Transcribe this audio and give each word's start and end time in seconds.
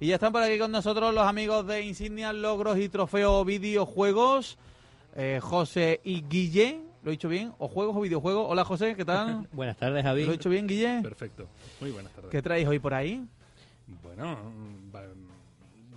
Y 0.00 0.06
ya 0.06 0.14
están 0.14 0.32
por 0.32 0.42
aquí 0.42 0.58
con 0.60 0.70
nosotros 0.70 1.12
los 1.12 1.26
amigos 1.26 1.66
de 1.66 1.82
Insignia, 1.82 2.32
Logros 2.32 2.78
y 2.78 2.88
Trofeo 2.88 3.44
Videojuegos, 3.44 4.56
eh, 5.16 5.40
José 5.42 6.00
y 6.04 6.22
Guille. 6.22 6.80
¿Lo 7.02 7.10
he 7.10 7.12
dicho 7.12 7.28
bien? 7.28 7.52
¿O 7.58 7.66
juegos 7.66 7.96
o 7.96 8.00
videojuegos? 8.00 8.46
Hola 8.48 8.64
José, 8.64 8.94
¿qué 8.94 9.04
tal? 9.04 9.48
buenas 9.52 9.76
tardes, 9.76 10.04
Javi. 10.04 10.24
¿Lo 10.24 10.28
he 10.30 10.36
dicho 10.36 10.50
bien, 10.50 10.68
Guille? 10.68 11.00
Perfecto. 11.02 11.48
Muy 11.80 11.90
buenas 11.90 12.12
tardes. 12.12 12.30
¿Qué 12.30 12.40
traéis 12.40 12.68
hoy 12.68 12.78
por 12.78 12.94
ahí? 12.94 13.26
Bueno, 14.04 14.38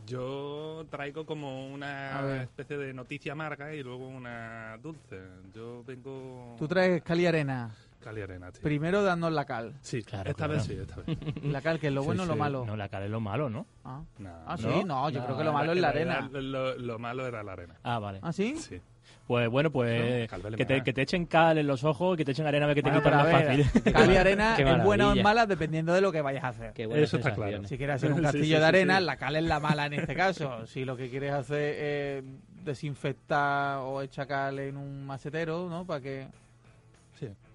yo 0.07 0.83
traigo 0.89 1.23
como 1.23 1.71
una 1.71 2.41
especie 2.41 2.77
de 2.77 2.93
noticia 2.93 3.33
amarga 3.33 3.75
y 3.75 3.83
luego 3.83 4.07
una 4.07 4.79
dulce. 4.81 5.19
Yo 5.53 5.83
vengo... 5.85 6.55
Tú 6.57 6.67
traes 6.67 7.03
Cali 7.03 7.27
Arena. 7.27 7.71
Cali 8.01 8.21
Arena, 8.21 8.51
tío. 8.51 8.61
Primero 8.61 9.03
danos 9.03 9.31
la 9.31 9.45
cal. 9.45 9.73
Sí, 9.81 10.01
claro, 10.03 10.29
esta 10.29 10.47
vez 10.47 10.63
sí, 10.63 10.73
esta 10.73 10.95
vez. 10.97 11.17
La 11.43 11.61
cal, 11.61 11.79
que 11.79 11.87
es 11.87 11.93
lo 11.93 12.03
bueno 12.03 12.23
o 12.23 12.25
lo 12.25 12.35
malo. 12.35 12.65
No, 12.65 12.75
la 12.75 12.89
cal 12.89 13.03
es 13.03 13.09
lo 13.09 13.19
malo, 13.21 13.49
¿no? 13.49 13.65
Ah, 13.85 14.01
ah 14.45 14.57
sí, 14.57 14.65
¿No? 14.67 14.83
no, 14.85 15.09
yo 15.09 15.23
creo 15.23 15.37
que 15.37 15.43
lo 15.43 15.53
malo 15.53 15.71
es 15.71 15.79
la 15.79 15.89
arena. 15.89 16.29
Lo, 16.31 16.77
lo 16.77 16.99
malo 16.99 17.25
era 17.27 17.41
la 17.43 17.53
arena. 17.53 17.75
Ah, 17.83 17.99
vale. 17.99 18.19
¿Ah, 18.21 18.33
sí? 18.33 18.55
Sí. 18.57 18.81
Pues 19.27 19.47
bueno, 19.49 19.71
pues 19.71 20.29
No, 20.31 20.41
cal 20.41 20.55
que, 20.55 20.65
te, 20.65 20.75
más. 20.75 20.83
que 20.83 20.93
te 20.93 21.01
echen 21.03 21.25
cal 21.25 21.57
en 21.57 21.65
los 21.67 21.83
ojos, 21.83 22.17
que 22.17 22.25
te 22.25 22.31
echen 22.31 22.45
arena, 22.47 22.65
a 22.65 22.67
ver 22.67 22.75
que 22.75 22.83
te 22.83 22.89
Bueno, 22.89 23.01
quitan 23.03 23.19
pero 23.21 23.29
a 23.29 23.39
más 23.39 23.47
ver, 23.57 23.65
fácil. 23.65 23.93
Cal 23.93 24.11
y 24.11 24.15
arena 24.17 24.53
Qué 24.57 24.63
es 24.63 24.83
buena 24.83 25.05
o 25.05 25.09
es 25.09 25.15
maravilla. 25.15 25.23
mala 25.23 25.45
dependiendo 25.45 25.93
de 25.93 26.01
lo 26.01 26.11
que 26.11 26.21
vayas 26.21 26.43
a 26.43 26.47
hacer. 26.49 26.73
Qué 26.73 26.85
buenas 26.85 27.03
Eso 27.05 27.17
está 27.17 27.29
claro. 27.33 27.43
sensaciones. 27.51 27.69
Si 27.69 27.77
quieres 27.77 27.95
hacer 27.95 28.11
un 28.11 28.17
Sí, 28.19 28.23
castillo 28.23 28.43
sí, 28.45 28.51
de 28.53 28.57
sí, 28.59 28.63
arena, 28.63 28.97
sí. 28.99 29.05
la 29.05 29.15
cal 29.17 29.35
es 29.37 29.43
la 29.43 29.59
mala 29.59 29.85
en 29.85 29.93
este 29.93 30.15
caso. 30.15 30.65
Si 30.67 30.85
lo 30.85 30.97
que 30.97 31.09
quieres 31.09 31.31
hacer 31.33 31.83
es 31.83 32.23
desinfectar 32.63 33.79
o 33.79 34.01
echar 34.01 34.27
cal 34.27 34.59
en 34.59 34.77
un 34.77 35.05
macetero, 35.05 35.69
¿no? 35.69 35.85
Para 35.85 36.01
que. 36.01 36.27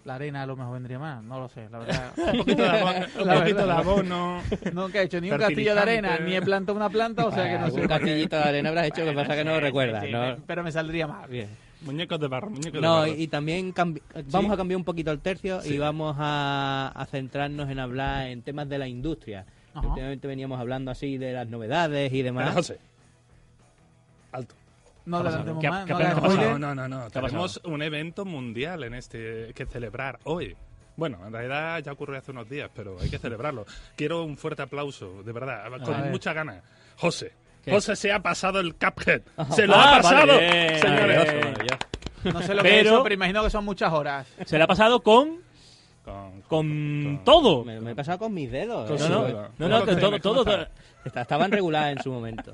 La 0.07 0.15
arena 0.15 0.43
a 0.43 0.47
lo 0.47 0.57
mejor 0.57 0.75
vendría 0.75 0.99
más. 0.99 1.23
No 1.23 1.41
lo 1.41 1.49
sé, 1.49 1.69
la 1.69 1.79
verdad. 1.81 2.13
Un 2.33 2.39
poquito 2.39 2.63
de 2.63 2.69
abono, 2.69 3.07
un 3.19 3.39
poquito 3.41 3.67
de 3.67 3.73
abono. 3.73 4.43
Nunca 4.73 5.01
he 5.01 5.05
hecho 5.05 5.21
ni 5.21 5.31
un 5.31 5.39
castillo 5.39 5.75
de 5.75 5.81
arena, 5.81 6.19
ni 6.19 6.35
he 6.35 6.41
plantado 6.43 6.77
una 6.77 6.89
planta, 6.89 7.27
o 7.27 7.33
sea 7.33 7.45
que 7.45 7.59
no 7.59 7.71
sé. 7.71 7.81
Un 7.83 7.89
castillito 7.89 8.37
de 8.37 8.43
arena 8.43 8.69
habrás 8.71 8.87
hecho, 8.87 9.05
lo 9.05 9.11
que 9.11 9.17
pasa 9.17 9.33
es 9.35 9.39
que 9.39 9.45
no 9.45 9.51
lo 9.53 9.61
recuerdas, 9.61 10.05
¿no? 10.11 10.37
Pero 10.47 10.63
me 10.63 10.73
saldría 10.73 11.07
mal. 11.07 11.29
Bien. 11.29 11.49
Muñecos 11.83 12.19
de 12.19 12.27
barro, 12.29 12.49
muñecos 12.51 12.73
de 12.73 12.81
No, 12.81 13.01
barro. 13.01 13.13
y 13.15 13.27
también 13.29 13.75
cambi- 13.75 14.01
vamos 14.31 14.51
a 14.51 14.57
cambiar 14.57 14.77
un 14.79 14.85
poquito 14.85 15.11
el 15.11 15.21
tercio 15.21 15.61
Sí. 15.61 15.75
y 15.75 15.79
vamos 15.79 16.17
a, 16.19 16.91
a 16.95 17.05
centrarnos 17.07 17.69
en 17.69 17.79
hablar 17.79 18.29
en 18.29 18.41
temas 18.43 18.69
de 18.69 18.79
la 18.79 18.89
industria. 18.89 19.45
Ajá. 19.75 19.87
Últimamente 19.89 20.27
veníamos 20.27 20.59
hablando 20.59 20.91
así 20.91 21.19
de 21.19 21.33
las 21.35 21.47
novedades 21.49 22.11
y 22.13 22.23
Pero, 22.23 22.25
demás. 22.25 22.55
José, 22.55 22.79
alto. 24.33 24.55
No 25.07 25.23
¿Qué 25.23 25.29
ha 25.29 25.31
adelantemos 25.31 25.65
pasado? 25.65 25.71
más. 25.75 25.87
¿Qué 25.87 25.93
ha- 25.93 25.97
no 26.15 26.29
qué. 26.39 26.45
No, 26.47 26.59
no, 26.59 26.75
no, 26.75 26.89
no. 26.89 27.11
¿Qué 27.11 27.19
ha 27.19 27.23
Tenemos 27.23 27.61
un 27.65 27.83
evento 27.83 28.25
mundial 28.25 28.85
en 28.85 28.95
este 28.95 29.53
que 29.55 29.65
celebrar 29.67 30.19
hoy. 30.25 30.57
Bueno, 30.97 31.19
en 31.27 31.33
realidad 31.33 31.79
ya 31.85 31.93
ocurrió 31.93 32.19
hace 32.19 32.31
unos 32.31 32.49
días, 32.49 32.71
pero 32.75 32.97
hay 33.01 33.09
que 33.11 33.19
celebrarlo. 33.19 33.67
Quiero 33.97 34.25
un 34.25 34.37
fuerte 34.37 34.63
aplauso, 34.63 35.23
de 35.23 35.33
verdad, 35.33 35.71
con 35.85 36.03
ver. 36.03 36.11
mucha 36.11 36.33
ganas. 36.33 36.63
José. 36.97 37.33
¿Qué? 37.63 37.71
José 37.71 37.97
se 37.97 38.13
ha 38.13 38.21
pasado 38.21 38.61
el 38.61 38.75
Cuphead. 38.77 39.23
Se 39.51 39.67
lo 39.67 39.75
Ah, 39.75 39.97
ha 39.97 40.03
pasado, 40.03 40.27
vale, 40.29 40.79
señores. 40.79 41.29
No 42.25 42.43
sé 42.43 42.55
lo 42.55 42.63
que 42.63 42.69
Pero- 42.69 42.81
es 42.81 42.87
eso, 42.87 43.03
pero 43.03 43.15
imagino 43.15 43.43
que 43.45 43.51
son 43.51 43.65
muchas 43.65 43.93
horas. 43.93 44.27
Se 44.47 44.57
le 44.59 44.65
ha 44.65 44.67
pasado 44.67 45.01
con, 45.03 45.41
Con, 46.05 46.41
con 46.43 47.21
todo. 47.25 47.65
Me, 47.65 47.81
me 47.81 47.91
he 47.91 47.95
pasado 47.95 48.19
con 48.19 48.33
mis 48.35 48.51
dedos. 48.51 48.89
Con 48.89 48.99
No, 48.99 49.05
su 49.07 49.13
no, 49.13 49.29
no, 49.29 49.69
no, 49.69 49.81
¿Cómo 49.81 49.85
que 49.87 49.97
todo, 49.97 50.21
todo, 50.21 50.45
¿Cómo 50.45 50.45
todo. 50.45 50.67
Estaban 51.21 51.53
reguladas 51.53 51.97
en 51.97 52.03
su 52.03 52.11
momento. 52.13 52.53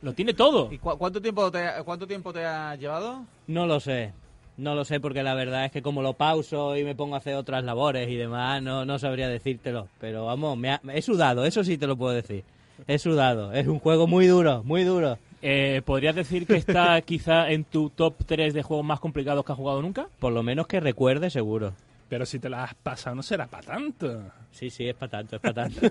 Lo 0.00 0.12
tiene 0.14 0.32
todo. 0.34 0.72
¿Y 0.72 0.78
cu- 0.78 0.96
cuánto 0.96 1.20
tiempo 1.20 1.50
te 1.50 1.66
cuánto 1.84 2.06
tiempo 2.06 2.32
te 2.32 2.44
ha 2.44 2.74
llevado? 2.76 3.24
No 3.46 3.66
lo 3.66 3.78
sé. 3.80 4.12
No 4.56 4.74
lo 4.74 4.84
sé 4.84 5.00
porque 5.00 5.22
la 5.22 5.34
verdad 5.34 5.64
es 5.64 5.72
que 5.72 5.82
como 5.82 6.02
lo 6.02 6.12
pauso 6.14 6.76
y 6.76 6.84
me 6.84 6.94
pongo 6.94 7.14
a 7.14 7.18
hacer 7.18 7.34
otras 7.34 7.64
labores 7.64 8.08
y 8.08 8.16
demás, 8.16 8.62
no, 8.62 8.84
no 8.84 8.98
sabría 8.98 9.28
decírtelo. 9.28 9.88
Pero 10.00 10.26
vamos, 10.26 10.56
me 10.58 10.70
ha- 10.72 10.80
he 10.92 11.02
sudado, 11.02 11.44
eso 11.44 11.64
sí 11.64 11.78
te 11.78 11.86
lo 11.86 11.96
puedo 11.96 12.12
decir. 12.14 12.44
He 12.86 12.98
sudado. 12.98 13.52
Es 13.52 13.66
un 13.66 13.78
juego 13.78 14.06
muy 14.06 14.26
duro, 14.26 14.62
muy 14.64 14.84
duro. 14.84 15.18
Eh, 15.40 15.82
¿Podrías 15.84 16.14
decir 16.14 16.46
que 16.46 16.56
está 16.56 17.00
quizá 17.02 17.50
en 17.50 17.64
tu 17.64 17.90
top 17.90 18.14
3 18.26 18.54
de 18.54 18.62
juegos 18.62 18.84
más 18.86 19.00
complicados 19.00 19.44
que 19.44 19.52
has 19.52 19.58
jugado 19.58 19.80
nunca? 19.82 20.06
Por 20.18 20.32
lo 20.32 20.42
menos 20.42 20.66
que 20.66 20.80
recuerde, 20.80 21.30
seguro. 21.30 21.72
Pero 22.12 22.26
si 22.26 22.38
te 22.38 22.50
la 22.50 22.64
has 22.64 22.74
pasado, 22.74 23.16
no 23.16 23.22
será 23.22 23.46
para 23.46 23.62
tanto. 23.62 24.20
Sí, 24.50 24.68
sí, 24.68 24.86
es 24.86 24.94
para 24.94 25.12
tanto, 25.12 25.36
es 25.36 25.40
para 25.40 25.54
tanto. 25.54 25.80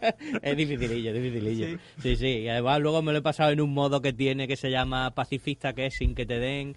es 0.42 0.56
dificilillo, 0.56 1.10
es 1.10 1.16
dificilillo. 1.20 1.78
Sí. 2.00 2.14
sí, 2.14 2.26
Y 2.26 2.48
además 2.48 2.78
luego 2.78 3.02
me 3.02 3.10
lo 3.10 3.18
he 3.18 3.22
pasado 3.22 3.50
en 3.50 3.60
un 3.60 3.74
modo 3.74 4.00
que 4.00 4.12
tiene 4.12 4.46
que 4.46 4.54
se 4.54 4.70
llama 4.70 5.10
pacifista, 5.10 5.72
que 5.72 5.86
es 5.86 5.94
sin 5.94 6.14
que 6.14 6.24
te 6.24 6.38
den... 6.38 6.76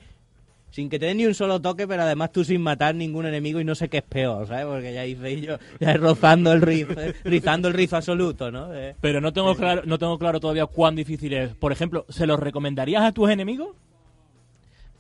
Sin 0.72 0.90
que 0.90 0.98
te 0.98 1.06
den 1.06 1.18
ni 1.18 1.28
un 1.28 1.36
solo 1.36 1.62
toque, 1.62 1.88
pero 1.88 2.02
además 2.02 2.32
tú 2.32 2.44
sin 2.44 2.64
matar 2.64 2.96
ningún 2.96 3.28
enemigo 3.28 3.60
y 3.60 3.64
no 3.64 3.76
sé 3.76 3.90
qué 3.90 3.98
es 3.98 4.04
peor, 4.04 4.48
¿sabes? 4.48 4.66
Porque 4.66 4.92
ya 4.92 5.06
hice 5.06 5.40
yo, 5.40 5.60
ya 5.80 5.94
rozando 5.94 6.52
el 6.52 6.64
rizo, 6.64 6.96
rizando 7.24 7.68
el 7.68 7.76
rizo 7.76 7.96
absoluto, 7.96 8.50
¿no? 8.50 8.74
Eh, 8.74 8.96
Pero 9.00 9.22
no 9.22 9.32
tengo 9.32 9.54
claro, 9.56 9.84
no 9.86 10.00
tengo 10.00 10.18
claro 10.18 10.40
todavía 10.40 10.66
cuán 10.66 10.96
difícil 10.96 11.34
es. 11.34 11.54
Por 11.54 11.72
ejemplo, 11.72 12.08
¿se 12.10 12.26
los 12.26 12.40
recomendarías 12.40 13.04
a 13.04 13.12
tus 13.12 13.30
enemigos? 13.30 13.76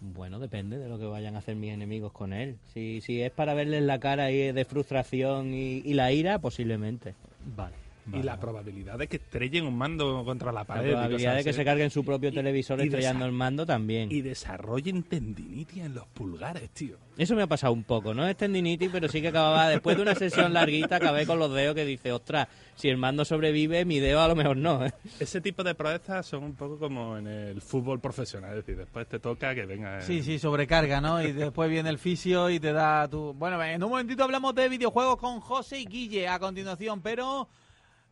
Bueno, 0.01 0.39
depende 0.39 0.77
de 0.77 0.87
lo 0.87 0.97
que 0.97 1.05
vayan 1.05 1.35
a 1.35 1.39
hacer 1.39 1.55
mis 1.55 1.73
enemigos 1.73 2.11
con 2.11 2.33
él. 2.33 2.57
Si, 2.73 3.01
si 3.01 3.21
es 3.21 3.31
para 3.31 3.53
verles 3.53 3.83
la 3.83 3.99
cara 3.99 4.25
de 4.25 4.65
frustración 4.65 5.53
y 5.53 5.93
la 5.93 6.11
ira, 6.11 6.39
posiblemente. 6.39 7.15
Vale. 7.55 7.88
Y 8.11 8.23
la 8.23 8.39
probabilidad 8.39 8.97
de 8.97 9.07
que 9.07 9.17
estrellen 9.17 9.65
un 9.65 9.77
mando 9.77 10.23
contra 10.25 10.51
la 10.51 10.61
La 10.61 10.65
pared. 10.65 10.89
y 10.89 10.91
probabilidad 10.91 11.35
de 11.35 11.43
que 11.43 11.53
se 11.53 11.63
carguen 11.63 11.89
su 11.89 12.03
propio 12.03 12.31
televisor 12.33 12.79
y 12.79 12.83
estrellando 12.85 13.25
el 13.25 13.31
mando 13.31 13.65
también. 13.65 14.11
Y 14.11 14.21
desarrollen 14.21 15.03
tendinitis 15.03 15.83
en 15.83 15.93
los 15.93 16.07
pulgares, 16.07 16.69
tío. 16.71 16.97
Eso 17.17 17.35
me 17.35 17.43
ha 17.43 17.47
pasado 17.47 17.73
un 17.73 17.83
poco, 17.83 18.13
no 18.13 18.27
es 18.27 18.35
tendinitis, 18.37 18.89
pero 18.91 19.07
sí 19.09 19.21
que 19.21 19.27
acababa, 19.27 19.67
después 19.69 19.95
de 19.97 20.03
una 20.03 20.15
sesión 20.15 20.53
larguita, 20.53 20.95
acabé 20.95 21.25
con 21.25 21.37
los 21.37 21.53
dedos 21.53 21.75
que 21.75 21.85
dice, 21.85 22.11
ostras, 22.11 22.47
si 22.75 22.87
el 22.87 22.95
mando 22.97 23.25
sobrevive, 23.25 23.83
mi 23.83 23.99
dedo 23.99 24.21
a 24.21 24.27
lo 24.27 24.35
mejor 24.35 24.55
no. 24.55 24.85
¿eh?". 24.85 24.93
Ese 25.19 25.41
tipo 25.41 25.63
de 25.63 25.75
proezas 25.75 26.25
son 26.25 26.43
un 26.43 26.55
poco 26.55 26.79
como 26.79 27.17
en 27.17 27.27
el 27.27 27.61
fútbol 27.61 27.99
profesional. 27.99 28.51
Es 28.51 28.66
decir, 28.66 28.77
después 28.77 29.05
te 29.07 29.19
toca 29.19 29.53
que 29.53 29.66
venga. 29.66 29.99
Sí, 30.01 30.23
sí, 30.23 30.39
sobrecarga, 30.39 31.01
¿no? 31.01 31.21
Y 31.21 31.33
después 31.33 31.69
viene 31.69 31.89
el 31.89 31.99
fisio 31.99 32.49
y 32.49 32.59
te 32.59 32.71
da 32.71 33.07
tu... 33.07 33.33
Bueno, 33.33 33.61
en 33.61 33.83
un 33.83 33.89
momentito 33.89 34.23
hablamos 34.23 34.55
de 34.55 34.69
videojuegos 34.69 35.17
con 35.17 35.41
José 35.41 35.79
y 35.81 35.85
Guille 35.85 36.27
a 36.27 36.39
continuación, 36.39 37.01
pero 37.01 37.49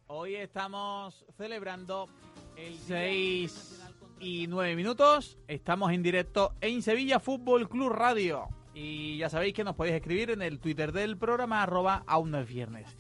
hoy 0.08 0.36
estamos 0.36 1.26
celebrando 1.38 2.08
el 2.56 2.76
6 2.78 3.82
y 4.20 4.48
9 4.48 4.76
minutos. 4.76 5.38
Estamos 5.48 5.92
en 5.92 6.04
directo 6.04 6.54
en 6.62 6.82
Sevilla 6.82 7.20
Fútbol 7.20 7.70
Club 7.70 7.92
Radio. 7.92 8.48
Y 8.74 9.18
ya 9.18 9.30
sabéis 9.30 9.54
que 9.54 9.64
nos 9.64 9.76
podéis 9.76 9.96
escribir 9.96 10.32
en 10.32 10.42
el 10.42 10.60
Twitter 10.60 10.92
del 10.92 11.18
programa, 11.18 11.64
arroba 11.64 12.04
aún 12.06 12.32
no 12.32 12.40
es 12.40 12.48
viernes. 12.48 12.96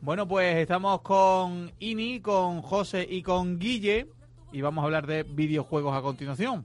Bueno, 0.00 0.28
pues 0.28 0.56
estamos 0.56 1.00
con 1.02 1.72
Ini, 1.80 2.20
con 2.20 2.62
José 2.62 3.06
y 3.08 3.22
con 3.22 3.58
Guille 3.58 4.08
y 4.52 4.60
vamos 4.60 4.82
a 4.82 4.86
hablar 4.86 5.06
de 5.06 5.24
videojuegos 5.24 5.96
a 5.96 6.02
continuación. 6.02 6.64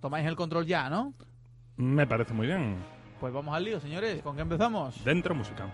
Tomáis 0.00 0.26
el 0.26 0.36
control 0.36 0.66
ya, 0.66 0.90
¿no? 0.90 1.14
Me 1.76 2.06
parece 2.06 2.34
muy 2.34 2.46
bien. 2.46 2.76
Pues 3.20 3.32
vamos 3.32 3.54
al 3.54 3.64
lío, 3.64 3.80
señores. 3.80 4.22
¿Con 4.22 4.36
qué 4.36 4.42
empezamos? 4.42 5.02
Dentro 5.02 5.34
música. 5.34 5.66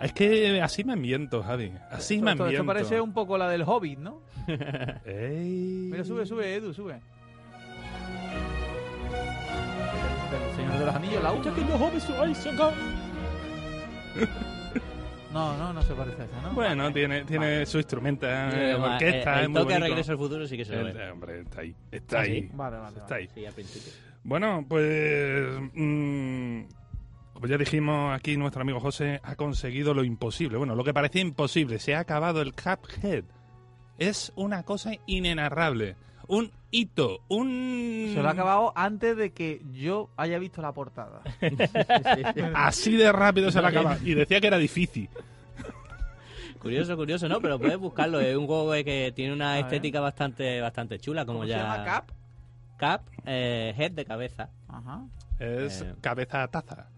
Es 0.00 0.12
que 0.12 0.60
así 0.62 0.84
me 0.84 0.92
ambiento, 0.94 1.42
Javi. 1.42 1.72
Así 1.90 2.14
Esto, 2.14 2.24
me 2.24 2.30
ambiento. 2.32 2.52
esto 2.54 2.66
parece 2.66 3.00
un 3.00 3.12
poco 3.12 3.36
la 3.36 3.48
del 3.48 3.62
Hobbit, 3.62 3.98
¿no? 3.98 4.22
Ey. 5.04 5.88
Mira, 5.90 6.04
sube, 6.04 6.24
sube, 6.26 6.54
Edu, 6.54 6.72
sube. 6.72 7.00
Señor 10.56 10.78
de 10.78 10.86
los 10.86 10.94
Anillos, 10.94 11.22
la 11.22 11.32
1. 11.32 11.44
No, 15.32 15.56
no, 15.56 15.72
no 15.72 15.80
se 15.82 15.94
parece 15.94 16.22
a 16.22 16.24
esa, 16.24 16.42
¿no? 16.42 16.50
Bueno, 16.54 16.82
Vale. 16.82 16.94
tiene, 16.94 17.24
tiene 17.24 17.46
Vale. 17.52 17.66
su 17.66 17.78
instrumento, 17.78 18.26
Eh, 18.28 18.74
orquesta, 18.74 19.38
el 19.38 19.42
es 19.44 19.48
muy 19.48 19.60
toque 19.60 19.74
bonito. 19.74 19.88
Regreso 19.90 20.10
al 20.12 20.18
Futuro 20.18 20.44
sí 20.48 20.56
que 20.56 20.64
se 20.64 20.74
lo 20.74 20.88
El- 20.88 20.92
ve. 20.92 21.04
eh, 21.06 21.10
hombre, 21.12 21.40
está 21.42 21.60
ahí. 21.60 21.76
Está 21.92 22.18
¿Ah, 22.18 22.22
ahí. 22.22 22.40
sí? 22.42 22.50
Vale, 22.52 22.76
vale, 22.78 22.98
Está 22.98 23.14
vale. 23.14 23.22
ahí. 23.22 23.28
Sí, 23.32 23.46
al 23.46 23.52
principio. 23.54 23.92
Bueno, 24.24 24.66
pues. 24.68 25.46
mm, 25.72 26.62
como 27.40 27.48
ya 27.48 27.56
dijimos 27.56 28.14
aquí, 28.14 28.36
nuestro 28.36 28.60
amigo 28.60 28.80
José 28.80 29.18
ha 29.22 29.34
conseguido 29.34 29.94
lo 29.94 30.04
imposible. 30.04 30.58
Bueno, 30.58 30.74
lo 30.74 30.84
que 30.84 30.92
parecía 30.92 31.22
imposible. 31.22 31.78
Se 31.78 31.94
ha 31.94 32.00
acabado 32.00 32.42
el 32.42 32.52
Cuphead. 32.52 33.24
Es 33.96 34.30
una 34.36 34.62
cosa 34.62 34.92
inenarrable. 35.06 35.96
un 36.26 36.52
hito, 36.70 37.20
un... 37.28 38.12
Se 38.14 38.22
lo 38.22 38.28
ha 38.28 38.32
acabado 38.32 38.72
antes 38.76 39.16
de 39.16 39.32
que 39.32 39.62
yo 39.72 40.10
haya 40.18 40.38
visto 40.38 40.60
la 40.60 40.72
portada. 40.72 41.22
Así 42.54 42.94
de 42.96 43.10
rápido 43.10 43.50
se 43.50 43.60
lo 43.60 43.66
ha 43.68 43.70
acabado. 43.70 43.98
Y 44.04 44.12
decía 44.12 44.38
que 44.40 44.46
era 44.46 44.58
difícil. 44.58 45.08
Curioso, 46.58 46.94
curioso, 46.94 47.26
¿no? 47.26 47.40
Pero 47.40 47.58
puedes 47.58 47.78
buscarlo. 47.78 48.20
Es 48.20 48.36
un 48.36 48.46
juego 48.46 48.70
que 48.84 49.12
tiene 49.16 49.32
una 49.32 49.58
estética 49.58 50.00
bastante 50.00 50.60
bastante 50.60 50.98
chula, 50.98 51.24
como 51.24 51.38
¿Cómo 51.38 51.48
ya... 51.48 51.56
se 51.56 51.62
llama 51.62 51.84
Cap? 51.84 52.10
Cap, 52.76 53.02
eh, 53.24 53.74
head 53.78 53.92
de 53.92 54.04
cabeza. 54.04 54.50
Ajá. 54.68 55.06
Es 55.38 55.80
Eh. 55.80 55.94
cabeza 56.02 56.46
taza. 56.48 56.90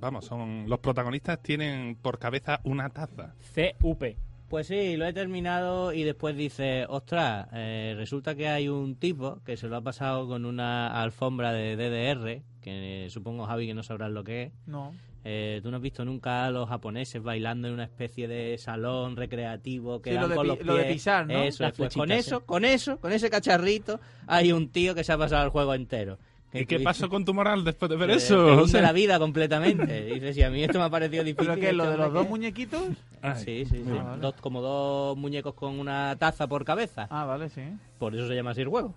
Vamos, 0.00 0.24
son 0.26 0.68
los 0.68 0.78
protagonistas 0.78 1.42
tienen 1.42 1.96
por 1.96 2.18
cabeza 2.18 2.60
una 2.64 2.88
taza. 2.90 3.34
CUP. 3.80 4.04
Pues 4.48 4.66
sí, 4.68 4.96
lo 4.96 5.04
he 5.06 5.12
terminado 5.12 5.92
y 5.92 6.04
después 6.04 6.34
dice, 6.34 6.86
ostras, 6.88 7.48
eh, 7.52 7.92
resulta 7.98 8.34
que 8.34 8.48
hay 8.48 8.68
un 8.68 8.96
tipo 8.96 9.40
que 9.44 9.58
se 9.58 9.68
lo 9.68 9.76
ha 9.76 9.82
pasado 9.82 10.26
con 10.26 10.46
una 10.46 11.02
alfombra 11.02 11.52
de 11.52 11.76
DDR, 11.76 12.42
que 12.62 13.06
eh, 13.06 13.10
supongo, 13.10 13.44
Javi, 13.44 13.66
que 13.66 13.74
no 13.74 13.82
sabrás 13.82 14.10
lo 14.10 14.24
que 14.24 14.44
es. 14.44 14.52
No. 14.66 14.94
Eh, 15.24 15.60
Tú 15.62 15.70
no 15.70 15.76
has 15.76 15.82
visto 15.82 16.02
nunca 16.06 16.46
a 16.46 16.50
los 16.50 16.66
japoneses 16.66 17.22
bailando 17.22 17.68
en 17.68 17.74
una 17.74 17.84
especie 17.84 18.26
de 18.26 18.56
salón 18.56 19.16
recreativo 19.16 20.00
que 20.00 20.10
Sí, 20.10 20.14
dan 20.16 20.22
lo 20.22 20.28
de 20.30 20.34
con 20.36 20.46
los 20.46 20.62
lo 20.64 20.74
de 20.76 20.82
pies. 20.84 20.92
pisar, 20.94 21.26
¿no? 21.26 21.42
Eso, 21.42 21.64
Las 21.64 21.72
es, 21.72 21.78
pues 21.78 21.94
con 21.94 22.10
eso, 22.10 22.46
con 22.46 22.64
eso, 22.64 22.98
con 22.98 23.12
ese 23.12 23.28
cacharrito, 23.28 24.00
hay 24.26 24.52
un 24.52 24.70
tío 24.70 24.94
que 24.94 25.04
se 25.04 25.12
ha 25.12 25.18
pasado 25.18 25.44
el 25.44 25.50
juego 25.50 25.74
entero. 25.74 26.18
¿Y 26.52 26.64
qué 26.64 26.80
pasó 26.80 27.08
con 27.10 27.24
tu 27.24 27.34
moral 27.34 27.62
después 27.64 27.90
de 27.90 27.96
ver 27.96 28.10
eso? 28.10 28.46
te 28.46 28.52
O 28.62 28.66
sea- 28.68 28.80
la 28.82 28.92
vida 28.92 29.18
completamente. 29.18 30.02
Dices, 30.14 30.34
si 30.34 30.42
a 30.42 30.50
mí 30.50 30.62
esto 30.64 30.78
me 30.78 30.84
ha 30.86 30.90
parecido 30.90 31.22
difícil. 31.24 31.48
¿Pero 31.54 31.60
qué? 31.60 31.72
¿Lo 31.72 31.90
de 31.90 31.96
los 31.98 32.12
dos 32.12 32.26
muñequitos? 32.30 32.82
Ay, 33.20 33.34
Sí, 33.44 33.64
sí, 33.66 33.82
sí. 33.84 33.90
Ah, 33.98 34.02
vale. 34.02 34.22
Dos, 34.22 34.34
como 34.40 34.60
dos 34.62 35.16
muñecos 35.16 35.54
con 35.54 35.78
una 35.78 36.16
taza 36.16 36.46
por 36.46 36.64
cabeza. 36.64 37.06
Ah, 37.10 37.24
vale, 37.26 37.48
sí. 37.50 37.62
Por 37.98 38.14
eso 38.14 38.26
se 38.28 38.34
llama 38.34 38.52
así 38.52 38.62
el 38.62 38.68
juego. 38.68 38.94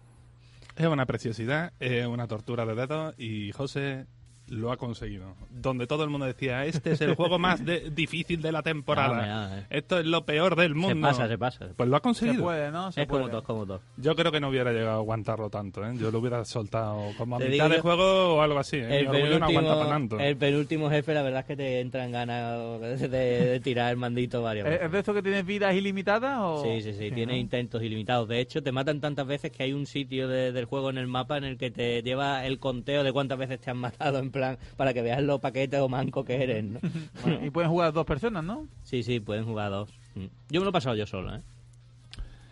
Es 0.77 0.87
una 0.87 1.05
preciosidad, 1.05 1.73
es 1.81 2.05
una 2.07 2.27
tortura 2.27 2.65
de 2.65 2.75
dedos 2.75 3.13
y 3.17 3.51
José 3.51 4.05
lo 4.51 4.71
ha 4.71 4.77
conseguido. 4.77 5.33
Donde 5.49 5.87
todo 5.87 6.03
el 6.03 6.09
mundo 6.09 6.25
decía, 6.25 6.65
este 6.65 6.91
es 6.91 7.01
el 7.01 7.15
juego 7.15 7.39
más 7.39 7.63
de- 7.65 7.89
difícil 7.89 8.41
de 8.41 8.51
la 8.51 8.61
temporada. 8.61 9.59
Eh. 9.59 9.65
Esto 9.69 9.97
es 9.99 10.05
lo 10.05 10.25
peor 10.25 10.55
del 10.55 10.73
Se 10.73 10.77
mundo. 10.77 11.07
pasa, 11.07 11.27
se 11.27 11.37
pasa. 11.37 11.69
Pues 11.75 11.89
lo 11.89 11.95
ha 11.95 11.99
Se 11.99 12.03
conseguido. 12.03 12.43
puede, 12.43 12.69
¿no? 12.71 12.91
Se 12.91 13.03
es 13.03 13.07
como 13.07 13.29
dos, 13.29 13.43
como 13.43 13.65
dos. 13.65 13.81
Yo 13.97 14.15
creo 14.15 14.31
que 14.31 14.39
no 14.39 14.49
hubiera 14.49 14.71
llegado 14.73 14.91
a 14.91 14.95
aguantarlo 14.95 15.49
tanto, 15.49 15.85
¿eh? 15.85 15.93
Yo 15.97 16.11
lo 16.11 16.19
hubiera 16.19 16.43
soltado 16.45 16.99
como 17.17 17.37
a 17.37 17.39
Te 17.39 17.49
mitad 17.49 17.69
de 17.69 17.77
yo- 17.77 17.81
juego 17.81 18.35
o 18.35 18.41
algo 18.41 18.59
así, 18.59 18.77
¿eh? 18.77 18.87
Mi 18.87 18.95
El 18.95 19.07
orgullo 19.07 19.39
no 19.39 19.45
aguanta 19.45 19.69
para 19.71 19.83
penúltimo, 19.85 19.89
tanto. 19.89 20.19
el 20.19 20.37
penúltimo 20.37 20.89
jefe, 20.89 21.13
la 21.13 21.21
verdad 21.23 21.39
es 21.41 21.45
que 21.45 21.55
te 21.55 21.79
entra 21.79 22.05
en 22.05 22.11
ganas 22.11 22.59
de, 22.99 23.07
de 23.09 23.59
tirar 23.61 23.91
el 23.91 23.97
mandito 23.97 24.41
varias 24.41 24.65
¿Es 24.65 24.71
veces. 24.71 24.85
es 24.85 24.91
de 24.91 24.99
esto 24.99 25.13
que 25.13 25.21
tienes 25.23 25.45
vidas 25.45 25.73
ilimitadas 25.75 26.37
o...? 26.41 26.63
Sí, 26.63 26.81
sí, 26.81 26.93
sí, 26.93 27.11
tiene 27.11 27.33
¿no? 27.33 27.39
intentos 27.39 27.81
ilimitados. 27.81 28.27
De 28.27 28.39
hecho, 28.41 28.61
te 28.61 28.71
matan 28.71 28.99
tantas 28.99 29.25
veces 29.27 29.51
que 29.51 29.63
hay 29.63 29.73
un 29.73 29.85
sitio 29.85 30.27
de- 30.27 30.51
del 30.51 30.65
juego 30.65 30.89
en 30.89 30.97
el 30.97 31.07
mapa 31.07 31.37
en 31.37 31.45
el 31.45 31.57
que 31.57 31.71
te 31.71 32.01
lleva 32.03 32.45
el 32.45 32.59
conteo 32.59 33.03
de 33.03 33.13
cuántas 33.13 33.37
veces 33.37 33.59
te 33.61 33.69
han 33.71 33.77
matado, 33.77 34.19
en 34.19 34.31
plan, 34.31 34.40
para 34.77 34.93
que 34.93 35.01
veas 35.01 35.21
lo 35.21 35.39
paquete 35.39 35.79
o 35.79 35.89
manco 35.89 36.23
que 36.23 36.43
eres, 36.43 36.63
¿no? 36.63 36.79
Bueno, 37.23 37.45
y 37.45 37.49
pueden 37.49 37.69
jugar 37.69 37.93
dos 37.93 38.05
personas, 38.05 38.43
¿no? 38.43 38.67
Sí, 38.83 39.03
sí, 39.03 39.19
pueden 39.19 39.45
jugar 39.45 39.71
dos. 39.71 39.89
Mm. 40.15 40.25
Yo 40.49 40.61
me 40.61 40.65
lo 40.65 40.69
he 40.69 40.73
pasado 40.73 40.95
yo 40.95 41.05
solo, 41.05 41.35
¿eh? 41.35 41.41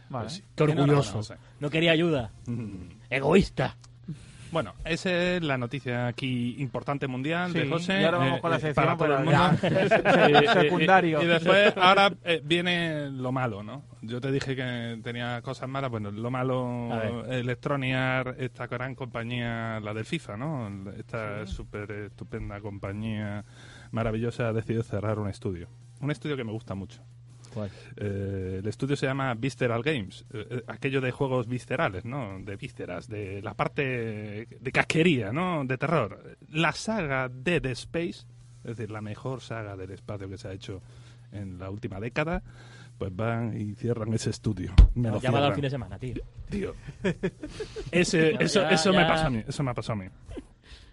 Vale. 0.09 0.25
Pues 0.25 0.33
sí. 0.33 0.43
Qué 0.55 0.63
orgulloso. 0.63 1.13
José. 1.13 1.35
No 1.59 1.69
quería 1.69 1.91
ayuda. 1.91 2.31
Egoísta. 3.09 3.77
Bueno, 4.51 4.73
esa 4.83 5.11
es 5.11 5.43
la 5.43 5.57
noticia 5.57 6.07
aquí 6.07 6.55
importante 6.59 7.07
mundial 7.07 7.53
de 7.53 7.67
José. 7.69 8.01
y 8.01 8.03
ahora 8.05 8.17
vamos 8.17 8.37
eh, 8.37 8.41
con 8.41 8.51
la 8.51 8.59
sección 8.59 8.85
para 8.85 8.97
todo 8.97 9.17
el 9.19 9.25
para- 9.25 9.51
mundo. 9.51 9.59
ya. 9.61 10.53
Secundario. 10.61 11.21
Y, 11.21 11.25
y 11.25 11.27
después, 11.27 11.73
ahora 11.77 12.11
eh, 12.23 12.41
viene 12.43 13.09
lo 13.11 13.31
malo, 13.31 13.63
¿no? 13.63 13.83
Yo 14.01 14.19
te 14.21 14.31
dije 14.31 14.55
que 14.55 14.99
tenía 15.03 15.41
cosas 15.41 15.69
malas. 15.69 15.91
Bueno, 15.91 16.09
lo 16.11 16.31
malo, 16.31 16.89
Arts, 17.93 18.39
esta 18.39 18.67
gran 18.67 18.95
compañía, 18.95 19.79
la 19.81 19.93
del 19.93 20.05
FIFA, 20.05 20.37
¿no? 20.37 20.91
Esta 20.97 21.45
súper 21.45 21.91
estupenda 21.91 22.59
compañía 22.61 23.43
maravillosa 23.91 24.47
ha 24.49 24.53
decidido 24.53 24.83
cerrar 24.83 25.19
un 25.19 25.29
estudio. 25.29 25.67
Un 26.01 26.11
estudio 26.11 26.37
que 26.37 26.43
me 26.43 26.51
gusta 26.51 26.75
mucho. 26.75 27.01
Eh, 27.97 28.57
el 28.59 28.67
estudio 28.67 28.95
se 28.95 29.05
llama 29.05 29.33
Visceral 29.33 29.81
Games, 29.83 30.25
eh, 30.33 30.47
eh, 30.49 30.63
aquello 30.67 31.01
de 31.01 31.11
juegos 31.11 31.47
viscerales, 31.47 32.05
¿no? 32.05 32.39
De 32.39 32.55
vísceras, 32.55 33.07
de 33.07 33.41
la 33.41 33.53
parte 33.53 34.47
de 34.59 34.71
casquería, 34.71 35.31
¿no? 35.31 35.63
De 35.65 35.77
terror. 35.77 36.37
La 36.49 36.71
saga 36.71 37.29
Dead 37.29 37.65
Space, 37.67 38.25
es 38.63 38.77
decir, 38.77 38.91
la 38.91 39.01
mejor 39.01 39.41
saga 39.41 39.75
del 39.75 39.91
espacio 39.91 40.29
que 40.29 40.37
se 40.37 40.47
ha 40.47 40.53
hecho 40.53 40.81
en 41.31 41.59
la 41.59 41.69
última 41.69 41.99
década, 41.99 42.41
pues 42.97 43.15
van 43.15 43.59
y 43.59 43.75
cierran 43.75 44.13
ese 44.13 44.29
estudio. 44.29 44.73
Me 44.95 45.09
el 45.09 45.19
cierran. 45.19 45.53
fin 45.53 45.61
de 45.61 45.69
semana, 45.69 45.97
tío. 45.97 46.15
Tío. 46.49 46.73
Ese, 47.91 48.35
eso 48.43 48.61
ya, 48.61 48.69
eso 48.71 48.91
me 48.91 48.99
ya. 48.99 49.07
pasó 49.07 49.27
a 49.27 49.29
mí, 49.29 49.43
eso 49.47 49.63
me 49.63 49.71
ha 49.71 49.73
pasado 49.73 49.99
a 50.01 50.03
mí. 50.03 50.09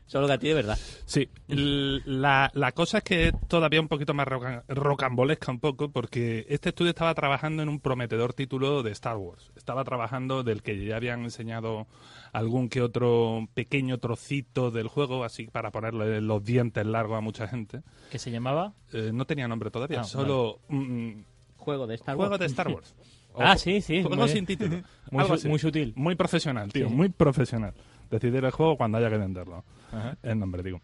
Solo 0.07 0.27
que 0.29 0.33
a 0.35 0.39
ti 0.39 0.47
de 0.49 0.55
verdad. 0.55 0.79
Sí, 1.05 1.29
la, 1.49 2.51
la 2.55 2.73
cosa 2.73 2.99
es 2.99 3.05
que 3.05 3.29
es 3.29 3.33
todavía 3.49 3.81
un 3.81 3.89
poquito 3.89 4.15
más 4.15 4.27
roca- 4.29 4.65
rocambolesca 4.69 5.51
un 5.51 5.59
poco 5.59 5.91
porque 5.91 6.47
este 6.49 6.69
estudio 6.71 6.91
estaba 6.91 7.15
trabajando 7.15 7.63
en 7.63 7.69
un 7.69 7.81
prometedor 7.81 8.33
título 8.33 8.83
de 8.83 8.93
Star 8.93 9.17
Wars. 9.17 9.51
Estaba 9.57 9.83
trabajando 9.85 10.43
del 10.43 10.63
que 10.63 10.85
ya 10.85 10.97
habían 10.97 11.25
enseñado 11.25 11.87
algún 12.33 12.69
que 12.69 12.83
otro 12.83 13.49
pequeño 13.55 13.99
trocito 13.99 14.71
del 14.71 14.89
juego, 14.89 15.25
así 15.25 15.47
para 15.49 15.71
ponerle 15.71 16.21
los 16.21 16.45
dientes 16.45 16.87
largos 16.87 17.19
a 17.19 17.21
mucha 17.21 17.49
gente. 17.49 17.83
Que 18.11 18.19
se 18.19 18.31
llamaba. 18.31 18.75
Eh, 18.93 19.11
no 19.13 19.25
tenía 19.25 19.49
nombre 19.49 19.71
todavía, 19.71 20.01
Ah, 20.01 20.05
solo 20.05 20.61
mm, 20.69 21.11
Juego 21.57 21.87
de 21.87 21.97
Star 21.97 22.15
juego 22.17 22.31
Wars. 22.33 22.41
de 22.41 22.47
Star 22.47 22.69
Wars. 22.69 22.95
O 23.33 23.41
Ah, 23.43 23.57
sí, 23.59 23.81
sí, 23.81 24.03
Juego 24.03 24.17
muy 24.23 24.29
sin 24.29 24.47
título. 24.47 24.83
Muy 25.11 25.25
su- 25.39 25.59
sutil. 25.59 25.93
Muy 25.97 26.15
profesional, 26.17 26.73
tío, 26.73 26.89
Sí. 26.89 26.95
muy 26.95 27.09
profesional. 27.09 27.75
Decidir 28.11 28.45
el 28.45 28.51
juego 28.51 28.77
cuando 28.77 28.99
haya 28.99 29.11
que 29.11 29.19
venderlo. 29.19 29.65
Ajá. 29.93 30.17
El 30.23 30.39
nombre, 30.39 30.63
digo. 30.63 30.81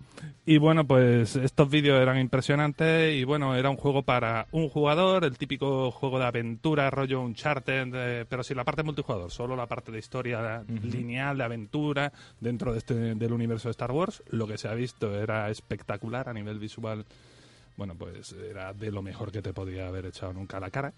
Y 0.46 0.58
bueno, 0.58 0.86
pues 0.86 1.36
estos 1.36 1.68
vídeos 1.68 2.00
eran 2.00 2.18
impresionantes 2.18 3.14
y 3.14 3.24
bueno, 3.24 3.54
era 3.54 3.70
un 3.70 3.76
juego 3.76 4.02
para 4.02 4.46
un 4.52 4.68
jugador, 4.68 5.24
el 5.24 5.38
típico 5.38 5.90
juego 5.90 6.18
de 6.18 6.26
aventura, 6.26 6.90
rollo 6.90 7.20
Uncharted, 7.20 7.88
eh, 7.94 8.26
pero 8.28 8.42
sin 8.42 8.56
la 8.56 8.64
parte 8.64 8.82
multijugador, 8.82 9.30
solo 9.30 9.56
la 9.56 9.66
parte 9.66 9.92
de 9.92 9.98
historia 9.98 10.64
lineal, 10.66 11.38
de 11.38 11.44
aventura, 11.44 12.12
dentro 12.40 12.72
de 12.72 12.78
este, 12.78 13.14
del 13.14 13.32
universo 13.32 13.68
de 13.68 13.72
Star 13.72 13.92
Wars. 13.92 14.22
Lo 14.30 14.46
que 14.46 14.58
se 14.58 14.68
ha 14.68 14.74
visto 14.74 15.14
era 15.14 15.50
espectacular 15.50 16.28
a 16.28 16.32
nivel 16.32 16.58
visual. 16.58 17.04
Bueno, 17.76 17.94
pues 17.94 18.32
era 18.32 18.72
de 18.72 18.90
lo 18.90 19.02
mejor 19.02 19.32
que 19.32 19.42
te 19.42 19.52
podía 19.52 19.88
haber 19.88 20.06
echado 20.06 20.32
nunca 20.32 20.58
a 20.58 20.60
la 20.60 20.70
cara. 20.70 20.92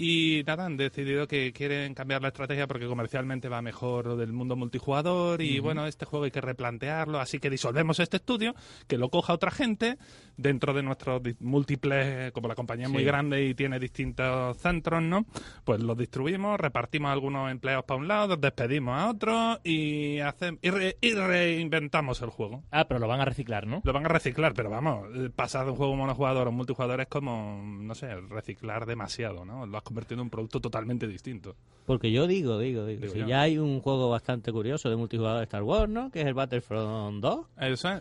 Y 0.00 0.44
nada, 0.46 0.64
han 0.66 0.76
decidido 0.76 1.26
que 1.26 1.52
quieren 1.52 1.92
cambiar 1.92 2.22
la 2.22 2.28
estrategia 2.28 2.68
porque 2.68 2.86
comercialmente 2.86 3.48
va 3.48 3.60
mejor 3.60 4.06
lo 4.06 4.16
del 4.16 4.32
mundo 4.32 4.54
multijugador 4.54 5.42
y 5.42 5.58
bueno, 5.58 5.86
este 5.86 6.04
juego 6.06 6.24
hay 6.24 6.30
que 6.30 6.40
replantearlo, 6.40 7.18
así 7.18 7.40
que 7.40 7.50
disolvemos 7.50 7.98
este 7.98 8.18
estudio, 8.18 8.54
que 8.86 8.96
lo 8.96 9.08
coja 9.10 9.32
otra 9.32 9.50
gente 9.50 9.98
dentro 10.36 10.72
de 10.72 10.84
nuestros 10.84 11.20
múltiples, 11.40 12.30
como 12.30 12.46
la 12.46 12.54
compañía 12.54 12.86
es 12.86 12.92
muy 12.92 13.02
grande 13.02 13.44
y 13.44 13.54
tiene 13.54 13.80
distintos 13.80 14.56
centros, 14.58 15.02
¿no? 15.02 15.26
Pues 15.64 15.80
los 15.82 15.98
distribuimos, 15.98 16.60
repartimos 16.60 17.08
a 17.08 17.12
algunos 17.12 17.50
empleados 17.50 17.84
para 17.84 17.98
un 17.98 18.06
lado, 18.06 18.36
despedimos 18.36 18.96
a 18.96 19.10
otros 19.10 19.58
y, 19.64 20.20
hacen, 20.20 20.60
y, 20.62 20.70
re- 20.70 20.96
y 21.00 21.12
reinventamos 21.14 22.22
el 22.22 22.30
juego. 22.30 22.62
Ah, 22.70 22.86
pero 22.86 23.00
lo 23.00 23.08
van 23.08 23.20
a 23.20 23.24
reciclar, 23.24 23.66
¿no? 23.66 23.80
Lo 23.84 23.92
van 23.92 24.04
a 24.06 24.08
reciclar, 24.08 24.54
pero 24.54 24.70
vamos, 24.70 25.08
eh, 25.16 25.30
pasar 25.34 25.64
de 25.64 25.72
un 25.72 25.76
juego 25.76 25.96
monojugador 25.96 26.46
a 26.46 26.50
un 26.50 26.56
multijugador 26.56 27.00
es 27.00 27.08
como, 27.08 27.60
no 27.64 27.94
sé, 27.96 28.14
reciclar 28.28 28.86
demasiado, 28.86 29.44
¿no? 29.44 29.66
Lo 29.66 29.76
has 29.78 29.82
convertido 29.88 30.14
en 30.16 30.20
un 30.20 30.30
producto 30.30 30.60
totalmente 30.60 31.06
distinto. 31.08 31.56
Porque 31.86 32.12
yo 32.12 32.26
digo, 32.26 32.58
digo, 32.58 32.84
digo. 32.86 33.00
Digo 33.02 33.12
si 33.14 33.26
ya 33.26 33.42
hay 33.42 33.58
un 33.58 33.80
juego 33.80 34.10
bastante 34.10 34.52
curioso 34.52 34.90
de 34.90 34.96
multijugador 34.96 35.38
de 35.38 35.44
Star 35.44 35.62
Wars, 35.62 35.90
¿no? 35.90 36.10
Que 36.10 36.20
es 36.20 36.26
el 36.26 36.34
Battlefront 36.34 37.20
2. 37.22 37.46
Eso 37.60 37.88
es. 37.88 38.00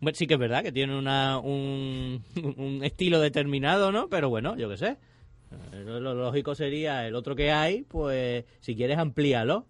Bueno, 0.00 0.14
sí 0.14 0.26
que 0.26 0.34
es 0.34 0.40
verdad 0.40 0.62
que 0.62 0.72
tiene 0.72 0.96
una, 0.96 1.38
un, 1.38 2.22
un 2.56 2.84
estilo 2.84 3.18
determinado, 3.20 3.90
¿no? 3.92 4.08
Pero 4.08 4.28
bueno, 4.28 4.56
yo 4.56 4.68
qué 4.68 4.76
sé. 4.76 4.96
Eh, 5.72 5.82
Lo, 5.84 5.98
lo 6.00 6.14
lógico 6.14 6.54
sería 6.54 7.06
el 7.06 7.14
otro 7.14 7.34
que 7.34 7.50
hay, 7.50 7.82
pues 7.82 8.44
si 8.60 8.76
quieres 8.76 8.98
amplíalo. 8.98 9.64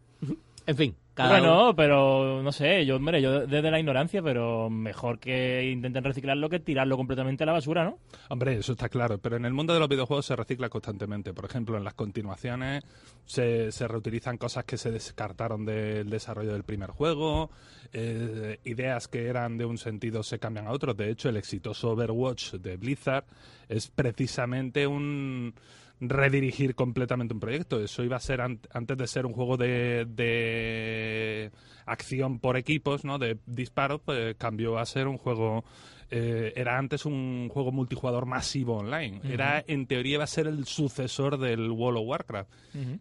En 0.69 0.77
fin, 0.77 0.95
cada 1.15 1.41
uno- 1.41 1.55
Bueno, 1.55 1.75
pero 1.75 2.43
no 2.43 2.53
sé, 2.53 2.85
yo, 2.85 2.97
hombre, 2.97 3.23
yo 3.23 3.47
desde 3.47 3.71
la 3.71 3.79
ignorancia, 3.81 4.23
pero 4.23 4.69
mejor 4.69 5.19
que 5.19 5.65
intenten 5.71 6.05
reciclarlo 6.05 6.51
que 6.51 6.61
tirarlo 6.61 6.99
completamente 6.99 7.43
a 7.45 7.47
la 7.47 7.53
basura, 7.55 7.85
¿no? 7.85 7.99
Hombre, 8.29 8.59
eso 8.59 8.73
está 8.73 8.91
claro, 8.91 9.17
pero 9.17 9.39
en 9.39 9.47
el 9.47 9.55
mundo 9.55 9.73
de 9.73 9.81
los 9.81 9.89
videojuegos 9.89 10.27
se 10.27 10.37
recicla 10.37 10.69
constantemente. 10.69 11.33
Por 11.33 11.47
ejemplo, 11.47 11.79
en 11.79 11.85
las 11.85 11.95
continuaciones 11.95 12.85
se, 13.25 13.73
se 13.73 13.89
reutilizan 13.89 14.37
cosas 14.37 14.65
que 14.67 14.77
se 14.77 14.91
descartaron 14.91 15.65
del 15.65 16.11
desarrollo 16.11 16.53
del 16.53 16.65
primer 16.65 16.91
juego, 16.91 17.51
eh, 17.95 18.59
ideas 18.65 19.09
que 19.09 19.27
eran 19.27 19.57
de 19.57 19.65
un 19.65 19.79
sentido 19.79 20.23
se 20.23 20.39
cambian 20.39 20.67
a 20.67 20.73
otro. 20.73 20.93
De 20.93 21.11
hecho, 21.11 21.31
el 21.31 21.39
exitoso 21.39 21.93
Overwatch 21.93 22.53
de 22.57 22.77
Blizzard 22.77 23.25
es 23.71 23.89
precisamente 23.89 24.87
un 24.87 25.55
redirigir 26.01 26.75
completamente 26.75 27.35
un 27.35 27.41
proyecto. 27.41 27.81
Eso 27.83 28.03
iba 28.05 28.17
a 28.17 28.21
ser 28.21 28.41
an- 28.41 28.61
antes 28.73 28.97
de 28.97 29.07
ser 29.07 29.27
un 29.27 29.33
juego 29.33 29.57
de, 29.57 30.07
de 30.09 31.51
acción 31.87 32.39
por 32.39 32.57
equipos, 32.57 33.05
¿no? 33.05 33.19
De 33.19 33.39
disparos, 33.47 34.01
pues 34.05 34.35
cambió 34.37 34.79
a 34.79 34.87
ser 34.87 35.09
un 35.09 35.19
juego 35.19 35.65
eh, 36.11 36.53
era 36.57 36.79
antes 36.79 37.05
un 37.05 37.49
juego 37.53 37.71
multijugador 37.73 38.27
masivo 38.27 38.79
online. 38.79 39.21
Era, 39.25 39.63
en 39.67 39.87
teoría, 39.87 40.15
iba 40.15 40.25
a 40.25 40.29
ser 40.29 40.47
el 40.47 40.65
sucesor 40.65 41.39
del 41.39 41.71
World 41.71 41.99
of 42.01 42.07
Warcraft. 42.09 42.51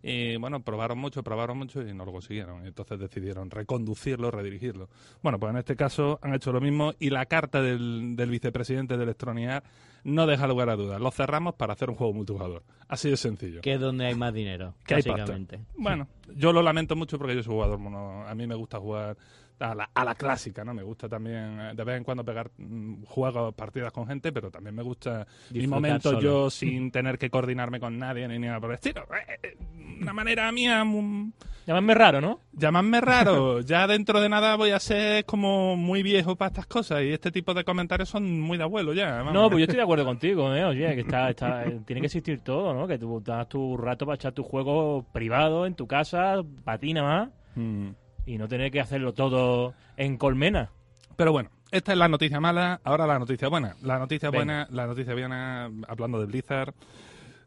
Y 0.03 0.35
bueno, 0.37 0.61
probaron 0.61 0.97
mucho, 0.97 1.23
probaron 1.23 1.57
mucho 1.57 1.81
y 1.81 1.93
no 1.93 2.05
lo 2.05 2.11
consiguieron. 2.11 2.65
Entonces 2.65 2.99
decidieron 2.99 3.49
reconducirlo, 3.49 4.31
redirigirlo. 4.31 4.89
Bueno, 5.21 5.39
pues 5.39 5.51
en 5.51 5.57
este 5.57 5.75
caso 5.75 6.19
han 6.21 6.33
hecho 6.33 6.51
lo 6.51 6.59
mismo 6.61 6.93
y 6.99 7.09
la 7.09 7.25
carta 7.25 7.61
del, 7.61 8.15
del 8.15 8.29
vicepresidente 8.29 8.97
de 8.97 9.03
Electronic 9.03 9.49
Arts 9.49 9.69
no 10.03 10.25
deja 10.25 10.47
lugar 10.47 10.69
a 10.69 10.75
dudas. 10.75 11.01
Lo 11.01 11.11
cerramos 11.11 11.55
para 11.55 11.73
hacer 11.73 11.89
un 11.89 11.95
juego 11.95 12.13
multijugador. 12.13 12.63
Así 12.87 13.09
de 13.09 13.17
sencillo. 13.17 13.61
Que 13.61 13.73
es 13.73 13.79
donde 13.79 14.05
hay 14.05 14.15
más 14.15 14.33
dinero, 14.33 14.73
Que 14.85 14.95
hay 14.95 15.01
pasta. 15.01 15.21
básicamente. 15.21 15.59
Bueno, 15.75 16.07
yo 16.35 16.53
lo 16.53 16.61
lamento 16.61 16.95
mucho 16.95 17.17
porque 17.17 17.35
yo 17.35 17.43
soy 17.43 17.53
jugador 17.53 17.77
mono. 17.77 18.25
A 18.25 18.33
mí 18.33 18.47
me 18.47 18.55
gusta 18.55 18.79
jugar 18.79 19.17
a 19.59 19.73
la, 19.75 19.89
a 19.93 20.05
la 20.05 20.15
clásica, 20.15 20.63
¿no? 20.63 20.73
Me 20.73 20.83
gusta 20.83 21.07
también 21.09 21.59
eh, 21.59 21.71
de 21.75 21.83
vez 21.83 21.97
en 21.97 22.03
cuando 22.03 22.23
pegar 22.23 22.51
mm, 22.57 23.03
juegos, 23.05 23.53
partidas 23.55 23.91
con 23.91 24.07
gente, 24.07 24.31
pero 24.31 24.51
también 24.51 24.75
me 24.75 24.83
gusta 24.83 25.25
mi 25.51 25.59
Disfrutar 25.59 25.69
momento 25.69 26.09
solo. 26.09 26.21
yo 26.21 26.49
sin 26.49 26.91
tener 26.91 27.17
que 27.17 27.29
coordinarme 27.29 27.79
con 27.79 27.97
nadie 27.97 28.27
ni 28.27 28.39
nada 28.39 28.59
por 28.59 28.69
el 28.71 28.75
estilo. 28.75 29.03
Eh, 29.03 29.39
eh, 29.43 29.57
Una 30.01 30.13
manera 30.13 30.51
mía, 30.51 30.83
mm, 30.83 31.31
Llamadme 31.65 31.93
raro, 31.95 32.21
¿no? 32.21 32.39
llamadme 32.53 33.01
raro. 33.01 33.59
ya 33.61 33.87
dentro 33.87 34.21
de 34.21 34.29
nada 34.29 34.55
voy 34.55 34.71
a 34.71 34.79
ser 34.79 35.25
como 35.25 35.75
muy 35.75 36.01
viejo 36.01 36.35
para 36.35 36.47
estas 36.49 36.65
cosas 36.67 37.03
y 37.03 37.11
este 37.11 37.29
tipo 37.31 37.53
de 37.53 37.63
comentarios 37.65 38.07
son 38.09 38.39
muy 38.39 38.57
de 38.57 38.63
abuelo 38.63 38.93
ya. 38.93 39.17
vamos. 39.17 39.33
No, 39.33 39.49
pues 39.49 39.59
yo 39.59 39.63
estoy 39.63 39.77
de 39.77 39.83
acuerdo 39.83 40.05
contigo, 40.05 40.53
¿eh? 40.55 40.63
Oye, 40.63 40.95
que 40.95 41.01
está, 41.01 41.29
está, 41.29 41.63
tiene 41.85 41.99
que 42.01 42.07
existir 42.07 42.39
todo, 42.39 42.73
¿no? 42.73 42.87
Que 42.87 42.97
tú 42.97 43.21
das 43.23 43.49
tu 43.49 43.75
rato 43.75 44.05
para 44.05 44.15
echar 44.15 44.31
tu 44.33 44.43
juego 44.43 45.05
privado 45.11 45.65
en 45.65 45.75
tu 45.75 45.87
casa, 45.87 46.41
patina 46.63 47.03
más, 47.03 47.29
Mm. 47.55 47.89
Y 48.27 48.37
no 48.37 48.47
tener 48.47 48.69
que 48.71 48.79
hacerlo 48.79 49.13
todo 49.13 49.73
en 49.97 50.17
colmena. 50.17 50.69
Pero 51.15 51.31
bueno, 51.31 51.49
esta 51.71 51.93
es 51.93 51.97
la 51.97 52.07
noticia 52.07 52.39
mala, 52.39 52.79
ahora 52.83 53.07
la 53.07 53.17
noticia 53.17 53.47
buena. 53.47 53.75
La 53.81 53.97
noticia 53.97 54.29
Venga. 54.29 54.37
buena, 54.45 54.67
la 54.69 54.85
noticia 54.85 55.13
buena, 55.13 55.71
hablando 55.87 56.19
de 56.19 56.27
Blizzard, 56.27 56.73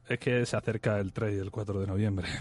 es 0.09 0.19
que 0.19 0.45
se 0.45 0.57
acerca 0.57 0.99
el 0.99 1.13
3 1.13 1.35
y 1.35 1.39
el 1.39 1.53
4 1.53 1.81
de 1.81 1.87
noviembre. 1.87 2.27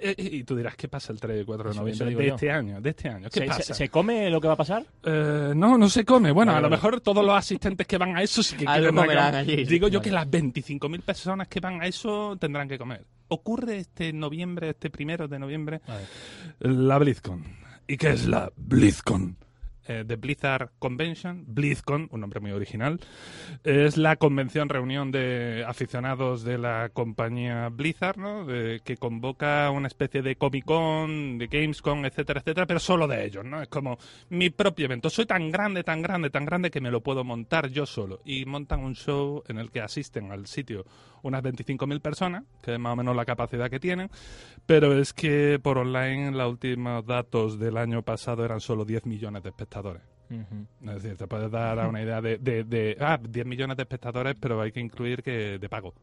Eh, 0.00 0.14
Y 0.16 0.44
tú 0.44 0.56
dirás, 0.56 0.74
¿qué 0.76 0.88
pasa 0.88 1.12
el 1.12 1.20
3 1.20 1.36
y 1.36 1.40
el 1.40 1.46
4 1.46 1.70
de 1.70 1.76
noviembre 1.76 2.06
de 2.14 2.26
yo. 2.28 2.34
este 2.34 2.50
año? 2.50 2.80
De 2.80 2.90
este 2.90 3.08
año, 3.08 3.28
¿qué 3.30 3.40
¿Se, 3.40 3.46
pasa? 3.46 3.62
se- 3.62 3.74
se 3.74 3.88
come 3.88 4.30
lo 4.30 4.40
que 4.40 4.48
va 4.48 4.54
a 4.54 4.56
pasar? 4.56 4.84
Eh, 5.04 5.52
no, 5.54 5.76
no 5.78 5.88
se 5.88 6.04
come. 6.04 6.32
Bueno, 6.32 6.50
Vale, 6.52 6.58
a 6.58 6.62
lo 6.62 6.70
vale. 6.70 6.76
mejor 6.82 7.00
todos 7.00 7.24
los 7.24 7.36
asistentes 7.36 7.86
que 7.86 7.98
van 7.98 8.16
a 8.16 8.22
eso 8.22 8.42
sí 8.42 8.56
que 8.56 8.64
quieren 8.64 8.94
comerán 8.94 9.34
allí. 9.34 9.64
Digo 9.64 9.88
yo 9.88 10.00
que 10.00 10.10
las 10.10 10.26
25.000 10.28 11.02
personas 11.02 11.46
que 11.48 11.60
van 11.60 11.80
a 11.82 11.86
eso 11.86 12.36
tendrán 12.40 12.68
que 12.68 12.78
comer. 12.78 13.04
Ocurre 13.28 13.78
este 13.78 14.12
noviembre, 14.12 14.70
este 14.70 14.90
primero 14.90 15.28
de 15.28 15.38
noviembre, 15.38 15.80
la 16.60 16.98
BlizzCon. 16.98 17.44
¿Y 17.86 17.96
qué 17.96 18.10
es 18.10 18.26
la 18.26 18.50
BlizzCon? 18.56 19.36
Eh, 19.90 20.04
The 20.06 20.16
Blizzard 20.16 20.72
Convention, 20.78 21.44
BlizzCon, 21.46 22.08
un 22.12 22.20
nombre 22.20 22.40
muy 22.40 22.50
original, 22.52 23.00
es 23.64 23.96
la 23.96 24.16
convención, 24.16 24.68
reunión 24.68 25.10
de 25.10 25.64
aficionados 25.66 26.44
de 26.44 26.58
la 26.58 26.90
compañía 26.92 27.70
Blizzard, 27.70 28.18
¿no? 28.18 28.44
De- 28.44 28.82
que 28.84 28.98
convoca 28.98 29.70
una 29.70 29.86
especie 29.86 30.20
de 30.20 30.36
Comic 30.36 30.66
Con, 30.66 31.38
de 31.38 31.46
Gamescom, 31.46 32.04
etcétera, 32.04 32.40
etcétera, 32.40 32.66
pero 32.66 32.80
solo 32.80 33.08
de 33.08 33.24
ellos, 33.24 33.46
¿no? 33.46 33.62
Es 33.62 33.68
como 33.68 33.96
mi 34.28 34.50
propio 34.50 34.84
evento. 34.84 35.08
Soy 35.08 35.24
tan 35.24 35.50
grande, 35.50 35.82
tan 35.84 36.02
grande, 36.02 36.28
tan 36.28 36.44
grande 36.44 36.70
que 36.70 36.82
me 36.82 36.90
lo 36.90 37.00
puedo 37.02 37.24
montar 37.24 37.68
yo 37.70 37.86
solo. 37.86 38.20
Y 38.26 38.44
montan 38.44 38.80
un 38.80 38.94
show 38.94 39.42
en 39.48 39.56
el 39.56 39.70
que 39.70 39.80
asisten 39.80 40.32
al 40.32 40.46
sitio 40.46 40.84
unas 41.22 41.42
25.000 41.42 42.00
personas, 42.00 42.44
que 42.62 42.74
es 42.74 42.78
más 42.78 42.92
o 42.92 42.96
menos 42.96 43.14
la 43.16 43.24
capacidad 43.24 43.70
que 43.70 43.80
tienen, 43.80 44.10
pero 44.66 44.98
es 44.98 45.12
que 45.12 45.58
por 45.62 45.78
online 45.78 46.30
los 46.32 46.50
últimos 46.50 47.04
datos 47.06 47.58
del 47.58 47.76
año 47.76 48.02
pasado 48.02 48.44
eran 48.44 48.60
solo 48.60 48.84
10 48.84 49.06
millones 49.06 49.42
de 49.42 49.48
espectadores. 49.50 50.02
Es 50.30 51.02
decir, 51.02 51.16
te 51.16 51.26
puedes 51.26 51.50
dar 51.50 51.88
una 51.88 52.02
idea 52.02 52.20
de, 52.20 52.36
de, 52.36 52.62
de, 52.64 52.96
ah, 53.00 53.18
10 53.18 53.46
millones 53.46 53.76
de 53.78 53.84
espectadores, 53.84 54.36
pero 54.38 54.60
hay 54.60 54.70
que 54.72 54.80
incluir 54.80 55.22
que 55.22 55.58
de 55.58 55.68
pago, 55.70 55.94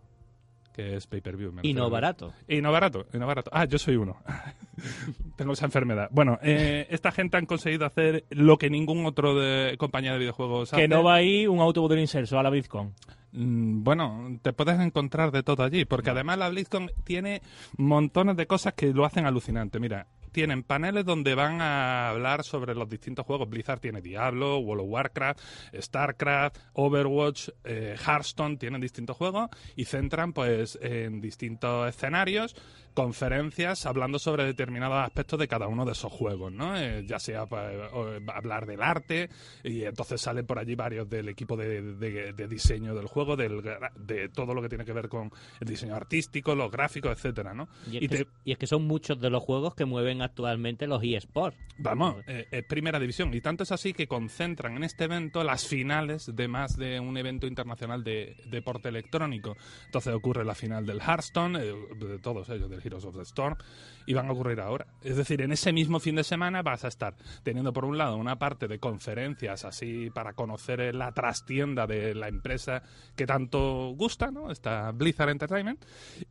que 0.74 0.96
es 0.96 1.06
pay-per-view. 1.06 1.54
Y 1.62 1.76
no 1.76 1.92
barato. 1.92 2.34
Y 2.48 2.60
no 2.60 2.72
barato, 2.72 3.06
y 3.14 3.20
no 3.20 3.28
barato. 3.28 3.52
Ah, 3.54 3.66
yo 3.66 3.78
soy 3.78 3.98
uno. 3.98 4.18
Tengo 5.36 5.54
esa 5.54 5.66
enfermedad. 5.66 6.10
Bueno, 6.12 6.40
eh, 6.42 6.88
esta 6.90 7.12
gente 7.12 7.38
han 7.38 7.46
conseguido 7.46 7.86
hacer 7.86 8.26
lo 8.32 8.58
que 8.58 8.70
ningún 8.72 9.06
otro 9.06 9.36
de 9.36 9.78
compañía 9.78 10.14
de 10.14 10.20
videojuegos 10.20 10.72
Que 10.72 10.76
hace. 10.78 10.88
no 10.88 11.04
va 11.04 11.16
ahí 11.16 11.46
un 11.46 11.60
autobús 11.60 11.92
del 11.92 12.00
inserso 12.00 12.40
a 12.40 12.44
la 12.44 12.50
BlizzCon. 12.50 12.94
Mm, 13.36 13.84
Bueno, 13.84 14.40
te 14.42 14.54
puedes 14.54 14.80
encontrar 14.80 15.32
de 15.32 15.44
todo 15.44 15.64
allí, 15.64 15.86
porque 15.86 16.10
además 16.10 16.38
la 16.38 16.50
BlizzCon 16.50 16.92
tiene 17.04 17.42
montones 17.78 18.38
de 18.38 18.48
cosas 18.48 18.74
que 18.74 18.94
lo 18.94 19.06
hacen 19.06 19.26
alucinante. 19.26 19.80
Mira, 19.80 20.08
tienen 20.32 20.64
paneles 20.64 21.06
donde 21.06 21.34
van 21.36 21.62
a 21.62 22.10
hablar 22.10 22.44
sobre 22.44 22.76
los 22.76 22.90
distintos 22.90 23.26
juegos. 23.26 23.50
Blizzard 23.50 23.80
tiene 23.80 24.02
Diablo, 24.02 24.58
World 24.60 24.84
of 24.84 24.90
Warcraft, 24.90 25.40
StarCraft, 25.80 26.58
Overwatch, 26.74 27.50
eh, 27.64 27.96
Hearthstone, 28.06 28.58
tienen 28.58 28.82
distintos 28.82 29.16
juegos 29.16 29.50
y 29.76 29.86
centran 29.86 30.34
pues 30.34 30.78
en 30.82 31.22
distintos 31.22 31.88
escenarios 31.88 32.56
conferencias 32.96 33.86
hablando 33.86 34.18
sobre 34.18 34.46
determinados 34.46 34.98
aspectos 35.06 35.38
de 35.38 35.48
cada 35.48 35.68
uno 35.68 35.86
de 35.86 35.92
esos 35.92 36.12
juegos, 36.12 36.52
¿no? 36.52 36.76
Eh, 36.78 37.04
ya 37.06 37.20
sea 37.20 37.46
pues, 37.46 37.62
eh, 37.72 38.20
hablar 38.34 38.66
del 38.66 38.82
arte 38.82 39.30
y 39.64 39.84
entonces 39.84 40.20
salen 40.22 40.46
por 40.48 40.58
allí 40.58 40.74
varios 40.76 41.08
del 41.10 41.30
equipo 41.30 41.56
de, 41.56 41.82
de- 41.82 42.34
de 42.34 42.48
diseño 42.48 42.96
del 42.96 43.06
juego, 43.08 43.36
del, 43.36 43.62
de 43.98 44.30
todo 44.30 44.54
lo 44.54 44.62
que 44.62 44.70
tiene 44.70 44.86
que 44.86 44.94
ver 44.94 45.10
con 45.10 45.32
el 45.60 45.68
diseño 45.68 45.94
artístico, 45.96 46.56
los 46.56 46.72
gráficos, 46.72 47.12
etcétera, 47.12 47.54
¿no? 47.54 47.68
Y 47.92 47.98
es, 47.98 48.04
Y 48.04 48.08
que, 48.08 48.18
te- 48.26 48.28
y 48.46 48.52
es 48.54 48.58
que 48.58 48.68
son 48.68 48.88
muchos 48.88 49.20
de 49.20 49.30
los 49.30 49.44
juegos 49.44 49.76
que 49.76 49.86
mueven 49.86 50.22
actualmente 50.22 50.88
los 50.88 51.04
eSports. 51.04 51.58
Vamos, 51.78 52.16
eh, 52.28 52.48
es 52.50 52.64
primera 52.66 53.00
división. 53.00 53.34
Y 53.34 53.42
tanto 53.42 53.64
es 53.64 53.72
así 53.72 53.92
que 53.94 54.08
concentran 54.08 54.78
en 54.78 54.84
este 54.86 55.04
evento 55.04 55.44
las 55.44 55.68
finales 55.68 56.34
de 56.34 56.48
más 56.48 56.78
de 56.78 57.00
un 57.00 57.18
evento 57.18 57.46
internacional 57.48 58.04
de 58.04 58.38
deporte 58.46 58.90
electrónico. 58.90 59.58
Entonces 59.86 60.14
ocurre 60.14 60.46
la 60.46 60.56
final 60.56 60.86
del 60.86 61.02
Hearthstone, 61.02 61.60
eh, 61.62 61.74
de 62.00 62.20
todos 62.20 62.48
ellos, 62.50 62.70
del 62.70 62.82
Heroes 62.86 63.06
of 63.06 63.16
the 63.16 63.24
Storm, 63.24 63.56
y 64.06 64.14
van 64.14 64.28
a 64.28 64.32
ocurrir 64.34 64.60
ahora. 64.60 64.86
Es 65.02 65.18
decir, 65.18 65.42
en 65.42 65.52
ese 65.52 65.74
mismo 65.74 66.00
fin 66.00 66.16
de 66.16 66.24
semana 66.24 66.62
vas 66.62 66.86
a 66.86 66.88
estar 66.88 67.16
teniendo 67.44 67.74
por 67.74 67.86
un 67.86 67.98
lado 67.98 68.18
una 68.18 68.38
parte 68.38 68.68
de 68.68 68.78
conferencias 68.80 69.66
así 69.66 70.10
para 70.12 70.34
conocer 70.34 70.94
la 70.94 71.12
trastienda 71.12 71.88
de 71.88 72.14
la 72.14 72.28
empresa 72.28 72.84
que 73.16 73.26
tanto 73.26 73.94
gusta, 73.98 74.30
¿no? 74.32 74.52
Esta 74.52 74.92
Blizzard 74.92 75.30
Entertainment. 75.30 75.84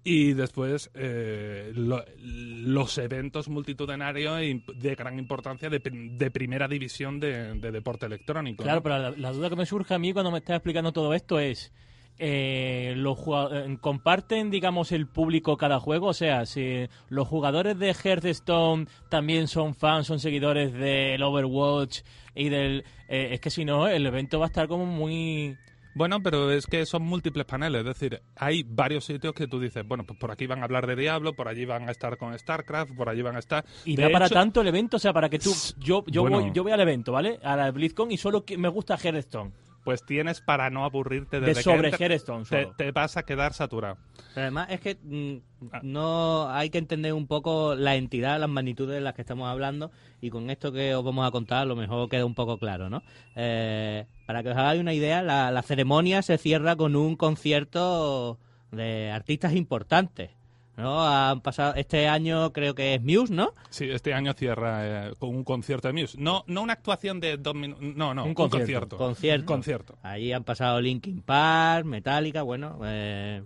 Y 0.04 0.34
después 0.34 0.90
eh, 0.94 1.72
lo- 1.74 2.04
los 2.22 2.96
eventos 2.98 3.48
multitudinarios 3.48 4.38
de 4.76 4.94
gran 4.94 5.18
importancia 5.18 5.68
de, 5.68 5.80
de 5.80 6.30
primera 6.30 6.68
división 6.68 7.18
de, 7.18 7.54
de 7.54 7.72
deporte 7.72 8.06
electrónico. 8.06 8.62
Claro, 8.62 8.82
pero 8.82 8.98
la, 8.98 9.10
la 9.10 9.32
duda 9.32 9.50
que 9.50 9.56
me 9.56 9.66
surge 9.66 9.94
a 9.94 9.98
mí 9.98 10.12
cuando 10.12 10.30
me 10.30 10.38
estás 10.38 10.56
explicando 10.56 10.92
todo 10.92 11.12
esto 11.14 11.38
es, 11.40 11.72
eh, 12.18 12.94
los 12.96 13.18
eh, 13.52 13.76
¿comparten, 13.80 14.50
digamos, 14.50 14.92
el 14.92 15.06
público 15.06 15.56
cada 15.56 15.80
juego? 15.80 16.08
O 16.08 16.14
sea, 16.14 16.46
si 16.46 16.86
los 17.08 17.26
jugadores 17.28 17.78
de 17.78 17.92
Hearthstone 17.92 18.86
también 19.08 19.48
son 19.48 19.74
fans, 19.74 20.06
son 20.06 20.20
seguidores 20.20 20.72
del 20.72 21.22
Overwatch 21.22 22.00
y 22.34 22.48
del... 22.48 22.84
eh, 23.08 23.30
es 23.32 23.40
que 23.40 23.50
si 23.50 23.64
no, 23.64 23.88
el 23.88 24.06
evento 24.06 24.38
va 24.38 24.46
a 24.46 24.48
estar 24.48 24.68
como 24.68 24.86
muy... 24.86 25.56
Bueno, 25.96 26.20
pero 26.24 26.50
es 26.50 26.66
que 26.66 26.86
son 26.86 27.02
múltiples 27.02 27.44
paneles, 27.46 27.82
es 27.82 27.86
decir, 27.86 28.20
hay 28.34 28.64
varios 28.64 29.04
sitios 29.04 29.32
que 29.32 29.46
tú 29.46 29.60
dices, 29.60 29.86
bueno, 29.86 30.02
pues 30.04 30.18
por 30.18 30.32
aquí 30.32 30.44
van 30.48 30.60
a 30.60 30.64
hablar 30.64 30.88
de 30.88 30.96
Diablo, 30.96 31.34
por 31.34 31.46
allí 31.46 31.64
van 31.66 31.88
a 31.88 31.92
estar 31.92 32.16
con 32.16 32.36
StarCraft, 32.36 32.96
por 32.96 33.08
allí 33.08 33.22
van 33.22 33.36
a 33.36 33.38
estar... 33.38 33.64
Y 33.84 33.94
da 33.94 34.10
para 34.10 34.28
tanto 34.28 34.60
el 34.60 34.66
evento, 34.66 34.96
o 34.96 35.00
sea, 35.00 35.12
para 35.12 35.28
que 35.28 35.38
tú... 35.38 35.52
Yo, 35.78 36.04
yo, 36.08 36.22
Bueno. 36.22 36.40
voy, 36.40 36.50
yo 36.52 36.64
voy 36.64 36.72
al 36.72 36.80
evento, 36.80 37.12
¿vale? 37.12 37.38
A 37.44 37.54
la 37.54 37.70
BlizzCon 37.70 38.10
y 38.10 38.16
solo 38.16 38.44
que 38.44 38.58
me 38.58 38.66
gusta 38.68 38.96
Hearthstone. 38.96 39.52
Pues 39.84 40.04
tienes 40.04 40.40
para 40.40 40.70
no 40.70 40.84
aburrirte 40.84 41.40
De 41.40 41.48
desde 41.48 41.62
sobre 41.62 41.90
que 41.90 42.04
entres, 42.04 42.10
Hearthstone 42.24 42.44
te, 42.44 42.62
solo. 42.64 42.74
te 42.76 42.90
vas 42.90 43.16
a 43.18 43.24
quedar 43.24 43.52
saturado. 43.52 43.98
Pero 44.34 44.40
además 44.42 44.68
es 44.70 44.80
que 44.80 44.96
mm, 45.02 45.36
Ah. 45.72 45.80
no 45.82 46.50
hay 46.50 46.68
que 46.70 46.78
entender 46.78 47.12
un 47.14 47.26
poco 47.26 47.74
la 47.74 47.94
entidad, 47.96 48.38
las 48.38 48.48
magnitudes 48.50 48.94
de 48.96 49.00
las 49.00 49.14
que 49.14 49.22
estamos 49.22 49.48
hablando 49.48 49.90
y 50.20 50.28
con 50.30 50.50
esto 50.50 50.72
que 50.72 50.94
os 50.94 51.02
vamos 51.04 51.26
a 51.26 51.30
contar 51.30 51.58
a 51.58 51.64
lo 51.64 51.74
mejor 51.76 52.08
queda 52.10 52.24
un 52.26 52.34
poco 52.34 52.58
claro, 52.58 52.90
¿no? 52.90 53.02
Eh, 53.36 54.06
para 54.26 54.42
que 54.42 54.50
os 54.50 54.56
hagáis 54.56 54.80
una 54.80 54.92
idea, 54.92 55.22
la, 55.22 55.50
la 55.50 55.62
ceremonia 55.62 56.20
se 56.22 56.36
cierra 56.38 56.76
con 56.76 56.96
un 56.96 57.16
concierto 57.16 58.38
de 58.72 59.10
artistas 59.10 59.54
importantes, 59.54 60.30
¿no? 60.76 61.06
Han 61.06 61.40
pasado 61.40 61.74
este 61.74 62.08
año 62.08 62.52
creo 62.52 62.74
que 62.74 62.94
es 62.94 63.02
Muse, 63.02 63.32
¿no? 63.32 63.54
Sí, 63.70 63.90
este 63.90 64.14
año 64.14 64.32
cierra 64.34 65.08
eh, 65.08 65.12
con 65.18 65.30
un 65.30 65.44
concierto 65.44 65.88
de 65.88 65.94
Muse. 65.94 66.16
No, 66.18 66.44
no 66.46 66.62
una 66.62 66.72
actuación 66.74 67.20
de 67.20 67.36
dos 67.36 67.54
minutos, 67.54 67.82
no, 67.82 68.14
no, 68.14 68.22
Un 68.22 68.28
un, 68.28 68.34
concierto. 68.34 68.64
concierto. 68.64 68.96
Concierto. 68.96 69.42
Un 69.42 69.46
concierto. 69.46 69.98
Ahí 70.02 70.32
han 70.32 70.44
pasado 70.44 70.80
Linkin 70.80 71.22
Park, 71.22 71.84
Metallica, 71.86 72.42
bueno, 72.42 72.78
eh, 72.84 73.42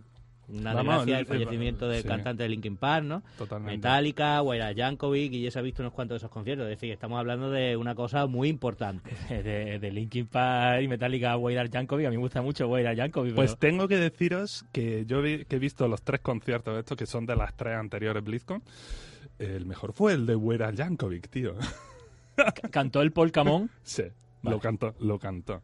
una 0.48 0.72
Vamos, 0.72 1.04
desgracia 1.06 1.14
el 1.14 1.20
el- 1.20 1.26
fallecimiento 1.26 1.88
del 1.88 2.02
sí. 2.02 2.08
cantante 2.08 2.42
de 2.42 2.48
Linkin 2.48 2.76
Park, 2.76 3.04
¿no? 3.04 3.22
Totalmente. 3.36 3.76
Metallica, 3.76 4.40
Weira 4.42 4.72
Jankovic, 4.74 5.32
y 5.34 5.42
ya 5.42 5.50
se 5.50 5.58
ha 5.58 5.62
visto 5.62 5.82
unos 5.82 5.92
cuantos 5.92 6.14
de 6.14 6.16
esos 6.18 6.30
conciertos. 6.30 6.64
Es 6.64 6.70
decir, 6.70 6.90
estamos 6.90 7.18
hablando 7.18 7.50
de 7.50 7.76
una 7.76 7.94
cosa 7.94 8.26
muy 8.26 8.48
importante. 8.48 9.10
De, 9.28 9.78
de 9.78 9.92
Linkin 9.92 10.26
Park 10.26 10.82
y 10.82 10.88
Metallica, 10.88 11.36
Wayar 11.36 11.70
Jankovic. 11.70 12.06
A 12.06 12.10
mí 12.10 12.16
me 12.16 12.22
gusta 12.22 12.40
mucho 12.42 12.66
Wayar 12.68 12.96
Jankovic. 12.96 13.34
Pues 13.34 13.54
pero- 13.56 13.58
tengo 13.72 13.88
que 13.88 13.96
deciros 13.98 14.64
que 14.72 15.04
yo 15.06 15.20
vi- 15.22 15.44
que 15.44 15.56
he 15.56 15.58
visto 15.58 15.86
los 15.88 16.02
tres 16.02 16.20
conciertos 16.20 16.78
estos, 16.78 16.96
que 16.96 17.06
son 17.06 17.26
de 17.26 17.36
las 17.36 17.54
tres 17.56 17.76
anteriores 17.76 18.24
BlizzCon, 18.24 18.62
el 19.38 19.66
mejor 19.66 19.92
fue 19.92 20.14
el 20.14 20.26
de 20.26 20.34
Wera 20.34 20.72
Jankovic, 20.74 21.28
tío. 21.28 21.54
¿Cantó 22.70 23.02
el 23.02 23.12
Polcamón? 23.12 23.70
Sí, 23.82 24.02
Vale. 24.42 24.56
lo 24.56 24.60
cantó, 24.60 24.94
lo 25.00 25.18
cantó. 25.18 25.62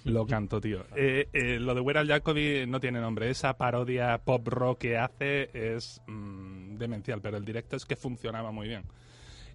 Lo 0.04 0.26
cantó, 0.26 0.60
tío. 0.60 0.84
Eh, 0.96 1.28
eh, 1.32 1.58
lo 1.60 1.74
de 1.74 1.80
Weird 1.80 1.98
Al 1.98 2.08
Jacobi 2.08 2.64
no 2.66 2.80
tiene 2.80 3.00
nombre. 3.00 3.30
Esa 3.30 3.56
parodia 3.56 4.18
pop 4.18 4.46
rock 4.48 4.78
que 4.78 4.96
hace 4.98 5.50
es 5.52 6.00
mm, 6.06 6.76
demencial, 6.76 7.20
pero 7.20 7.36
el 7.36 7.44
directo 7.44 7.76
es 7.76 7.84
que 7.84 7.96
funcionaba 7.96 8.50
muy 8.50 8.68
bien. 8.68 8.84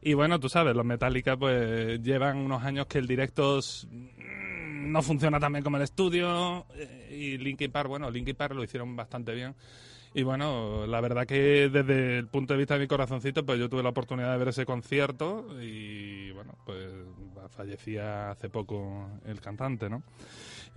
Y 0.01 0.13
bueno, 0.13 0.39
tú 0.39 0.49
sabes, 0.49 0.75
los 0.75 0.85
Metallica 0.85 1.35
pues 1.35 1.99
llevan 2.01 2.37
unos 2.37 2.63
años 2.63 2.85
que 2.85 2.99
el 2.99 3.07
directo 3.07 3.59
mm, 3.59 4.91
no 4.91 5.01
funciona 5.01 5.39
tan 5.39 5.51
bien 5.51 5.63
como 5.63 5.77
el 5.77 5.83
estudio. 5.83 6.67
eh, 6.75 7.09
y 7.11 7.37
Linkin 7.37 7.71
Park, 7.71 7.89
bueno, 7.89 8.11
Linkin 8.11 8.35
Park 8.35 8.53
lo 8.53 8.63
hicieron 8.63 8.95
bastante 8.95 9.33
bien. 9.33 9.55
Y 10.17 10.23
bueno, 10.23 10.87
la 10.87 11.01
verdad 11.01 11.27
que 11.27 11.67
desde 11.67 12.19
el 12.19 12.27
punto 12.27 12.53
de 12.53 12.59
vista 12.59 12.75
de 12.75 12.79
mi 12.79 12.87
corazoncito, 12.87 13.45
pues 13.45 13.59
yo 13.59 13.67
tuve 13.67 13.83
la 13.83 13.89
oportunidad 13.89 14.31
de 14.31 14.37
ver 14.37 14.47
ese 14.47 14.65
concierto 14.65 15.45
y 15.61 16.31
bueno, 16.31 16.57
pues 16.65 16.89
fallecía 17.49 18.31
hace 18.31 18.49
poco 18.49 19.09
el 19.25 19.41
cantante, 19.41 19.89
¿no? 19.89 20.03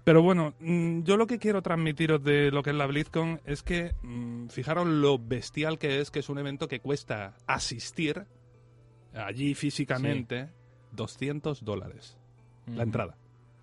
Pero 0.03 0.23
bueno, 0.23 0.55
mm, 0.59 1.03
yo 1.05 1.17
lo 1.17 1.29
que 1.29 1.39
quiero 1.39 1.63
transmitiros 1.63 2.21
de 2.25 2.51
lo 2.51 2.65
que 2.65 2.71
es 2.71 2.77
la 2.77 2.87
BlizzCon 2.87 3.41
es 3.45 3.63
que 3.63 3.95
mm, 4.03 4.49
fijaros 4.49 4.89
lo 4.89 5.21
bestial 5.21 5.79
que 5.79 6.01
es, 6.01 6.11
que 6.11 6.19
es 6.19 6.29
un 6.29 6.39
evento 6.39 6.67
que 6.67 6.81
cuesta 6.81 7.37
asistir 7.47 8.27
allí 9.15 9.55
físicamente 9.55 10.49
200 10.91 11.65
dólares 11.65 12.19
la 12.67 12.83
entrada 12.83 13.17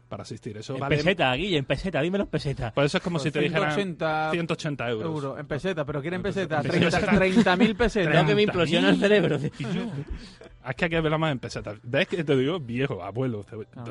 para 0.08 0.24
asistir. 0.24 0.58
Eso 0.58 0.74
En 0.76 0.80
vale... 0.80 0.98
peseta, 0.98 1.34
Guille, 1.36 1.58
en 1.58 1.66
peseta, 1.66 2.02
dímelo 2.02 2.26
en 2.26 2.30
peseta. 2.30 2.72
Pues 2.74 2.86
eso 2.86 2.98
es 2.98 3.04
como 3.04 3.20
si 3.20 3.32
te 3.32 3.40
dijeran 3.40 3.72
180 3.74 4.32
180 4.32 4.90
euros. 4.90 5.06
euros 5.16 5.40
en 5.40 5.48
peseta, 5.48 5.86
pero 5.86 6.02
quieren 6.02 6.22
peseta, 6.22 6.58
En 6.62 6.68
30 6.70 7.00
peseta. 7.00 7.56
30.000 7.58 7.76
pesetas. 7.78 8.12
Creo 8.12 8.26
que 8.26 8.36
me 8.36 8.42
implosiona 8.44 8.90
el 8.90 8.98
cerebro. 9.00 9.36
Es 9.38 10.76
que 10.76 10.86
hay 10.86 10.90
que 10.90 11.02
verla 11.02 11.18
más 11.18 11.32
en 11.32 11.40
pesetas. 11.40 11.78
¿Ves 11.84 12.08
que 12.08 12.24
te 12.24 12.36
digo? 12.36 12.60
Viejo, 12.60 13.04
abuelo, 13.04 13.46
Ah. 13.76 13.84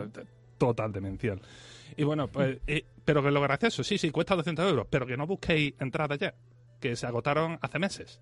total 0.58 0.92
demencial. 0.92 1.40
Y 1.96 2.02
bueno, 2.04 2.28
pues, 2.28 2.58
eh, 2.66 2.84
pero 3.04 3.22
que 3.22 3.30
lo 3.30 3.40
gracioso, 3.40 3.84
sí, 3.84 3.98
sí, 3.98 4.10
cuesta 4.10 4.34
200 4.34 4.68
euros, 4.68 4.86
pero 4.90 5.06
que 5.06 5.16
no 5.16 5.26
busquéis 5.26 5.74
entradas 5.78 6.18
ya, 6.18 6.34
que 6.80 6.96
se 6.96 7.06
agotaron 7.06 7.58
hace 7.60 7.78
meses. 7.78 8.20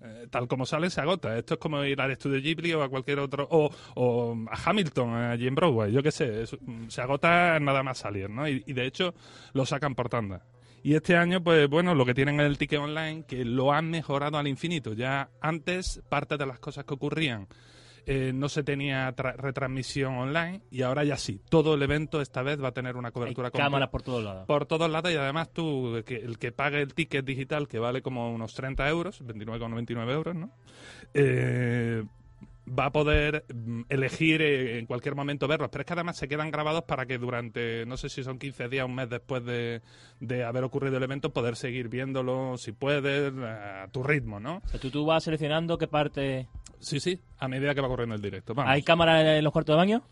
Eh, 0.00 0.26
tal 0.30 0.46
como 0.46 0.64
sale, 0.64 0.90
se 0.90 1.00
agota. 1.00 1.36
Esto 1.36 1.54
es 1.54 1.60
como 1.60 1.82
ir 1.84 2.00
al 2.00 2.10
estudio 2.12 2.40
Ghibli 2.40 2.72
o 2.74 2.82
a 2.82 2.88
cualquier 2.88 3.18
otro, 3.18 3.48
o, 3.50 3.68
o 3.96 4.36
a 4.50 4.56
Hamilton, 4.70 5.14
allí 5.14 5.46
en 5.48 5.54
Broadway, 5.54 5.92
yo 5.92 6.02
qué 6.02 6.12
sé. 6.12 6.42
es- 6.42 6.56
mm, 6.60 6.88
se 6.88 7.00
agota 7.02 7.58
nada 7.60 7.82
más 7.82 7.98
salir, 7.98 8.30
¿no? 8.30 8.48
Y, 8.48 8.62
y 8.66 8.72
de 8.74 8.86
hecho 8.86 9.14
lo 9.54 9.66
sacan 9.66 9.94
por 9.94 10.08
tanda. 10.08 10.44
Y 10.84 10.94
este 10.94 11.16
año, 11.16 11.42
pues 11.42 11.68
bueno, 11.68 11.94
lo 11.96 12.06
que 12.06 12.14
tienen 12.14 12.38
es 12.38 12.46
el 12.46 12.56
ticket 12.56 12.78
online, 12.78 13.24
que 13.26 13.44
lo 13.44 13.72
han 13.72 13.90
mejorado 13.90 14.38
al 14.38 14.46
infinito. 14.46 14.92
Ya 14.92 15.28
antes, 15.40 16.00
parte 16.08 16.36
de 16.36 16.46
las 16.46 16.60
cosas 16.60 16.84
que 16.84 16.94
ocurrían 16.94 17.48
eh, 18.10 18.32
no 18.34 18.48
se 18.48 18.62
tenía 18.62 19.14
tra- 19.14 19.36
retransmisión 19.36 20.14
online 20.16 20.62
y 20.70 20.80
ahora 20.80 21.04
ya 21.04 21.18
sí. 21.18 21.42
Todo 21.50 21.74
el 21.74 21.82
evento 21.82 22.22
esta 22.22 22.42
vez 22.42 22.58
va 22.62 22.68
a 22.68 22.72
tener 22.72 22.96
una 22.96 23.10
cobertura 23.10 23.50
completa 23.50 23.64
cámaras 23.66 23.88
por 23.90 24.02
todos 24.02 24.24
lados. 24.24 24.46
por 24.46 24.64
todos 24.64 24.90
lados 24.90 25.12
y 25.12 25.16
además 25.16 25.50
tú, 25.52 25.96
el 25.96 26.04
que, 26.04 26.16
el 26.16 26.38
que 26.38 26.50
pague 26.50 26.80
el 26.80 26.94
ticket 26.94 27.24
digital, 27.24 27.68
que 27.68 27.78
vale 27.78 28.00
como 28.00 28.32
unos 28.32 28.54
30 28.54 28.88
euros, 28.88 29.22
29,99 29.24 30.10
euros, 30.10 30.34
¿no? 30.34 30.50
Eh, 31.12 32.02
va 32.68 32.86
a 32.86 32.92
poder 32.92 33.44
mm, 33.52 33.82
elegir 33.88 34.42
eh, 34.42 34.78
en 34.78 34.86
cualquier 34.86 35.14
momento 35.14 35.48
verlos, 35.48 35.68
pero 35.70 35.82
es 35.82 35.86
que 35.86 35.92
además 35.92 36.16
se 36.16 36.28
quedan 36.28 36.50
grabados 36.50 36.84
para 36.84 37.06
que 37.06 37.18
durante, 37.18 37.86
no 37.86 37.96
sé 37.96 38.08
si 38.08 38.22
son 38.22 38.38
15 38.38 38.68
días, 38.68 38.86
un 38.86 38.94
mes 38.94 39.08
después 39.08 39.44
de, 39.44 39.82
de 40.20 40.44
haber 40.44 40.64
ocurrido 40.64 40.96
el 40.96 41.02
evento, 41.02 41.32
poder 41.32 41.56
seguir 41.56 41.88
viéndolo 41.88 42.56
si 42.58 42.72
puedes, 42.72 43.32
a 43.34 43.88
tu 43.92 44.02
ritmo, 44.02 44.40
¿no? 44.40 44.62
O 44.64 44.68
sea, 44.68 44.80
tú, 44.80 44.90
tú 44.90 45.04
vas 45.04 45.24
seleccionando 45.24 45.78
qué 45.78 45.88
parte... 45.88 46.48
Sí, 46.80 47.00
sí, 47.00 47.20
a 47.38 47.48
medida 47.48 47.74
que 47.74 47.80
va 47.80 47.88
corriendo 47.88 48.14
el 48.14 48.22
directo. 48.22 48.54
Vamos, 48.54 48.72
¿Hay 48.72 48.82
cámaras 48.82 49.24
en 49.24 49.42
los 49.42 49.52
cuartos 49.52 49.74
de 49.74 49.76
baño? 49.76 50.02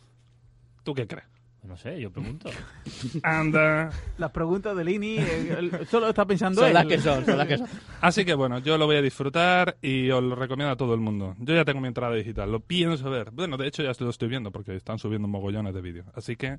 ¿tú 0.87 0.95
qué 0.95 1.07
crees? 1.07 1.27
No 1.67 1.77
sé, 1.77 2.01
yo 2.01 2.11
pregunto. 2.11 2.49
Anda. 3.23 3.91
Las 4.19 4.31
preguntas 4.31 4.77
de 4.77 4.85
Lini, 4.85 5.19
eh, 5.19 5.57
él 5.59 5.87
solo 5.91 6.09
está 6.09 6.25
pensando 6.25 6.61
Son 6.61 6.69
él. 6.69 6.75
las 6.75 6.87
que 6.87 6.99
son, 6.99 7.25
son 7.25 7.37
las 7.39 7.47
que 7.49 7.59
son. 7.59 7.67
Así 8.01 8.25
que 8.25 8.35
bueno, 8.35 8.59
yo 8.61 8.79
lo 8.79 8.87
voy 8.87 8.97
a 8.97 9.03
disfrutar 9.03 9.77
y 9.83 10.11
os 10.11 10.23
lo 10.23 10.35
recomiendo 10.37 10.73
a 10.73 10.77
todo 10.77 10.95
el 10.95 11.01
mundo. 11.01 11.35
Yo 11.39 11.55
ya 11.55 11.65
tengo 11.65 11.81
mi 11.81 11.89
entrada 11.89 12.15
digital, 12.15 12.51
lo 12.53 12.61
pienso 12.61 13.11
ver. 13.11 13.31
Bueno, 13.33 13.57
de 13.57 13.67
hecho 13.67 13.83
ya 13.83 13.93
lo 13.99 14.11
estoy 14.11 14.29
viendo 14.29 14.53
porque 14.53 14.77
están 14.77 14.99
subiendo 14.99 15.27
mogollones 15.29 15.75
de 15.75 15.81
vídeos. 15.81 16.07
Así 16.15 16.37
que 16.37 16.59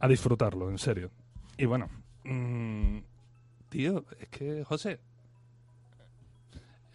a 0.00 0.08
disfrutarlo, 0.08 0.68
en 0.70 0.78
serio. 0.78 1.10
Y 1.56 1.66
bueno, 1.66 1.88
mm, 2.24 2.98
tío, 3.68 4.04
es 4.18 4.28
que, 4.28 4.64
José, 4.64 4.98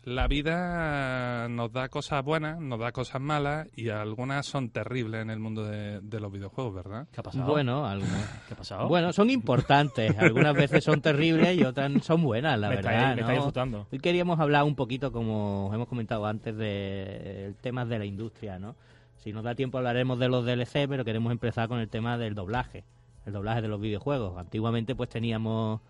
la 0.10 0.28
vida 0.28 1.48
nos 1.50 1.72
da 1.72 1.88
cosas 1.90 2.24
buenas, 2.24 2.60
nos 2.60 2.80
da 2.80 2.92
cosas 2.92 3.22
malas 3.22 3.68
y 3.76 3.90
algunas 3.90 4.46
son 4.46 4.70
terribles 4.70 5.22
en 5.22 5.30
el 5.30 5.40
mundo 5.40 5.64
de, 5.64 6.02
de 6.02 6.20
los 6.20 6.32
videojuegos, 6.32 6.74
¿verdad? 6.74 7.08
¿Qué 7.12 7.20
ha 7.20 7.24
pasado? 7.24 7.46
Bueno, 7.52 7.86
algunas. 7.86 8.42
¿Qué 8.48 8.56
ha 8.56 8.58
pasado? 8.58 8.88
Bueno, 8.88 9.14
son 9.14 9.30
importantes. 9.30 10.18
Algunas 10.18 10.56
veces 10.56 10.84
son 10.84 11.02
terribles 11.02 11.58
y 11.58 11.64
otras 11.64 11.92
son 12.04 12.24
buenas, 12.24 12.60
la 12.60 12.70
me 12.70 12.78
verdad. 12.78 12.92
me 13.10 13.16
¿no? 13.16 13.22
estáis 13.22 13.38
disfrutando. 13.38 13.88
Hoy 13.92 14.00
queríamos 14.00 14.40
hablar 14.40 14.64
un 14.64 14.76
poquito, 14.76 15.12
como 15.12 15.70
hemos 15.74 15.88
comentado 15.88 16.26
antes, 16.26 16.58
de 16.58 17.54
temas 17.62 17.88
de 17.88 18.00
la 18.00 18.06
industria, 18.06 18.58
¿no? 18.58 18.76
Si 19.18 19.32
nos 19.32 19.44
da 19.44 19.54
tiempo 19.54 19.78
hablaremos 19.78 20.18
de 20.18 20.30
los 20.30 20.46
DLC, 20.46 20.88
pero 20.88 21.06
queremos 21.06 21.32
empezar 21.32 21.68
con 21.68 21.80
el 21.80 21.90
tema 21.90 22.18
del 22.18 22.36
doblaje, 22.36 22.84
el 23.26 23.34
doblaje 23.34 23.62
de 23.62 23.68
los 23.68 23.80
videojuegos. 23.80 24.38
Antiguamente 24.38 24.96
pues 24.96 25.10
teníamos... 25.10 25.82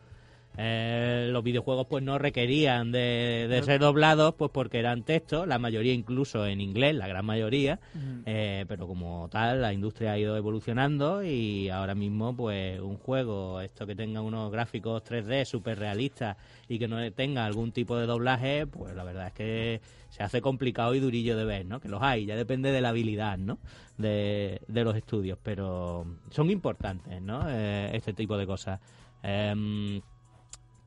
eh, 0.57 1.29
los 1.31 1.43
videojuegos 1.43 1.87
pues 1.87 2.03
no 2.03 2.17
requerían 2.17 2.91
de, 2.91 3.47
de 3.49 3.63
ser 3.63 3.79
doblados 3.79 4.33
pues 4.35 4.51
porque 4.51 4.79
eran 4.79 5.03
textos, 5.03 5.47
la 5.47 5.59
mayoría 5.59 5.93
incluso 5.93 6.45
en 6.45 6.59
inglés, 6.59 6.95
la 6.95 7.07
gran 7.07 7.25
mayoría, 7.25 7.79
eh, 8.25 8.65
pero 8.67 8.87
como 8.87 9.29
tal, 9.29 9.61
la 9.61 9.73
industria 9.73 10.13
ha 10.13 10.17
ido 10.17 10.35
evolucionando 10.35 11.23
y 11.23 11.69
ahora 11.69 11.95
mismo, 11.95 12.35
pues, 12.35 12.79
un 12.79 12.97
juego, 12.97 13.61
esto 13.61 13.85
que 13.87 13.95
tenga 13.95 14.21
unos 14.21 14.51
gráficos 14.51 15.03
3D 15.03 15.45
súper 15.45 15.79
realistas 15.79 16.37
y 16.67 16.79
que 16.79 16.87
no 16.87 17.11
tenga 17.11 17.45
algún 17.45 17.71
tipo 17.71 17.97
de 17.97 18.05
doblaje, 18.05 18.67
pues 18.67 18.95
la 18.95 19.03
verdad 19.03 19.27
es 19.27 19.33
que 19.33 19.81
se 20.09 20.23
hace 20.23 20.41
complicado 20.41 20.95
y 20.95 20.99
durillo 20.99 21.37
de 21.37 21.45
ver, 21.45 21.65
¿no? 21.65 21.79
Que 21.79 21.87
los 21.87 22.01
hay, 22.01 22.25
ya 22.25 22.35
depende 22.35 22.71
de 22.71 22.81
la 22.81 22.89
habilidad, 22.89 23.37
¿no? 23.37 23.59
De, 23.97 24.61
de 24.67 24.83
los 24.83 24.95
estudios, 24.95 25.37
pero 25.41 26.05
son 26.31 26.49
importantes, 26.49 27.21
¿no? 27.21 27.43
Eh, 27.47 27.91
este 27.93 28.13
tipo 28.13 28.37
de 28.37 28.47
cosas. 28.47 28.79
Em, 29.21 30.01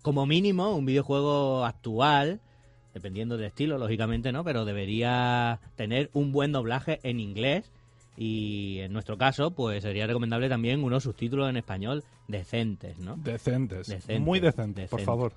como 0.03 0.27
mínimo, 0.27 0.75
un 0.75 0.85
videojuego 0.85 1.65
actual, 1.65 2.41
dependiendo 2.93 3.37
del 3.37 3.47
estilo, 3.47 3.79
lógicamente, 3.79 4.33
¿no? 4.33 4.45
Pero 4.45 4.65
debería 4.65 5.61
tener 5.77 6.11
un 6.13 6.33
buen 6.33 6.53
doblaje 6.53 7.01
en 7.03 7.21
inglés 7.21 7.71
y 8.17 8.81
en 8.81 8.93
nuestro 8.93 9.17
caso, 9.17 9.53
pues 9.53 9.83
sería 9.83 10.07
recomendable 10.07 10.49
también 10.49 10.85
unos 10.85 11.05
subtítulos 11.05 11.49
en 11.49 11.57
español 11.57 12.05
decentes, 12.29 12.99
¿no? 12.99 13.17
Decentes, 13.17 13.87
Decentes, 13.87 14.21
muy 14.21 14.41
decentes, 14.41 14.91
por 14.91 15.01
favor. 15.01 15.33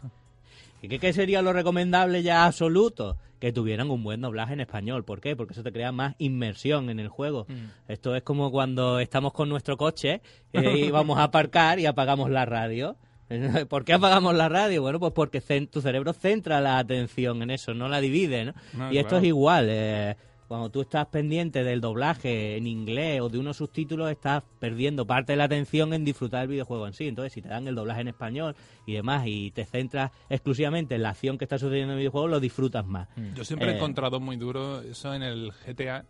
¿Y 0.81 0.89
qué, 0.89 0.99
qué 0.99 1.13
sería 1.13 1.41
lo 1.41 1.53
recomendable 1.53 2.21
ya 2.21 2.45
absoluto? 2.45 3.17
Que 3.39 3.51
tuvieran 3.51 3.89
un 3.89 4.03
buen 4.03 4.21
doblaje 4.21 4.53
en 4.53 4.59
español. 4.59 5.03
¿Por 5.03 5.21
qué? 5.21 5.35
Porque 5.35 5.53
eso 5.53 5.63
te 5.63 5.71
crea 5.71 5.91
más 5.91 6.15
inmersión 6.17 6.89
en 6.89 6.99
el 6.99 7.09
juego. 7.09 7.47
Esto 7.87 8.15
es 8.15 8.23
como 8.23 8.51
cuando 8.51 8.99
estamos 8.99 9.33
con 9.33 9.49
nuestro 9.49 9.77
coche 9.77 10.21
eh, 10.53 10.77
y 10.77 10.91
vamos 10.91 11.17
a 11.17 11.23
aparcar 11.23 11.79
y 11.79 11.85
apagamos 11.85 12.29
la 12.29 12.45
radio. 12.45 12.97
¿Por 13.69 13.85
qué 13.85 13.93
apagamos 13.93 14.35
la 14.35 14.49
radio? 14.49 14.81
Bueno, 14.81 14.99
pues 14.99 15.13
porque 15.13 15.41
tu 15.71 15.81
cerebro 15.81 16.13
centra 16.13 16.61
la 16.61 16.77
atención 16.77 17.41
en 17.41 17.49
eso, 17.51 17.73
no 17.73 17.87
la 17.87 17.99
divide, 18.01 18.45
¿no? 18.45 18.53
No, 18.73 18.91
y 18.93 18.97
esto 18.97 19.09
claro. 19.09 19.23
es 19.23 19.27
igual. 19.27 19.67
eh, 19.69 20.15
cuando 20.47 20.69
tú 20.69 20.81
estás 20.81 21.07
pendiente 21.07 21.63
del 21.63 21.81
doblaje 21.81 22.55
en 22.55 22.67
inglés 22.67 23.19
o 23.19 23.29
de 23.29 23.39
unos 23.39 23.57
subtítulos, 23.57 24.11
estás 24.11 24.43
perdiendo 24.59 25.07
parte 25.07 25.31
de 25.33 25.37
la 25.37 25.45
atención 25.45 25.91
en 25.91 26.05
disfrutar 26.05 26.43
el 26.43 26.49
videojuego 26.49 26.85
en 26.85 26.93
sí. 26.93 27.07
Entonces, 27.07 27.33
si 27.33 27.41
te 27.41 27.49
dan 27.49 27.67
el 27.67 27.73
doblaje 27.73 28.01
en 28.01 28.09
español 28.09 28.55
y 28.85 28.93
demás 28.93 29.23
y 29.25 29.49
te 29.49 29.65
centras 29.65 30.11
exclusivamente 30.29 30.93
en 30.93 31.01
la 31.01 31.09
acción 31.09 31.39
que 31.39 31.45
está 31.45 31.57
sucediendo 31.57 31.93
en 31.93 31.97
el 31.97 32.01
videojuego, 32.01 32.27
lo 32.27 32.39
disfrutas 32.39 32.85
más. 32.85 33.07
Yo 33.33 33.43
siempre 33.43 33.69
he 33.69 33.73
Eh, 33.73 33.77
encontrado 33.77 34.19
muy 34.19 34.37
duro 34.37 34.81
eso 34.81 35.15
en 35.15 35.23
el 35.23 35.51
GTA, 35.65 36.05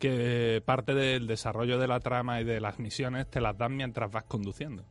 que 0.00 0.62
parte 0.64 0.92
del 0.94 1.28
desarrollo 1.28 1.78
de 1.78 1.86
la 1.86 2.00
trama 2.00 2.40
y 2.40 2.44
de 2.44 2.60
las 2.60 2.80
misiones 2.80 3.30
te 3.30 3.40
las 3.40 3.56
dan 3.56 3.76
mientras 3.76 4.10
vas 4.10 4.24
conduciendo. 4.24 4.82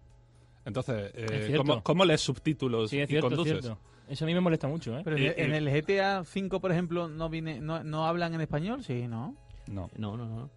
Entonces, 0.65 1.12
Es 1.15 1.50
eh. 1.50 1.54
¿cómo, 1.58 1.82
cómo 1.84 2.06
lees 2.06 2.22
subtítulos 2.22 2.89
Sí, 2.89 3.00
es 3.00 3.10
y 3.10 3.15
es 3.15 3.22
conduces? 3.22 3.60
cierto. 3.62 3.80
Eso 4.08 4.26
a 4.26 4.28
mí 4.28 4.34
me 4.34 4.39
molesta 4.41 4.67
mucho, 4.67 4.98
¿eh? 4.98 5.02
Pero 5.04 5.17
Y- 5.17 5.28
en 5.28 5.52
y- 5.52 5.58
el 5.58 5.69
GTA 5.69 6.24
5, 6.26 6.60
por 6.60 6.72
ejemplo, 6.72 7.08
no 7.08 7.30
viene 7.30 7.60
no, 7.62 7.84
no 7.84 8.06
hablan 8.08 8.34
en 8.34 8.41
español, 8.41 8.84
sí, 8.84 9.08
¿no? 9.08 9.36
No, 9.67 9.89
No, 9.98 10.17
no, 10.17 10.26
no. 10.26 10.50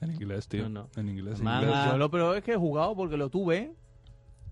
en 0.00 0.12
inglés, 0.12 0.46
tío. 0.46 0.64
No, 0.68 0.68
no. 0.68 0.88
En 0.96 1.08
inglés, 1.08 1.40
Más- 1.40 1.62
inglés. 1.62 1.78
Yo 1.90 1.96
lo 1.98 2.10
pero 2.10 2.34
es 2.34 2.44
que 2.44 2.52
he 2.52 2.56
jugado 2.56 2.94
porque 2.94 3.16
lo 3.16 3.30
tuve, 3.30 3.72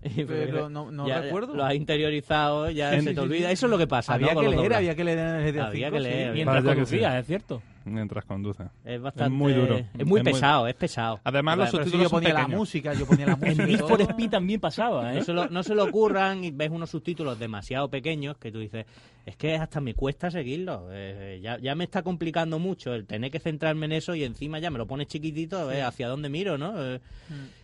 pero 0.27 0.69
no, 0.69 0.91
no 0.91 1.07
Ya- 1.07 1.21
recuerdo. 1.21 1.55
Lo 1.55 1.63
has 1.65 1.75
interiorizado, 1.75 2.69
ya 2.71 2.93
En- 2.93 3.03
se 3.03 3.13
te 3.13 3.19
olvida. 3.19 3.51
Eso 3.51 3.67
es 3.67 3.69
lo 3.71 3.77
que 3.77 3.87
pasa, 3.87 4.13
había 4.15 4.35
que 4.35 4.47
leer, 4.49 4.73
había 4.73 4.95
que 4.95 5.03
leer 5.03 5.19
en 5.19 5.25
el 5.35 5.53
GTA 5.53 5.67
Había 5.67 5.87
5, 5.89 5.97
que 5.97 5.99
leer, 6.03 6.27
sí. 6.29 6.33
Mientras 6.33 6.63
conducías, 6.63 7.15
es 7.15 7.25
cierto. 7.27 7.61
Mientras 7.87 8.25
conduce. 8.25 8.63
Es 8.85 9.01
bastante... 9.01 9.29
muy 9.35 9.53
duro. 9.53 9.75
Es 9.77 9.85
muy 9.93 10.01
Es 10.01 10.07
muy- 10.07 10.23
pesado, 10.23 10.67
es 10.67 10.75
pesado. 10.75 11.19
Además, 11.23 11.57
los 11.57 11.69
subtítulos 11.71 12.03
yo 12.03 12.09
son 12.09 12.19
ponía 12.21 12.33
la 12.33 12.47
música, 12.47 12.93
yo 12.93 13.05
ponía 13.05 13.25
la 13.27 13.35
música. 13.37 13.63
En 13.63 13.69
Need 13.69 13.79
for. 13.79 14.01
Speed 14.01 14.29
también 14.29 14.59
pasaba, 14.59 15.13
¿eh? 15.13 15.17
No 15.17 15.23
se, 15.23 15.33
lo, 15.33 15.49
no 15.49 15.63
se 15.63 15.75
lo 15.75 15.83
ocurran 15.85 16.43
y 16.43 16.51
ves 16.51 16.69
unos 16.69 16.89
subtítulos 16.89 17.37
demasiado 17.39 17.89
pequeños 17.89 18.37
que 18.37 18.51
tú 18.51 18.59
dices, 18.59 18.85
es 19.25 19.35
que 19.35 19.55
hasta 19.55 19.81
me 19.81 19.93
cuesta 19.93 20.29
seguirlo. 20.31 20.87
eh, 20.91 21.39
ya, 21.41 21.57
ya 21.59 21.75
me 21.75 21.83
está 21.83 22.01
complicando 22.03 22.59
mucho 22.59 22.93
el 22.93 23.05
tener 23.05 23.31
que 23.31 23.39
centrarme 23.39 23.85
en 23.87 23.91
eso 23.93 24.15
y 24.15 24.23
encima 24.23 24.59
ya 24.59 24.69
me 24.69 24.77
lo 24.77 24.87
pones 24.87 25.07
chiquitito, 25.07 25.71
eh, 25.71 25.81
hacia 25.81 26.07
dónde 26.07 26.29
miro, 26.29 26.57
¿no? 26.57 26.73
Eh, 26.83 26.99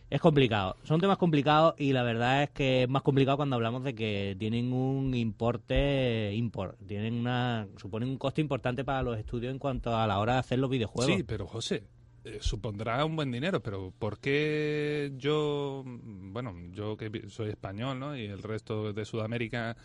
Es 0.09 0.21
complicado. 0.21 0.77
Son 0.83 1.01
temas 1.01 1.17
complicados 1.17 1.73
y 1.77 1.91
la 1.91 2.03
verdad 2.03 2.43
es 2.43 2.51
que 2.51 2.83
es 2.83 2.89
más 2.89 3.01
complicado 3.01 3.37
cuando 3.37 3.55
hablamos 3.55 3.83
de 3.83 3.95
que 3.95 4.35
tienen 4.37 4.71
un 4.71 5.15
importe 5.15 6.33
import, 6.33 6.77
tienen 6.85 7.15
una 7.15 7.67
suponen 7.77 8.09
un 8.09 8.17
coste 8.17 8.41
importante 8.41 8.83
para 8.83 9.01
los 9.01 9.17
estudios 9.17 9.51
en 9.51 9.59
cuanto 9.59 9.95
a 9.95 10.05
la 10.05 10.19
hora 10.19 10.33
de 10.33 10.39
hacer 10.39 10.59
los 10.59 10.69
videojuegos. 10.69 11.15
Sí, 11.15 11.23
pero 11.23 11.47
José, 11.47 11.83
eh, 12.25 12.37
supondrá 12.39 13.03
un 13.03 13.17
buen 13.17 13.31
dinero, 13.31 13.61
pero 13.61 13.91
¿por 13.97 14.19
qué 14.19 15.11
yo, 15.17 15.83
bueno, 15.85 16.55
yo 16.71 16.95
que 16.95 17.29
soy 17.29 17.49
español, 17.49 17.99
¿no? 17.99 18.15
Y 18.15 18.25
el 18.25 18.41
resto 18.41 18.93
de 18.93 19.03
Sudamérica 19.03 19.75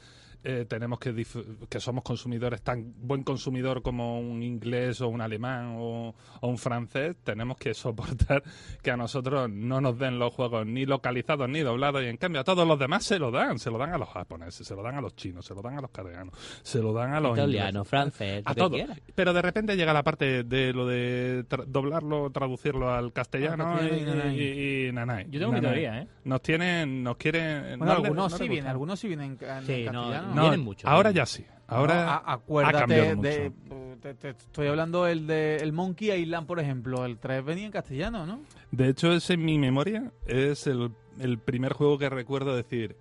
eh, 0.44 0.64
tenemos 0.68 0.98
que, 0.98 1.26
que 1.68 1.80
somos 1.80 2.04
consumidores, 2.04 2.62
tan 2.62 2.92
buen 2.96 3.22
consumidor 3.24 3.82
como 3.82 4.20
un 4.20 4.42
inglés 4.42 5.00
o 5.00 5.08
un 5.08 5.20
alemán 5.20 5.74
o, 5.78 6.14
o 6.40 6.48
un 6.48 6.58
francés, 6.58 7.16
tenemos 7.24 7.56
que 7.56 7.74
soportar 7.74 8.42
que 8.82 8.90
a 8.90 8.96
nosotros 8.96 9.50
no 9.50 9.80
nos 9.80 9.98
den 9.98 10.18
los 10.18 10.32
juegos 10.32 10.66
ni 10.66 10.86
localizados 10.86 11.48
ni 11.48 11.60
doblados 11.60 12.02
y 12.02 12.06
en 12.06 12.16
cambio 12.16 12.40
a 12.40 12.44
todos 12.44 12.66
los 12.66 12.78
demás 12.78 13.04
se 13.04 13.18
lo 13.18 13.30
dan, 13.30 13.58
se 13.58 13.70
lo 13.70 13.78
dan 13.78 13.92
a 13.92 13.98
los 13.98 14.08
japoneses, 14.08 14.66
se 14.66 14.74
lo 14.74 14.82
dan 14.82 14.94
a 14.96 15.00
los 15.00 15.16
chinos, 15.16 15.44
se 15.44 15.54
lo 15.54 15.62
dan 15.62 15.78
a 15.78 15.80
los 15.80 15.90
coreanos, 15.90 16.34
se 16.62 16.80
lo 16.80 16.92
dan 16.92 17.14
a 17.14 17.20
los 17.20 17.30
ingleses. 17.30 17.54
Italiano, 17.54 17.84
francés, 17.84 18.42
A 18.46 18.50
lo 18.50 18.54
que 18.54 18.60
todo. 18.60 18.70
quieras. 18.70 19.00
Pero 19.14 19.32
de 19.32 19.42
repente 19.42 19.76
llega 19.76 19.92
la 19.92 20.02
parte 20.04 20.44
de 20.44 20.72
lo 20.72 20.86
de 20.86 21.44
tra- 21.48 21.64
doblarlo, 21.66 22.30
traducirlo 22.30 22.92
al 22.92 23.12
castellano 23.12 23.76
y, 23.82 24.02
nanay. 24.04 24.40
y- 24.40 24.86
y 24.88 24.92
nanay. 24.92 25.26
Yo 25.30 25.40
tengo 25.40 25.52
mi 25.52 25.60
Nanay. 25.60 25.70
teoría, 25.82 25.98
¿eh? 26.02 26.08
Nos 26.24 26.42
tienen, 26.42 27.02
nos 27.02 27.16
quieren... 27.16 27.78
Bueno, 27.78 27.94
no 27.94 28.00
le- 28.00 28.06
algunos 28.08 28.32
no 28.32 28.38
sí 28.38 28.48
vienen, 28.48 28.70
algunos 28.70 29.00
sí 29.00 29.08
vienen 29.08 29.38
en, 29.40 29.48
en 29.48 29.66
Sí, 29.66 29.84
no, 29.86 29.92
castellano. 29.92 30.27
No, 30.27 30.27
Vienen 30.34 30.60
mucho, 30.60 30.88
ahora 30.88 31.10
vienen 31.10 31.26
ya 31.26 31.26
sí. 31.26 31.44
Ahora 31.66 31.94
No, 31.94 32.00
a- 32.10 32.14
ha 32.16 32.32
acuérdate 32.32 32.78
cambiado 32.78 33.16
mucho. 33.16 33.28
de, 33.28 33.52
te, 34.00 34.14
te- 34.14 34.28
estoy 34.30 34.68
hablando 34.68 35.06
el 35.06 35.26
de 35.26 35.56
el 35.56 35.72
Monkey 35.72 36.10
Island, 36.12 36.46
por 36.46 36.60
ejemplo, 36.60 37.04
el 37.04 37.18
3 37.18 37.44
venía 37.44 37.66
en 37.66 37.72
castellano, 37.72 38.24
¿no? 38.26 38.40
De 38.70 38.88
hecho, 38.88 39.12
ese 39.12 39.34
en 39.34 39.44
mi 39.44 39.58
memoria 39.58 40.10
es 40.26 40.66
el, 40.66 40.90
el 41.20 41.38
primer 41.38 41.72
juego 41.74 41.98
que 41.98 42.08
recuerdo 42.08 42.56
decir... 42.56 42.96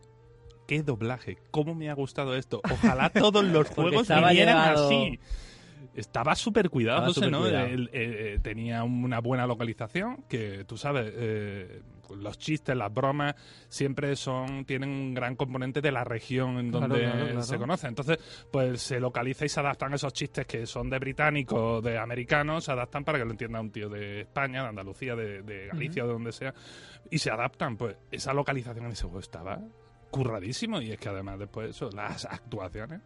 ¡Qué 0.68 0.84
doblaje! 0.84 1.38
¿Cómo 1.50 1.76
me 1.76 1.90
ha 1.90 1.94
gustado 1.94 2.36
esto? 2.36 2.60
Ojalá 2.70 3.10
todos 3.10 3.42
los 3.46 3.70
juegos 3.76 4.10
vinieran 4.10 4.34
llevado- 4.36 4.88
así. 4.88 5.18
Estaba 5.96 6.36
súper 6.36 6.70
cuidado, 6.70 7.08
Estaba 7.10 7.28
¿no? 7.30 7.38
supercuidado. 7.40 7.68
El- 7.68 7.90
eh, 7.94 8.40
tenía 8.42 8.84
una 8.84 9.20
buena 9.20 9.48
localización, 9.48 10.24
que 10.30 10.63
tú 10.66 10.78
sabes, 10.78 11.12
eh, 11.16 11.82
los 12.16 12.38
chistes, 12.38 12.76
las 12.76 12.94
bromas, 12.94 13.36
siempre 13.68 14.16
son 14.16 14.63
tienen 14.63 14.90
un 14.90 15.13
gran 15.13 15.36
componente 15.36 15.82
de 15.82 15.92
la 15.92 16.04
región 16.06 16.58
en 16.58 16.70
Claro, 16.72 16.88
donde 16.88 17.04
claro, 17.04 17.26
claro. 17.26 17.42
se 17.44 17.58
conoce. 17.58 17.88
Entonces, 17.88 18.18
pues 18.52 18.82
se 18.82 19.00
localiza 19.00 19.44
y 19.46 19.50
se 19.50 19.60
adaptan 19.60 19.94
esos 19.94 20.13
chistes 20.13 20.46
que 20.46 20.66
son 20.66 20.90
de 20.90 21.00
británicos, 21.00 21.84
de 21.84 21.98
americanos, 21.98 22.63
se 22.63 22.72
adaptan 22.72 23.04
para 23.04 23.18
que 23.20 23.26
lo 23.26 23.32
entienda 23.32 23.60
un 23.60 23.72
tío 23.72 23.90
de 23.90 24.22
España, 24.22 24.62
de 24.63 24.70
Andalucía, 24.70 25.16
de, 25.16 25.42
de 25.42 25.68
Galicia, 25.68 26.04
o 26.06 26.08
de 26.08 26.13
donde 26.13 26.32
sea, 26.32 26.54
y 27.12 27.18
se 27.18 27.30
adaptan. 27.30 27.76
Pues 27.76 27.98
esa 28.12 28.34
localización 28.34 28.86
en 28.86 28.92
ese 28.94 29.04
juego 29.04 29.20
estaba 29.20 29.60
curradísimo 30.10 30.82
y 30.82 30.92
es 30.92 31.00
que 31.00 31.10
además 31.10 31.40
después 31.40 31.72
eso, 31.72 31.90
las 31.92 32.24
actuaciones. 32.26 33.02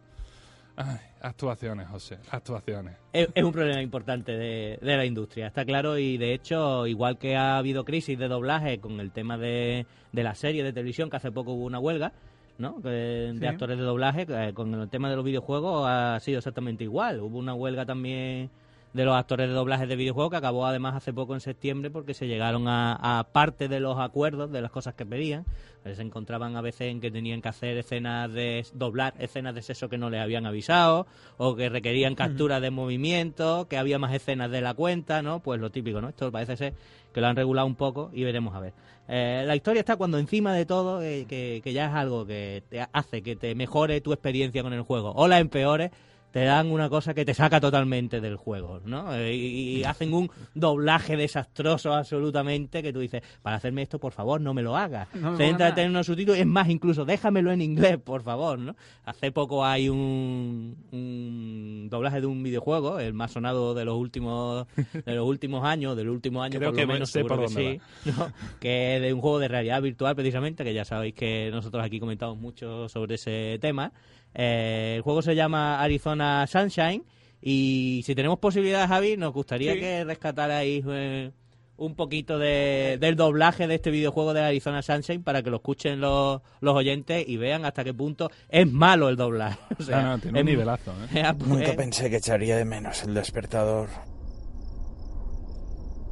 Ay, 0.76 0.96
actuaciones, 1.20 1.86
José, 1.88 2.18
actuaciones. 2.30 2.96
es, 3.12 3.28
es 3.34 3.44
un 3.44 3.52
problema 3.52 3.82
importante 3.82 4.32
de, 4.32 4.78
de 4.80 4.96
la 4.96 5.04
industria, 5.04 5.46
está 5.48 5.64
claro, 5.64 5.98
y 5.98 6.16
de 6.16 6.32
hecho, 6.32 6.86
igual 6.86 7.18
que 7.18 7.36
ha 7.36 7.58
habido 7.58 7.84
crisis 7.84 8.18
de 8.18 8.28
doblaje 8.28 8.78
con 8.78 8.98
el 9.00 9.12
tema 9.12 9.36
de, 9.36 9.86
de 10.12 10.22
la 10.22 10.34
serie 10.34 10.64
de 10.64 10.72
televisión, 10.72 11.10
que 11.10 11.16
hace 11.18 11.30
poco 11.30 11.52
hubo 11.52 11.64
una 11.66 11.78
huelga, 11.78 12.12
¿no? 12.58 12.80
De 12.80 13.34
Sí. 13.38 13.46
actores 13.46 13.76
de 13.78 13.84
doblaje, 13.84 14.26
que 14.26 14.52
con 14.54 14.72
el 14.74 14.88
tema 14.88 15.10
de 15.10 15.16
los 15.16 15.24
videojuegos 15.24 15.84
ha 15.86 16.18
sido 16.20 16.38
exactamente 16.38 16.84
igual. 16.84 17.20
Hubo 17.20 17.38
una 17.38 17.54
huelga 17.54 17.84
también 17.84 18.50
de 18.92 19.04
los 19.04 19.14
actores 19.16 19.48
de 19.48 19.54
doblaje 19.54 19.86
de 19.86 19.96
videojuegos 19.96 20.30
que 20.30 20.36
acabó 20.36 20.66
además 20.66 20.94
hace 20.94 21.12
poco 21.12 21.34
en 21.34 21.40
septiembre 21.40 21.90
porque 21.90 22.14
se 22.14 22.26
llegaron 22.26 22.68
a, 22.68 23.18
a 23.18 23.24
parte 23.24 23.68
de 23.68 23.80
los 23.80 23.98
acuerdos 23.98 24.52
de 24.52 24.60
las 24.60 24.70
cosas 24.70 24.94
que 24.94 25.06
pedían. 25.06 25.44
Se 25.84 26.00
encontraban 26.00 26.54
a 26.54 26.60
veces 26.60 26.92
en 26.92 27.00
que 27.00 27.10
tenían 27.10 27.42
que 27.42 27.48
hacer 27.48 27.76
escenas 27.76 28.32
de 28.32 28.64
doblar 28.72 29.14
escenas 29.18 29.54
de 29.54 29.62
sexo 29.62 29.88
que 29.88 29.98
no 29.98 30.10
les 30.10 30.20
habían 30.20 30.46
avisado 30.46 31.06
o 31.38 31.56
que 31.56 31.68
requerían 31.68 32.14
captura 32.14 32.60
de 32.60 32.70
movimiento, 32.70 33.66
que 33.68 33.78
había 33.78 33.98
más 33.98 34.14
escenas 34.14 34.50
de 34.50 34.60
la 34.60 34.74
cuenta, 34.74 35.22
¿no? 35.22 35.40
Pues 35.40 35.60
lo 35.60 35.70
típico, 35.70 36.00
¿no? 36.00 36.08
Esto 36.08 36.30
parece 36.30 36.56
ser 36.56 36.74
que 37.12 37.20
lo 37.20 37.26
han 37.26 37.34
regulado 37.34 37.66
un 37.66 37.74
poco 37.74 38.10
y 38.12 38.22
veremos 38.22 38.54
a 38.54 38.60
ver. 38.60 38.74
Eh, 39.08 39.42
la 39.44 39.56
historia 39.56 39.80
está 39.80 39.96
cuando 39.96 40.18
encima 40.18 40.54
de 40.54 40.66
todo, 40.66 41.02
eh, 41.02 41.26
que, 41.28 41.60
que 41.64 41.72
ya 41.72 41.86
es 41.86 41.92
algo 41.94 42.26
que 42.26 42.62
te 42.68 42.86
hace 42.92 43.22
que 43.22 43.34
te 43.34 43.54
mejore 43.56 44.00
tu 44.00 44.12
experiencia 44.12 44.62
con 44.62 44.72
el 44.72 44.82
juego 44.82 45.12
o 45.16 45.26
la 45.26 45.40
empeores, 45.40 45.90
te 46.32 46.44
dan 46.44 46.70
una 46.70 46.88
cosa 46.88 47.14
que 47.14 47.24
te 47.24 47.34
saca 47.34 47.60
totalmente 47.60 48.20
del 48.20 48.36
juego, 48.36 48.80
¿no? 48.84 49.14
Eh, 49.14 49.34
y, 49.36 49.78
y 49.78 49.84
hacen 49.84 50.12
un 50.14 50.30
doblaje 50.54 51.16
desastroso 51.16 51.92
absolutamente 51.94 52.82
que 52.82 52.92
tú 52.92 53.00
dices, 53.00 53.22
para 53.42 53.56
hacerme 53.56 53.82
esto, 53.82 53.98
por 53.98 54.12
favor, 54.12 54.40
no 54.40 54.54
me 54.54 54.62
lo 54.62 54.76
hagas. 54.76 55.08
No 55.14 55.36
Céntrate 55.36 55.82
en 55.82 55.90
unos 55.90 56.06
subtítulos, 56.06 56.38
es 56.40 56.46
más, 56.46 56.68
incluso 56.70 57.04
déjamelo 57.04 57.52
en 57.52 57.60
inglés, 57.60 57.98
por 58.02 58.22
favor, 58.22 58.58
¿no? 58.58 58.74
Hace 59.04 59.30
poco 59.30 59.64
hay 59.64 59.88
un, 59.88 60.76
un 60.90 61.88
doblaje 61.90 62.20
de 62.20 62.26
un 62.26 62.42
videojuego, 62.42 62.98
el 62.98 63.12
más 63.14 63.32
sonado 63.32 63.74
de 63.74 63.84
los 63.84 63.96
últimos 63.96 64.66
de 65.04 65.14
los 65.14 65.26
últimos 65.28 65.64
años, 65.64 65.96
del 65.96 66.08
último 66.08 66.42
año 66.42 66.58
Creo 66.58 66.70
por 66.70 66.76
que 66.76 66.82
lo 66.82 66.88
me- 66.88 66.94
menos 66.94 67.10
sé 67.10 67.24
por 67.24 67.40
que 67.40 67.48
sí, 67.48 67.80
¿no? 68.06 68.32
que 68.60 68.96
es 68.96 69.02
de 69.02 69.12
un 69.12 69.20
juego 69.20 69.38
de 69.38 69.48
realidad 69.48 69.82
virtual 69.82 70.14
precisamente, 70.16 70.64
que 70.64 70.74
ya 70.74 70.84
sabéis 70.84 71.14
que 71.14 71.50
nosotros 71.52 71.84
aquí 71.84 72.00
comentamos 72.00 72.38
mucho 72.38 72.88
sobre 72.88 73.16
ese 73.16 73.58
tema. 73.60 73.92
Eh, 74.34 74.94
el 74.96 75.02
juego 75.02 75.22
se 75.22 75.34
llama 75.34 75.80
Arizona 75.80 76.46
Sunshine 76.46 77.04
y 77.40 78.02
si 78.04 78.14
tenemos 78.14 78.38
posibilidad, 78.38 78.88
Javi, 78.88 79.16
nos 79.16 79.32
gustaría 79.32 79.74
Sí. 79.74 79.80
que 79.80 80.04
rescatarais 80.04 80.84
eh, 80.88 81.32
un 81.76 81.94
poquito 81.96 82.38
de, 82.38 82.98
del 83.00 83.16
doblaje 83.16 83.66
de 83.66 83.74
este 83.74 83.90
videojuego 83.90 84.32
de 84.34 84.42
Arizona 84.42 84.82
Sunshine 84.82 85.22
para 85.22 85.42
que 85.42 85.50
lo 85.50 85.56
escuchen 85.56 86.00
los, 86.00 86.40
los 86.60 86.74
oyentes 86.76 87.24
y 87.26 87.36
vean 87.36 87.64
hasta 87.64 87.82
qué 87.82 87.92
punto 87.92 88.30
es 88.48 88.70
malo 88.70 89.08
el 89.08 89.16
doblaje. 89.16 89.58
O 89.78 89.82
sea, 89.82 89.98
Ah, 89.98 90.02
no, 90.02 90.18
tiene 90.20 90.40
un 90.42 90.48
es- 90.48 90.52
nivelazo, 90.54 90.92
¿eh? 90.92 91.06
eh, 91.20 91.32
pues, 91.38 91.48
Nunca 91.50 91.72
pensé 91.74 92.08
que 92.08 92.16
echaría 92.16 92.56
de 92.56 92.64
menos 92.64 93.02
el 93.02 93.14
despertador. 93.14 93.88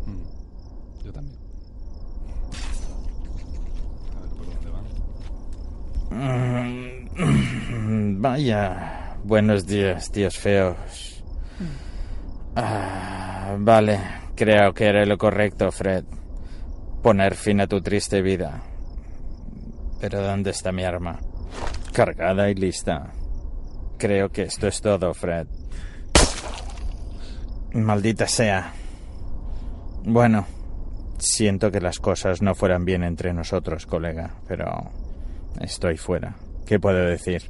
Mm, 0.06 1.04
Yo 1.04 1.12
también. 1.12 1.38
A 4.16 4.20
ver 4.20 4.30
por 4.30 4.46
dónde 4.46 4.70
van. 4.70 4.84
Mm, 6.10 6.89
Vaya. 7.16 9.16
Buenos 9.24 9.66
días, 9.66 10.10
tíos 10.10 10.38
feos. 10.38 11.22
Ah, 12.56 13.54
vale, 13.58 14.00
creo 14.34 14.72
que 14.72 14.86
era 14.86 15.04
lo 15.04 15.18
correcto, 15.18 15.70
Fred. 15.70 16.04
Poner 17.02 17.34
fin 17.34 17.60
a 17.60 17.66
tu 17.66 17.80
triste 17.80 18.22
vida. 18.22 18.62
Pero 20.00 20.22
¿dónde 20.22 20.50
está 20.50 20.72
mi 20.72 20.84
arma? 20.84 21.18
Cargada 21.92 22.50
y 22.50 22.54
lista. 22.54 23.12
Creo 23.98 24.30
que 24.30 24.42
esto 24.42 24.68
es 24.68 24.80
todo, 24.80 25.12
Fred. 25.12 25.46
Maldita 27.74 28.26
sea. 28.26 28.72
Bueno, 30.04 30.46
siento 31.18 31.70
que 31.70 31.80
las 31.80 31.98
cosas 31.98 32.40
no 32.40 32.54
fueran 32.54 32.84
bien 32.84 33.04
entre 33.04 33.34
nosotros, 33.34 33.86
colega, 33.86 34.36
pero 34.48 34.90
estoy 35.60 35.98
fuera. 35.98 36.34
¿Qué 36.66 36.78
puedo 36.78 37.04
decir? 37.04 37.42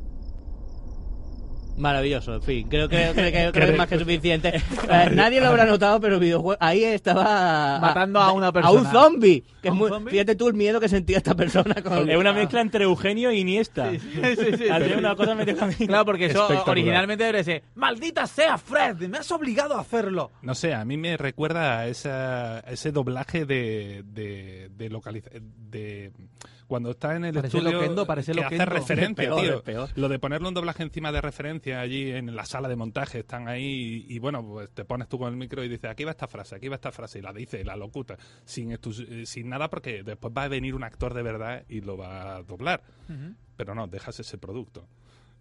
Maravilloso, 1.80 2.34
en 2.34 2.42
fin, 2.42 2.68
creo 2.68 2.88
que, 2.88 3.10
creo 3.14 3.32
que- 3.32 3.50
creo 3.52 3.52
que 3.52 3.60
es 3.72 3.78
más 3.78 3.88
que 3.88 3.98
suficiente. 3.98 4.48
Eh, 4.56 5.10
nadie 5.12 5.40
lo 5.40 5.48
habrá 5.48 5.64
notado, 5.64 6.00
pero 6.00 6.14
el 6.14 6.20
videojuego 6.20 6.56
ahí 6.60 6.84
estaba 6.84 7.78
Matando 7.80 8.20
a 8.20 8.32
una 8.32 8.46
A 8.46 8.50
un 8.50 8.52
persona. 8.84 8.90
zombie. 8.92 9.42
Que 9.62 9.68
¿A 9.68 9.70
es 9.70 9.72
un 9.72 9.78
muy- 9.78 9.88
zombie? 9.88 10.10
Fíjate 10.12 10.34
tú 10.36 10.48
el 10.48 10.54
miedo 10.54 10.78
que 10.80 10.88
sentía 10.88 11.16
esta 11.18 11.34
persona 11.34 11.74
con 11.82 12.08
Es 12.08 12.16
una 12.16 12.32
mezcla 12.34 12.60
entre 12.60 12.84
Eugenio 12.84 13.32
y 13.32 13.40
Iniesta. 13.40 13.90
Sí, 13.90 13.98
sí, 13.98 14.20
sí, 14.36 14.56
sí. 14.58 14.68
Hacer 14.68 14.96
una 14.96 15.14
cosa 15.16 15.34
medio 15.34 15.56
camino. 15.56 15.78
Claro, 15.86 16.04
porque 16.04 16.26
eso 16.26 16.46
originalmente 16.66 17.24
debería 17.24 17.44
ser 17.44 17.62
¡Maldita 17.74 18.26
sea, 18.26 18.58
Fred! 18.58 18.96
¡Me 19.08 19.18
has 19.18 19.30
obligado 19.32 19.76
a 19.76 19.80
hacerlo! 19.80 20.30
No 20.42 20.54
sé, 20.54 20.74
a 20.74 20.84
mí 20.84 20.96
me 20.96 21.16
recuerda 21.16 21.78
a, 21.80 21.86
esa, 21.88 22.58
a 22.58 22.70
ese 22.70 22.92
doblaje 22.92 23.44
de, 23.46 24.02
de, 24.06 24.68
de 24.76 24.90
localiza- 24.90 25.30
de 25.32 26.12
cuando 26.66 26.90
está 26.92 27.16
en 27.16 27.24
el 27.24 27.34
Parece 27.34 27.56
estudio 27.58 27.72
loquendo, 27.78 28.06
parece 28.06 28.30
que 28.32 28.40
hace 28.44 28.44
loquendo. 28.58 28.64
referencia, 28.66 29.24
Es 29.24 29.28
peor, 29.34 29.62
tío. 29.62 29.88
Lo 29.96 30.08
de 30.08 30.20
ponerle 30.20 30.46
un 30.46 30.54
doblaje 30.54 30.84
encima 30.84 31.10
de 31.10 31.20
referencia 31.20 31.69
allí 31.74 32.10
en 32.10 32.34
la 32.34 32.44
sala 32.44 32.68
de 32.68 32.76
montaje, 32.76 33.20
están 33.20 33.48
ahí 33.48 34.06
y, 34.08 34.14
y, 34.14 34.18
bueno, 34.18 34.44
pues 34.44 34.70
te 34.70 34.84
pones 34.84 35.08
tú 35.08 35.18
con 35.18 35.28
el 35.28 35.36
micro 35.36 35.64
y 35.64 35.68
dices, 35.68 35.90
aquí 35.90 36.04
va 36.04 36.12
esta 36.12 36.26
frase, 36.26 36.56
aquí 36.56 36.68
va 36.68 36.76
esta 36.76 36.92
frase, 36.92 37.18
y 37.18 37.22
la 37.22 37.32
dice, 37.32 37.60
y 37.60 37.64
la 37.64 37.76
locuta, 37.76 38.16
sin, 38.44 38.72
eh, 38.72 38.78
sin 39.26 39.48
nada 39.48 39.68
porque 39.68 40.02
después 40.02 40.32
va 40.36 40.44
a 40.44 40.48
venir 40.48 40.74
un 40.74 40.84
actor 40.84 41.14
de 41.14 41.22
verdad 41.22 41.64
y 41.68 41.80
lo 41.80 41.96
va 41.96 42.36
a 42.36 42.42
doblar. 42.42 42.82
Pero 43.56 43.74
no, 43.74 43.86
dejas 43.86 44.20
ese 44.20 44.38
producto. 44.38 44.86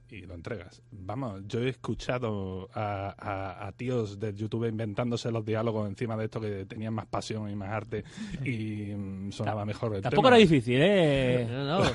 Y 0.10 0.22
lo 0.22 0.34
entregas. 0.34 0.82
Vamos, 0.92 1.42
yo 1.48 1.60
he 1.62 1.70
escuchado 1.70 2.70
a, 2.74 3.14
a- 3.18 3.68
a 3.68 3.72
tíos 3.74 4.20
del 4.20 4.36
YouTube 4.36 4.66
inventándose 4.68 5.32
los 5.32 5.46
diálogos 5.46 5.88
encima 5.90 6.16
de 6.18 6.26
esto 6.26 6.40
que 6.42 6.66
tenían 6.66 6.94
más 6.94 7.06
pasión 7.08 7.50
y 7.50 7.56
más 7.56 7.70
arte 7.70 8.04
y 8.44 8.94
mm, 8.96 9.32
sonaba 9.32 9.66
mejor 9.66 9.96
el 9.96 10.02
Tampoco 10.02 10.28
tema. 10.28 10.38
era 10.38 10.38
difícil, 10.38 10.78
¿eh? 10.82 11.48
No, 11.50 11.80
no. 11.80 11.86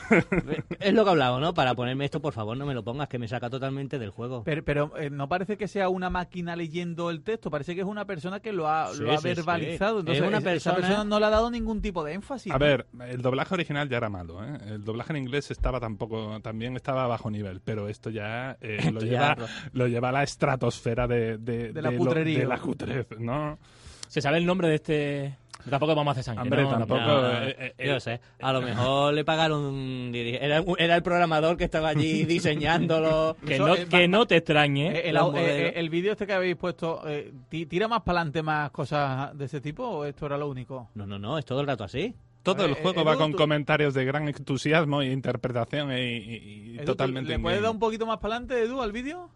es 0.80 0.92
lo 0.92 1.04
que 1.04 1.10
hablaba, 1.10 1.40
¿no? 1.40 1.54
Para 1.54 1.74
ponerme 1.74 2.04
esto, 2.04 2.20
por 2.20 2.32
favor, 2.32 2.56
no 2.56 2.66
me 2.66 2.74
lo 2.74 2.84
pongas, 2.84 3.08
que 3.08 3.18
me 3.18 3.28
saca 3.28 3.50
totalmente 3.50 3.98
del 3.98 4.10
juego. 4.10 4.42
Pero, 4.44 4.64
pero, 4.64 4.96
eh, 4.98 5.10
no 5.10 5.28
parece 5.28 5.56
que 5.56 5.68
sea 5.68 5.88
una 5.88 6.10
máquina 6.10 6.56
leyendo 6.56 7.10
el 7.10 7.22
texto, 7.22 7.50
parece 7.50 7.74
que 7.74 7.80
es 7.80 7.86
una 7.86 8.04
persona 8.04 8.40
que 8.40 8.52
lo 8.52 8.68
ha, 8.68 8.92
Sí, 8.92 9.02
lo 9.02 9.12
ha 9.12 9.16
sí, 9.18 9.22
sí. 9.22 9.34
verbalizado. 9.34 10.00
Entonces, 10.00 10.22
Es 10.22 10.28
una 10.28 10.38
esa- 10.38 10.52
esa 10.52 10.70
persona- 10.70 10.88
persona 10.88 11.04
no 11.08 11.20
le 11.20 11.26
ha 11.26 11.30
dado 11.30 11.50
ningún 11.50 11.80
tipo 11.82 12.04
de 12.04 12.12
énfasis. 12.14 12.52
A 12.52 12.58
¿no? 12.58 12.64
ver, 12.64 12.86
el 13.08 13.22
doblaje 13.22 13.54
original 13.54 13.88
ya 13.88 13.96
era 13.96 14.08
malo, 14.08 14.44
¿eh? 14.44 14.58
El 14.66 14.84
doblaje 14.84 15.12
en 15.12 15.18
inglés 15.18 15.50
estaba 15.50 15.80
tampoco, 15.80 16.40
también 16.42 16.76
estaba 16.76 17.04
a 17.04 17.06
bajo 17.08 17.30
nivel, 17.30 17.60
pero 17.60 17.88
esto 18.04 18.10
ya, 18.10 18.56
eh, 18.60 18.78
lo, 18.92 19.00
lleva, 19.00 19.34
ya- 19.36 19.46
lo 19.72 19.86
lleva 19.88 20.08
a 20.10 20.12
la 20.12 20.22
estratosfera 20.22 21.06
de, 21.06 21.38
de, 21.38 21.72
De 21.72 21.82
la 21.82 21.90
lo- 21.90 21.96
putrería. 21.96 22.40
de 22.40 22.46
la 22.46 22.58
cutrez, 22.58 23.06
¿no? 23.18 23.58
¿Se 24.08 24.20
sabe 24.20 24.38
el 24.38 24.46
nombre 24.46 24.68
de 24.68 24.74
este...? 24.74 25.36
Tampoco 25.70 25.94
vamos 25.94 26.08
a 26.08 26.20
hacer 26.20 26.24
sangre, 26.24 26.42
Hombre, 26.42 26.62
¿no? 26.64 26.70
tampoco... 26.70 27.00
No, 27.00 27.38
eh, 27.44 27.74
eh, 27.78 27.86
yo 27.88 27.98
sé. 27.98 28.20
A 28.42 28.52
lo 28.52 28.60
mejor 28.60 29.14
le 29.14 29.24
pagaron 29.24 30.10
era, 30.14 30.62
era 30.76 30.96
el 30.96 31.02
programador 31.02 31.56
que 31.56 31.64
estaba 31.64 31.88
allí 31.88 32.24
diseñándolo. 32.26 33.34
Que, 33.46 33.58
no, 33.58 33.74
que 33.88 34.06
no 34.06 34.26
te 34.26 34.36
extrañe. 34.36 34.88
Eh, 34.94 35.08
el, 35.08 35.16
el 35.74 35.88
vídeo 35.88 36.12
este 36.12 36.26
que 36.26 36.34
habéis 36.34 36.56
puesto, 36.56 37.00
eh, 37.08 37.32
ti- 37.48 37.64
¿tira 37.64 37.88
más 37.88 38.02
para 38.02 38.18
adelante 38.20 38.42
más 38.42 38.70
cosas 38.72 39.36
de 39.38 39.46
ese 39.46 39.62
tipo 39.62 39.84
o 39.88 40.04
esto 40.04 40.26
era 40.26 40.36
lo 40.36 40.48
único? 40.50 40.90
No, 40.96 41.06
no, 41.06 41.18
no, 41.18 41.38
es 41.38 41.46
todo 41.46 41.62
el 41.62 41.66
rato 41.66 41.84
así. 41.84 42.14
Todo 42.44 42.64
el 42.66 42.70
Eh, 42.72 42.78
juego 42.80 43.00
Edu, 43.00 43.08
va 43.08 43.16
con 43.16 43.32
tú- 43.32 43.38
comentarios 43.38 43.92
de 43.94 44.04
gran 44.04 44.28
entusiasmo 44.28 45.02
e 45.02 45.10
interpretación 45.10 45.90
y, 45.90 45.94
y- 45.94 46.36
y 46.36 46.74
Edu, 46.76 46.78
¿tú 46.78 46.84
totalmente... 46.92 47.30
¿Le 47.32 47.38
puedes 47.40 47.60
dar 47.60 47.70
un 47.72 47.78
poquito 47.80 48.06
más 48.06 48.18
para 48.18 48.36
adelante, 48.36 48.62
Edu, 48.62 48.80
al 48.80 48.92
vídeo? 48.92 49.30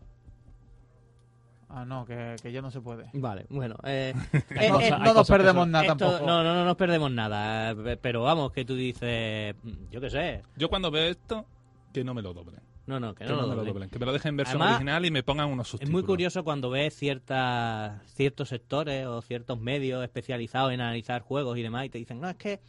Ah, 1.71 1.85
no, 1.85 2.07
que, 2.07 2.37
que 2.43 2.51
ya 2.51 2.63
no 2.63 2.71
se 2.71 2.81
puede. 2.81 3.11
Vale, 3.13 3.45
bueno. 3.51 3.77
Eh, 3.85 4.15
No, 4.35 4.81
eh, 4.81 4.91
no 4.91 5.11
eh, 5.11 5.15
nos 5.15 5.29
perdemos 5.29 5.63
son- 5.63 5.71
nada 5.71 5.85
esto- 5.85 5.97
tampoco. 5.99 6.27
no, 6.27 6.43
no, 6.43 6.55
no 6.55 6.65
nos 6.65 6.77
perdemos 6.77 7.11
nada. 7.11 7.73
eh, 7.73 7.99
Pero 8.01 8.23
vamos, 8.23 8.53
que 8.53 8.65
tú 8.65 8.75
dices, 8.75 9.55
mm, 9.63 9.71
yo 9.91 10.01
qué 10.01 10.09
sé. 10.11 10.43
Yo 10.57 10.69
cuando 10.71 10.91
veo 10.91 11.11
esto, 11.11 11.45
que 11.93 12.05
no 12.05 12.15
me 12.15 12.23
lo 12.23 12.33
doblen. 12.33 12.61
No, 12.87 12.99
no, 12.99 13.15
que 13.15 13.25
Que 13.25 13.31
no, 13.31 13.37
no, 13.37 13.43
lo 13.43 13.49
me 13.49 13.51
lo 13.51 13.57
doblen. 13.57 13.75
doblen. 13.75 13.91
Que 13.91 13.99
me 13.99 14.07
lo 14.07 14.13
dejen 14.15 14.31
en 14.31 14.37
versión 14.39 14.63
Además, 14.63 14.77
original 14.77 15.05
y 15.05 15.11
me 15.11 15.23
pongan 15.23 15.49
unos 15.51 15.67
Es 15.67 15.71
subtítulos. 15.73 15.93
muy 15.93 16.03
curioso 16.05 16.43
cuando 16.43 16.71
ves 16.71 16.95
ciertas, 16.97 18.01
ciertos 18.13 18.49
sectores 18.49 19.07
o 19.07 19.21
ciertos 19.21 19.61
medios 19.61 20.03
especializados 20.03 20.73
en 20.73 20.81
analizar 20.81 21.21
juegos 21.21 21.59
y 21.59 21.63
demás 21.63 21.85
y 21.85 21.91
te 21.91 21.99
dicen, 21.99 22.19
no, 22.19 22.31
es 22.31 22.37
que 22.37 22.61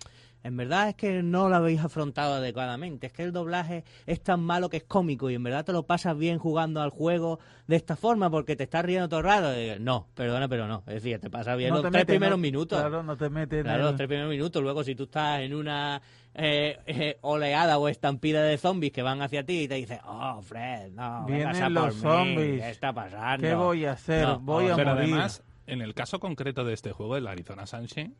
en 0.43 0.55
verdad 0.55 0.89
es 0.89 0.95
que 0.95 1.21
no 1.21 1.49
lo 1.49 1.55
habéis 1.57 1.81
afrontado 1.81 2.35
adecuadamente, 2.35 3.07
es 3.07 3.13
que 3.13 3.23
el 3.23 3.33
doblaje 3.33 3.83
es 4.05 4.21
tan 4.21 4.39
malo 4.41 4.69
que 4.69 4.77
es 4.77 4.83
cómico 4.83 5.29
y 5.29 5.35
en 5.35 5.43
verdad 5.43 5.65
te 5.65 5.73
lo 5.73 5.83
pasas 5.83 6.17
bien 6.17 6.37
jugando 6.39 6.81
al 6.81 6.89
juego 6.91 7.39
de 7.67 7.75
esta 7.75 7.95
forma 7.95 8.29
porque 8.29 8.55
te 8.55 8.63
estás 8.63 8.85
riendo 8.85 9.09
todo 9.09 9.19
el 9.19 9.25
rato. 9.25 9.53
Y 9.57 9.63
digo, 9.63 9.75
no, 9.79 10.07
perdona, 10.15 10.47
pero 10.47 10.67
no. 10.67 10.79
Es 10.87 10.95
decir, 10.95 11.19
te 11.19 11.29
pasas 11.29 11.57
bien 11.57 11.69
No 11.71 11.75
los 11.75 11.83
tres 11.83 11.93
metes, 11.93 12.05
primeros 12.05 12.37
no- 12.37 12.41
minutos. 12.41 12.79
Claro, 12.79 13.03
no 13.03 13.17
te 13.17 13.29
metes 13.29 13.63
Claro, 13.63 13.79
el- 13.79 13.85
los 13.87 13.95
tres 13.95 14.07
primeros 14.07 14.29
minutos. 14.31 14.63
Luego, 14.63 14.83
si 14.83 14.95
tú 14.95 15.03
estás 15.03 15.41
en 15.41 15.53
una 15.53 16.01
eh, 16.33 16.77
eh, 16.85 17.17
oleada 17.21 17.77
o 17.77 17.89
estampida 17.89 18.41
de 18.43 18.57
zombies 18.57 18.93
que 18.93 19.01
van 19.01 19.21
hacia 19.21 19.43
ti 19.45 19.63
y 19.63 19.67
te 19.67 19.75
dices, 19.75 19.99
oh, 20.05 20.41
Fred, 20.41 20.91
no, 20.93 21.25
Vienen 21.25 21.73
los 21.73 21.83
por 21.85 21.93
mí, 21.95 21.99
zombies. 22.01 22.61
¿qué 22.63 22.69
está 22.69 22.93
pasando? 22.93 23.45
¿Qué 23.45 23.53
voy 23.55 23.85
a 23.85 23.91
hacer? 23.91 24.25
No, 24.25 24.39
voy 24.39 24.69
a 24.69 24.75
Pero 24.75 24.91
morir. 24.95 25.03
además, 25.13 25.43
en 25.67 25.81
el 25.81 25.93
caso 25.93 26.19
concreto 26.19 26.63
de 26.63 26.73
este 26.73 26.91
juego, 26.93 27.17
el 27.17 27.27
Arizona 27.27 27.65
Sunshine, 27.65 28.15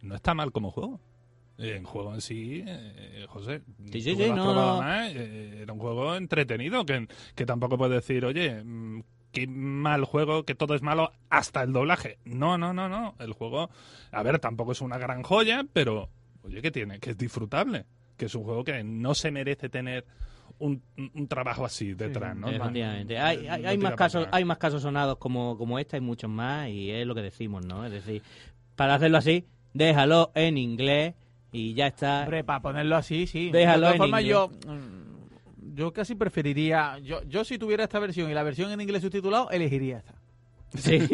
no 0.00 0.14
está 0.14 0.32
mal 0.34 0.50
como 0.52 0.70
juego. 0.70 1.00
En 1.58 1.82
juego 1.82 2.14
en 2.14 2.20
sí, 2.20 2.62
eh, 2.64 3.26
José, 3.28 3.62
Sí, 3.90 4.00
sí, 4.00 4.14
sí, 4.14 4.28
no, 4.28 4.44
probado 4.44 4.76
no. 4.76 4.82
más, 4.82 5.10
eh, 5.12 5.58
era 5.62 5.72
un 5.72 5.80
juego 5.80 6.14
entretenido, 6.14 6.86
que, 6.86 7.08
que 7.34 7.46
tampoco 7.46 7.76
puedes 7.76 7.96
decir, 7.96 8.24
oye, 8.24 8.62
mm, 8.62 9.02
qué 9.32 9.48
mal 9.48 10.04
juego, 10.04 10.44
que 10.44 10.54
todo 10.54 10.76
es 10.76 10.82
malo 10.82 11.10
hasta 11.30 11.62
el 11.64 11.72
doblaje. 11.72 12.18
No, 12.24 12.58
no, 12.58 12.72
no, 12.72 12.88
no. 12.88 13.16
El 13.18 13.32
juego, 13.32 13.70
a 14.12 14.22
ver, 14.22 14.38
tampoco 14.38 14.70
es 14.70 14.80
una 14.80 14.98
gran 14.98 15.24
joya, 15.24 15.66
pero, 15.72 16.08
oye, 16.42 16.62
que 16.62 16.70
tiene, 16.70 17.00
que 17.00 17.10
es 17.10 17.18
disfrutable, 17.18 17.86
que 18.16 18.26
es 18.26 18.34
un 18.36 18.44
juego 18.44 18.62
que 18.62 18.84
no 18.84 19.14
se 19.16 19.32
merece 19.32 19.68
tener 19.68 20.06
un, 20.60 20.80
un 21.14 21.26
trabajo 21.28 21.64
así 21.64 21.94
detrás, 21.94 22.36
¿no? 22.36 22.48
Efectivamente. 22.48 23.18
Hay, 23.18 23.48
hay, 23.48 23.62
No 23.62 23.68
hay 23.68 23.76
tira 23.78 23.90
más 23.90 23.98
casos, 23.98 24.28
hay 24.30 24.44
más 24.44 24.58
casos 24.58 24.82
sonados 24.82 25.18
como, 25.18 25.58
como 25.58 25.78
este, 25.80 25.96
hay 25.96 26.02
muchos 26.02 26.30
más, 26.30 26.68
y 26.68 26.90
es 26.92 27.04
lo 27.04 27.16
que 27.16 27.22
decimos, 27.22 27.64
¿no? 27.66 27.84
Es 27.84 27.90
decir, 27.92 28.22
para 28.76 28.94
hacerlo 28.94 29.18
así, 29.18 29.44
déjalo 29.74 30.30
en 30.36 30.56
inglés 30.56 31.14
y 31.52 31.74
ya 31.74 31.86
está. 31.86 32.22
Hombre, 32.22 32.44
para 32.44 32.60
ponerlo 32.60 32.96
así, 32.96 33.26
sí. 33.26 33.50
Déjalo 33.50 33.78
de 33.78 33.80
todas 33.82 33.94
en 33.94 33.98
formas, 33.98 34.24
yo, 34.24 34.48
mm, 34.66 35.74
yo 35.74 35.92
casi 35.92 36.14
preferiría. 36.14 36.98
Yo, 36.98 37.22
yo, 37.24 37.44
si 37.44 37.58
tuviera 37.58 37.84
esta 37.84 37.98
versión 37.98 38.30
y 38.30 38.34
la 38.34 38.42
versión 38.42 38.70
en 38.70 38.80
inglés 38.80 39.02
subtitulado, 39.02 39.50
elegiría 39.50 39.98
esta. 39.98 40.14
Sí. 40.76 40.98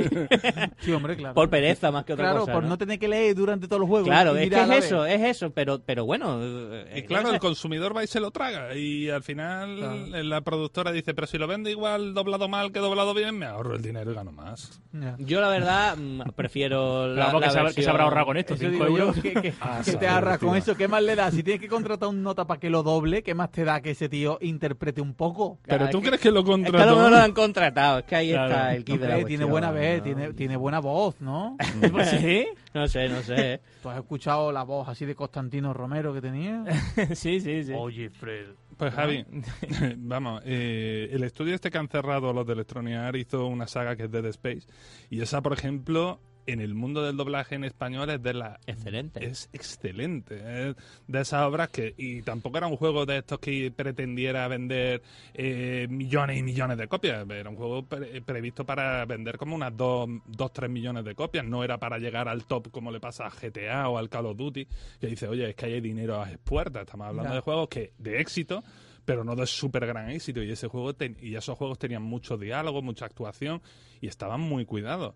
Sí, 0.80 0.92
hombre, 0.92 1.16
claro. 1.16 1.34
Por 1.34 1.48
pereza 1.48 1.90
más 1.90 2.04
que 2.04 2.12
otra 2.12 2.26
Claro, 2.26 2.40
cosa. 2.40 2.52
por 2.52 2.62
¿no? 2.64 2.70
no 2.70 2.78
tener 2.78 2.98
que 2.98 3.08
leer 3.08 3.34
durante 3.34 3.66
todo 3.68 3.80
el 3.80 3.86
juego. 3.88 4.06
Claro, 4.06 4.36
es 4.36 4.48
que 4.50 4.54
es 4.56 4.68
la 4.68 4.74
vez. 4.74 4.84
eso, 4.86 5.06
es 5.06 5.20
eso, 5.22 5.50
pero, 5.50 5.80
pero 5.84 6.04
bueno. 6.04 6.38
Y 6.42 6.98
eh, 6.98 7.04
claro, 7.06 7.30
el 7.30 7.38
consumidor 7.38 7.96
va 7.96 8.04
y 8.04 8.06
se 8.06 8.20
lo 8.20 8.30
traga. 8.30 8.74
Y 8.74 9.08
al 9.10 9.22
final 9.22 9.76
Claro. 9.76 10.22
la 10.24 10.40
productora 10.42 10.92
dice, 10.92 11.14
pero 11.14 11.26
si 11.26 11.38
lo 11.38 11.46
vende 11.46 11.70
igual 11.70 12.12
doblado 12.14 12.48
mal 12.48 12.72
que 12.72 12.80
doblado 12.80 13.14
bien, 13.14 13.38
me 13.38 13.46
ahorro 13.46 13.76
el 13.76 13.82
dinero 13.82 14.12
y 14.12 14.14
gano 14.14 14.32
más. 14.32 14.80
Ya. 14.92 15.14
Yo 15.18 15.40
la 15.40 15.48
verdad 15.48 15.96
mm, 15.96 16.22
prefiero 16.36 17.06
la, 17.14 17.26
Vamos, 17.26 17.40
la 17.40 17.46
que, 17.46 17.52
se 17.52 17.58
habrá, 17.58 17.72
que 17.72 17.82
se 17.82 17.88
habrá 17.90 18.04
versión- 18.04 18.04
ahorrado 18.04 18.26
con 18.26 18.36
esto, 18.36 18.54
Eso 18.54 18.62
5 18.70 18.72
digo 18.84 18.98
yo, 18.98 19.04
euros. 19.06 19.22
que, 19.22 19.32
que- 19.34 19.54
Ah, 19.60 19.80
que 19.84 19.92
te 19.96 20.06
ahorras 20.06 20.38
con 20.38 20.56
eso. 20.56 20.76
¿Qué 20.76 20.88
más 20.88 21.02
le 21.02 21.14
da? 21.16 21.30
Si 21.30 21.42
tienes 21.42 21.60
que 21.60 21.68
contratar 21.68 22.08
un 22.08 22.22
nota 22.22 22.46
para 22.46 22.60
que 22.60 22.68
lo 22.70 22.82
doble, 22.82 23.22
¿qué 23.22 23.34
más 23.34 23.50
te 23.50 23.64
da 23.64 23.80
que 23.80 23.90
ese 23.92 24.08
tío 24.08 24.38
interprete 24.42 25.00
un 25.00 25.14
poco? 25.14 25.58
Pero 25.66 25.88
tú 25.90 26.00
crees 26.02 26.20
que 26.20 26.30
lo 26.30 26.40
Es 26.40 26.44
que 26.46 26.52
a 26.52 26.56
lo 26.56 26.62
contrató. 26.62 26.96
mejor 26.96 27.10
lo 27.10 27.16
han 27.18 27.32
contratado, 27.32 27.98
es 28.00 28.04
que 28.04 28.16
ahí 28.16 28.30
Claro. 28.32 28.50
está 28.50 28.74
el 28.74 28.84
kit 28.84 29.00
de 29.00 29.08
la 29.08 29.18
tiene 29.44 29.50
buena 29.50 29.70
vez, 29.70 29.98
¿no? 29.98 30.04
tiene, 30.04 30.32
tiene 30.34 30.56
buena 30.56 30.80
voz, 30.80 31.20
¿no? 31.20 31.56
¿Sí? 32.10 32.46
No 32.72 32.86
sé, 32.88 33.08
no 33.08 33.22
sé. 33.22 33.60
¿Tú 33.82 33.88
has 33.88 33.98
escuchado 33.98 34.50
la 34.52 34.62
voz 34.62 34.88
así 34.88 35.04
de 35.04 35.14
Constantino 35.14 35.72
Romero 35.72 36.12
que 36.12 36.20
tenía? 36.20 36.64
sí, 37.14 37.40
sí, 37.40 37.64
sí. 37.64 37.72
Oye, 37.76 38.10
Fred. 38.10 38.48
Pues 38.76 38.92
Javi, 38.92 39.24
vamos, 39.96 40.42
eh, 40.44 41.08
el 41.12 41.22
estudio 41.22 41.54
este 41.54 41.70
que 41.70 41.78
han 41.78 41.88
cerrado 41.88 42.32
los 42.32 42.46
de 42.46 42.54
Electronic 42.54 42.96
Arts 42.96 43.18
hizo 43.18 43.46
una 43.46 43.66
saga 43.66 43.96
que 43.96 44.04
es 44.04 44.10
Dead 44.10 44.26
Space. 44.26 44.66
Y 45.10 45.20
esa, 45.20 45.42
por 45.42 45.52
ejemplo, 45.52 46.20
en 46.46 46.60
el 46.60 46.74
mundo 46.74 47.02
del 47.02 47.16
doblaje 47.16 47.54
en 47.54 47.64
español 47.64 48.10
es 48.10 48.22
de 48.22 48.34
la... 48.34 48.58
Excelente. 48.66 49.24
Es 49.24 49.48
excelente. 49.52 50.68
Es 50.70 50.76
de 51.06 51.20
esas 51.20 51.42
obras 51.42 51.68
que... 51.70 51.94
Y 51.96 52.22
tampoco 52.22 52.58
era 52.58 52.66
un 52.66 52.76
juego 52.76 53.06
de 53.06 53.18
estos 53.18 53.38
que 53.38 53.70
pretendiera 53.74 54.46
vender 54.48 55.02
eh, 55.34 55.86
millones 55.90 56.38
y 56.38 56.42
millones 56.42 56.78
de 56.78 56.88
copias. 56.88 57.28
Era 57.28 57.50
un 57.50 57.56
juego 57.56 57.82
pre- 57.84 58.20
previsto 58.22 58.64
para 58.64 59.04
vender 59.04 59.36
como 59.38 59.54
unas 59.54 59.72
2-3 59.72 60.68
millones 60.68 61.04
de 61.04 61.14
copias. 61.14 61.44
No 61.44 61.64
era 61.64 61.78
para 61.78 61.98
llegar 61.98 62.28
al 62.28 62.44
top 62.46 62.70
como 62.70 62.90
le 62.90 63.00
pasa 63.00 63.26
a 63.26 63.30
GTA 63.30 63.88
o 63.88 63.98
al 63.98 64.08
Call 64.08 64.26
of 64.26 64.36
Duty, 64.36 64.66
que 65.00 65.06
dice, 65.06 65.28
oye, 65.28 65.50
es 65.50 65.54
que 65.56 65.66
hay 65.66 65.80
dinero 65.80 66.20
a 66.20 66.28
las 66.28 66.38
puertas. 66.38 66.82
Estamos 66.82 67.06
hablando 67.08 67.34
de 67.34 67.40
juegos 67.40 67.68
que 67.68 67.92
de 67.98 68.20
éxito 68.20 68.62
pero 69.06 69.22
no 69.22 69.36
de 69.36 69.46
súper 69.46 69.84
gran 69.84 70.08
éxito. 70.08 70.42
Y 70.42 70.50
ese 70.50 70.66
juego 70.66 70.94
ten- 70.94 71.18
y 71.20 71.34
esos 71.34 71.58
juegos 71.58 71.78
tenían 71.78 72.02
mucho 72.02 72.38
diálogo, 72.38 72.80
mucha 72.80 73.04
actuación 73.04 73.60
y 74.00 74.06
estaban 74.06 74.40
muy 74.40 74.64
cuidados. 74.64 75.14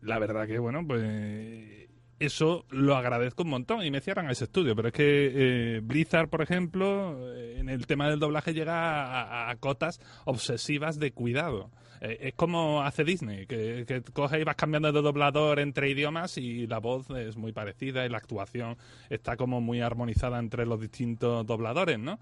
La 0.00 0.18
verdad 0.18 0.46
que, 0.46 0.58
bueno, 0.58 0.86
pues 0.86 1.88
eso 2.20 2.66
lo 2.68 2.96
agradezco 2.96 3.42
un 3.44 3.48
montón 3.48 3.82
y 3.82 3.90
me 3.90 4.00
cierran 4.00 4.30
ese 4.30 4.44
estudio. 4.44 4.76
Pero 4.76 4.88
es 4.88 4.94
que 4.94 5.32
eh, 5.34 5.80
Blizzard, 5.82 6.28
por 6.28 6.42
ejemplo, 6.42 7.34
eh, 7.34 7.56
en 7.58 7.68
el 7.68 7.86
tema 7.86 8.08
del 8.08 8.20
doblaje 8.20 8.52
llega 8.54 9.50
a, 9.50 9.56
cotas 9.56 10.00
obsesivas 10.26 10.98
de 10.98 11.12
cuidado. 11.12 11.70
Eh, 12.00 12.18
es 12.20 12.34
como 12.34 12.82
hace 12.82 13.04
Disney, 13.04 13.46
que, 13.46 13.84
que 13.86 14.02
coge 14.12 14.40
y 14.40 14.44
vas 14.44 14.56
cambiando 14.56 14.92
de 14.92 15.02
doblador 15.02 15.58
entre 15.58 15.90
idiomas 15.90 16.38
y 16.38 16.66
la 16.66 16.78
voz 16.78 17.10
es 17.10 17.36
muy 17.36 17.52
parecida 17.52 18.06
y 18.06 18.08
la 18.08 18.18
actuación 18.18 18.76
está 19.08 19.36
como 19.36 19.60
muy 19.60 19.80
armonizada 19.80 20.38
entre 20.38 20.66
los 20.66 20.80
distintos 20.80 21.46
dobladores, 21.46 21.98
¿no? 21.98 22.18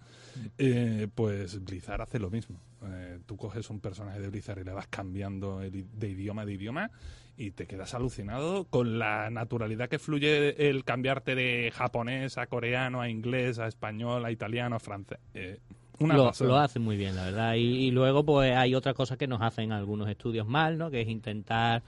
Eh, 0.58 1.08
pues 1.14 1.64
Blizzard 1.64 2.02
hace 2.02 2.18
lo 2.18 2.30
mismo. 2.30 2.60
Eh, 2.84 3.18
tú 3.26 3.36
coges 3.36 3.70
un 3.70 3.80
personaje 3.80 4.20
de 4.20 4.28
Blizzard 4.28 4.60
y 4.60 4.64
le 4.64 4.72
vas 4.72 4.88
cambiando 4.88 5.62
el 5.62 5.86
de 5.92 6.08
idioma 6.08 6.44
de 6.44 6.52
idioma 6.52 6.90
y 7.36 7.52
te 7.52 7.66
quedas 7.66 7.94
alucinado 7.94 8.64
con 8.64 8.98
la 8.98 9.30
naturalidad 9.30 9.88
que 9.88 10.00
fluye 10.00 10.68
el 10.68 10.84
cambiarte 10.84 11.36
de 11.36 11.72
japonés 11.72 12.36
a 12.36 12.46
coreano, 12.48 13.00
a 13.00 13.08
inglés, 13.08 13.60
a 13.60 13.68
español, 13.68 14.24
a 14.24 14.32
italiano, 14.32 14.74
a 14.76 14.80
francés. 14.80 15.18
Eh, 15.34 15.60
una 16.00 16.16
lo, 16.16 16.32
lo 16.40 16.56
hacen 16.56 16.82
muy 16.82 16.96
bien, 16.96 17.16
la 17.16 17.24
verdad. 17.24 17.54
Y, 17.54 17.86
y 17.86 17.90
luego, 17.90 18.24
pues 18.24 18.56
hay 18.56 18.74
otra 18.74 18.94
cosa 18.94 19.16
que 19.16 19.26
nos 19.26 19.40
hacen 19.42 19.72
algunos 19.72 20.08
estudios 20.08 20.46
mal, 20.46 20.78
¿no? 20.78 20.90
Que 20.90 21.00
es 21.00 21.08
intentar 21.08 21.82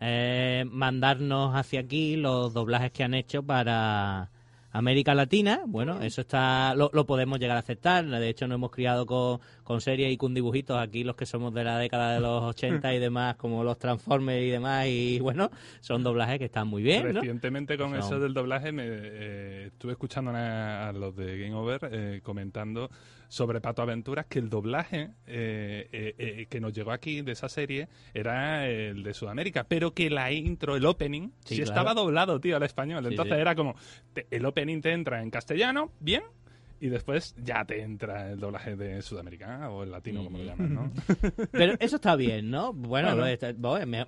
eh, 0.00 0.64
mandarnos 0.68 1.54
hacia 1.54 1.80
aquí 1.80 2.16
los 2.16 2.52
doblajes 2.52 2.90
que 2.90 3.04
han 3.04 3.14
hecho 3.14 3.44
para 3.44 4.30
América 4.72 5.14
Latina, 5.14 5.62
bueno, 5.66 6.00
eso 6.00 6.22
está 6.22 6.74
lo, 6.74 6.90
lo 6.94 7.04
podemos 7.04 7.38
llegar 7.38 7.56
a 7.56 7.60
aceptar. 7.60 8.06
De 8.06 8.28
hecho, 8.28 8.48
nos 8.48 8.56
hemos 8.56 8.70
criado 8.70 9.04
con, 9.04 9.40
con 9.62 9.80
series 9.80 10.12
y 10.12 10.16
con 10.16 10.34
dibujitos 10.34 10.78
aquí, 10.78 11.04
los 11.04 11.16
que 11.16 11.26
somos 11.26 11.52
de 11.54 11.64
la 11.64 11.78
década 11.78 12.14
de 12.14 12.20
los 12.20 12.42
80 12.42 12.94
y 12.94 12.98
demás, 12.98 13.36
como 13.36 13.62
los 13.64 13.78
Transformers 13.78 14.42
y 14.42 14.50
demás, 14.50 14.86
y 14.88 15.18
bueno, 15.20 15.50
son 15.80 16.02
doblajes 16.02 16.38
que 16.38 16.46
están 16.46 16.68
muy 16.68 16.82
bien. 16.82 17.12
¿no? 17.12 17.20
Recientemente 17.20 17.76
con 17.78 17.90
Son- 17.90 17.98
eso 17.98 18.20
del 18.20 18.34
doblaje 18.34 18.72
me 18.72 18.84
eh, 18.86 19.66
estuve 19.68 19.92
escuchando 19.92 20.30
a, 20.32 20.88
a 20.88 20.92
los 20.92 21.14
de 21.16 21.38
Game 21.38 21.54
Over 21.54 21.88
eh, 21.92 22.20
comentando 22.22 22.90
sobre 23.28 23.62
Pato 23.62 23.80
Aventuras 23.80 24.26
que 24.26 24.38
el 24.40 24.50
doblaje 24.50 25.10
eh, 25.26 25.88
eh, 25.90 26.14
eh, 26.18 26.46
que 26.50 26.60
nos 26.60 26.72
llegó 26.74 26.92
aquí 26.92 27.22
de 27.22 27.32
esa 27.32 27.48
serie 27.48 27.88
era 28.12 28.68
el 28.68 29.02
de 29.02 29.14
Sudamérica, 29.14 29.64
pero 29.64 29.94
que 29.94 30.10
la 30.10 30.30
intro, 30.32 30.76
el 30.76 30.84
opening, 30.84 31.28
sí, 31.44 31.54
Sí, 31.54 31.62
claro. 31.62 31.70
estaba 31.70 31.94
doblado, 31.94 32.40
tío, 32.40 32.56
al 32.56 32.62
español. 32.64 33.04
Sí, 33.04 33.10
Entonces 33.10 33.34
sí. 33.36 33.40
era 33.40 33.54
como, 33.54 33.74
te- 34.12 34.26
el 34.30 34.44
opening 34.44 34.82
te 34.82 34.92
entra 34.92 35.22
en 35.22 35.30
castellano, 35.30 35.90
bien, 35.98 36.22
y 36.82 36.88
después 36.88 37.34
ya 37.42 37.64
te 37.64 37.80
entra 37.80 38.32
el 38.32 38.40
doblaje 38.40 38.74
de 38.76 39.00
Sudamericana 39.02 39.70
o 39.70 39.84
el 39.84 39.90
latino, 39.92 40.24
como 40.24 40.38
lo 40.38 40.44
llaman, 40.44 40.74
¿no? 40.74 40.92
Pero 41.52 41.74
eso 41.78 41.96
está 41.96 42.16
bien, 42.16 42.50
¿no? 42.50 42.72
Bueno, 42.72 43.10
Bueno. 43.16 43.26
está- 43.26 43.54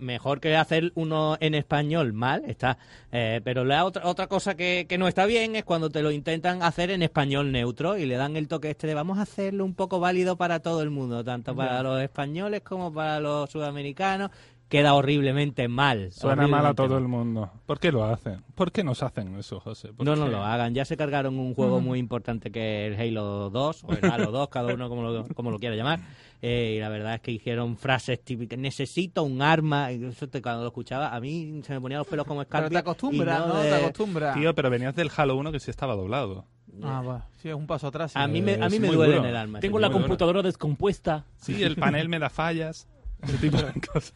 mejor 0.01 0.41
que 0.41 0.57
hacer 0.57 0.91
uno 0.97 1.37
en 1.41 1.55
español 1.55 2.13
mal, 2.13 2.43
está. 2.47 2.77
Eh, 3.13 3.41
pero 3.45 3.65
la 3.65 3.85
otra, 3.85 4.07
otra 4.07 4.27
cosa 4.27 4.57
que, 4.57 4.87
que 4.89 4.99
no 4.99 5.07
está 5.07 5.25
bien 5.27 5.55
es 5.57 5.65
cuando 5.65 5.89
te 5.89 6.03
lo 6.03 6.11
intentan 6.11 6.63
hacer 6.63 6.91
en 6.91 7.03
español 7.03 7.53
neutro 7.53 7.97
y 7.97 8.07
le 8.07 8.17
dan 8.17 8.37
el 8.37 8.49
toque 8.49 8.71
este 8.71 8.89
de 8.89 8.95
vamos 8.95 9.19
a 9.19 9.23
hacerlo 9.23 9.65
un 9.65 9.75
poco 9.75 10.01
válido 10.01 10.37
para 10.37 10.59
todo 10.61 10.83
el 10.83 10.91
mundo, 10.91 11.23
tanto 11.23 11.55
para 11.55 11.83
los 11.83 12.03
españoles 12.03 12.63
como 12.63 12.93
para 12.93 13.21
los 13.21 13.49
sudamericanos. 13.51 14.31
Queda 14.75 14.95
horriblemente 14.95 15.69
mal. 15.69 16.11
Suena 16.11 16.49
mal 16.49 16.67
a 16.67 16.75
todo 16.75 16.89
mal. 16.95 17.03
el 17.03 17.09
mundo. 17.09 17.51
¿Por 17.65 17.79
qué 17.79 17.93
lo 17.93 18.05
hacen? 18.05 18.43
¿Por 18.57 18.73
qué 18.73 18.83
nos 18.83 19.03
hacen 19.05 19.37
eso, 19.39 19.61
José? 19.61 19.93
¿Por 19.93 20.05
No, 20.05 20.17
no 20.17 20.27
lo 20.27 20.43
hagan. 20.43 20.75
Ya 20.75 20.85
se 20.85 20.97
cargaron 20.97 21.39
un 21.39 21.55
juego 21.55 21.81
muy 21.81 21.99
importante 22.01 22.51
que 22.51 22.89
es 22.89 22.99
el 22.99 23.01
Halo 23.17 23.51
2, 23.51 23.85
o 23.85 23.93
el 23.93 24.05
Halo 24.11 24.33
2, 24.33 24.49
cada 24.49 24.75
uno 24.75 24.89
como 24.89 25.03
lo, 25.05 25.29
como 25.29 25.51
lo 25.53 25.59
quiera 25.61 25.77
llamar. 25.77 26.01
Eh, 26.43 26.75
y 26.77 26.81
la 26.81 26.89
verdad 26.89 27.15
es 27.15 27.21
que 27.21 27.31
hicieron 27.31 27.77
frases 27.77 28.21
típicas. 28.25 28.59
Necesito 28.59 29.23
un 29.23 29.41
arma. 29.43 29.93
Y 29.93 30.05
Eso 30.05 30.29
te- 30.29 30.43
cuando 30.43 30.63
lo 30.63 30.69
escuchaba, 30.69 31.15
a 31.15 31.21
mí 31.21 31.61
se 31.65 31.73
me 31.73 31.81
ponían 31.81 31.99
los 31.99 32.07
pelos 32.09 32.27
como 32.27 32.41
Pero 32.41 32.49
escarpia. 32.49 32.71
te 32.71 32.79
acostumbras, 32.79 33.47
¿no? 33.47 33.57
de- 33.61 33.69
Te 33.71 33.75
acostumbras. 33.77 34.35
Tío, 34.35 34.55
pero 34.57 34.71
venías 34.71 34.95
del 34.97 35.11
Halo 35.17 35.37
1 35.37 35.53
que 35.53 35.61
sí 35.61 35.71
estaba 35.71 35.95
doblado. 35.95 36.47
Ah, 36.83 37.01
va. 37.01 37.29
Sí, 37.41 37.49
es 37.49 37.55
un 37.55 37.69
paso 37.69 37.87
atrás. 37.87 38.11
sí. 38.13 38.19
A 38.19 38.27
mí 38.27 38.43
me, 38.43 38.55
a 38.55 38.69
mí 38.69 38.81
me 38.81 38.89
duele 38.89 39.15
duro. 39.15 39.25
en 39.25 39.31
el 39.31 39.37
alma. 39.37 39.61
Tengo 39.61 39.79
la 39.79 39.91
computadora 39.91 40.43
descompuesta. 40.43 41.25
Sí, 41.37 41.63
el 41.63 41.77
panel 41.77 42.09
me 42.09 42.19
da 42.19 42.29
fallas. 42.29 42.89
Ese 43.23 43.39
tipo 43.39 43.57
de 43.59 43.73
cosas. 43.93 44.13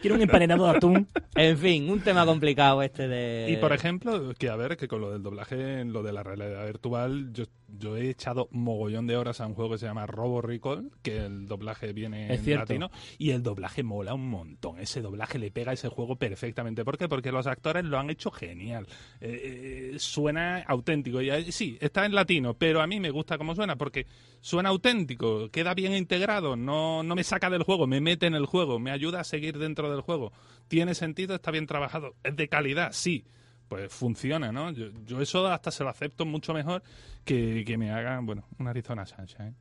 Quiero 0.00 0.16
un 0.16 0.22
empanenado 0.22 0.64
de 0.64 0.76
atún. 0.76 1.08
En 1.34 1.58
fin, 1.58 1.90
un 1.90 2.00
tema 2.00 2.24
complicado 2.24 2.82
este 2.82 3.08
de... 3.08 3.50
Y 3.50 3.56
por 3.56 3.72
ejemplo, 3.72 4.34
que 4.38 4.48
a 4.48 4.56
ver, 4.56 4.76
que 4.76 4.88
con 4.88 5.00
lo 5.00 5.10
del 5.10 5.22
doblaje, 5.22 5.80
en 5.80 5.92
lo 5.92 6.02
de 6.02 6.12
la 6.12 6.22
realidad 6.22 6.64
virtual, 6.66 7.32
yo, 7.32 7.44
yo 7.78 7.96
he 7.96 8.10
echado 8.10 8.48
mogollón 8.50 9.06
de 9.06 9.16
horas 9.16 9.40
a 9.40 9.46
un 9.46 9.54
juego 9.54 9.72
que 9.72 9.78
se 9.78 9.86
llama 9.86 10.06
Robo 10.06 10.40
Recall, 10.40 10.90
que 11.02 11.24
el 11.24 11.46
doblaje 11.46 11.92
viene 11.92 12.32
Es 12.32 12.46
en 12.46 12.56
latino, 12.56 12.90
y 13.18 13.30
el 13.30 13.42
doblaje 13.42 13.82
mola 13.82 14.14
un 14.14 14.28
montón. 14.28 14.78
Ese 14.80 15.00
doblaje 15.00 15.38
le 15.38 15.50
pega 15.50 15.70
a 15.70 15.74
ese 15.74 15.88
juego 15.88 16.16
perfectamente. 16.16 16.84
¿Por 16.84 16.98
qué? 16.98 17.08
Porque 17.08 17.32
los 17.32 17.46
actores 17.46 17.84
lo 17.84 17.98
han 17.98 18.10
hecho 18.10 18.30
genial. 18.30 18.86
Eh, 19.20 19.92
eh, 19.94 19.98
suena 19.98 20.62
auténtico. 20.62 21.20
Y, 21.20 21.30
eh, 21.30 21.52
sí, 21.52 21.78
está 21.80 22.04
en 22.06 22.14
latino, 22.14 22.54
pero 22.54 22.80
a 22.80 22.86
mí 22.86 23.00
me 23.00 23.10
gusta 23.10 23.38
cómo 23.38 23.54
suena, 23.54 23.76
porque 23.76 24.06
suena 24.40 24.70
auténtico, 24.70 25.50
queda 25.50 25.74
bien 25.74 25.94
integrado, 25.94 26.56
no, 26.56 27.02
no 27.02 27.14
me 27.14 27.24
saca 27.24 27.50
del 27.50 27.62
juego, 27.62 27.86
me 27.86 28.00
mete 28.00 28.26
en 28.26 28.34
el 28.34 28.46
juego, 28.46 28.78
me 28.78 28.90
ayuda 28.90 29.20
a 29.20 29.24
seguir 29.24 29.58
dentro 29.58 29.90
del 29.90 30.00
juego. 30.00 30.32
Tiene 30.68 30.94
sentido, 30.94 31.34
está 31.34 31.50
bien 31.50 31.66
trabajado, 31.66 32.14
es 32.22 32.36
de 32.36 32.48
calidad, 32.48 32.90
sí. 32.92 33.24
Pues 33.70 33.92
funciona, 33.92 34.50
¿no? 34.50 34.72
Yo, 34.72 34.88
yo 35.06 35.20
eso 35.20 35.46
hasta 35.46 35.70
se 35.70 35.84
lo 35.84 35.90
acepto 35.90 36.26
mucho 36.26 36.52
mejor 36.52 36.82
que, 37.24 37.62
que 37.64 37.78
me 37.78 37.92
hagan, 37.92 38.26
bueno, 38.26 38.42
una 38.58 38.70
Arizona 38.70 39.06
Sunshine. 39.06 39.54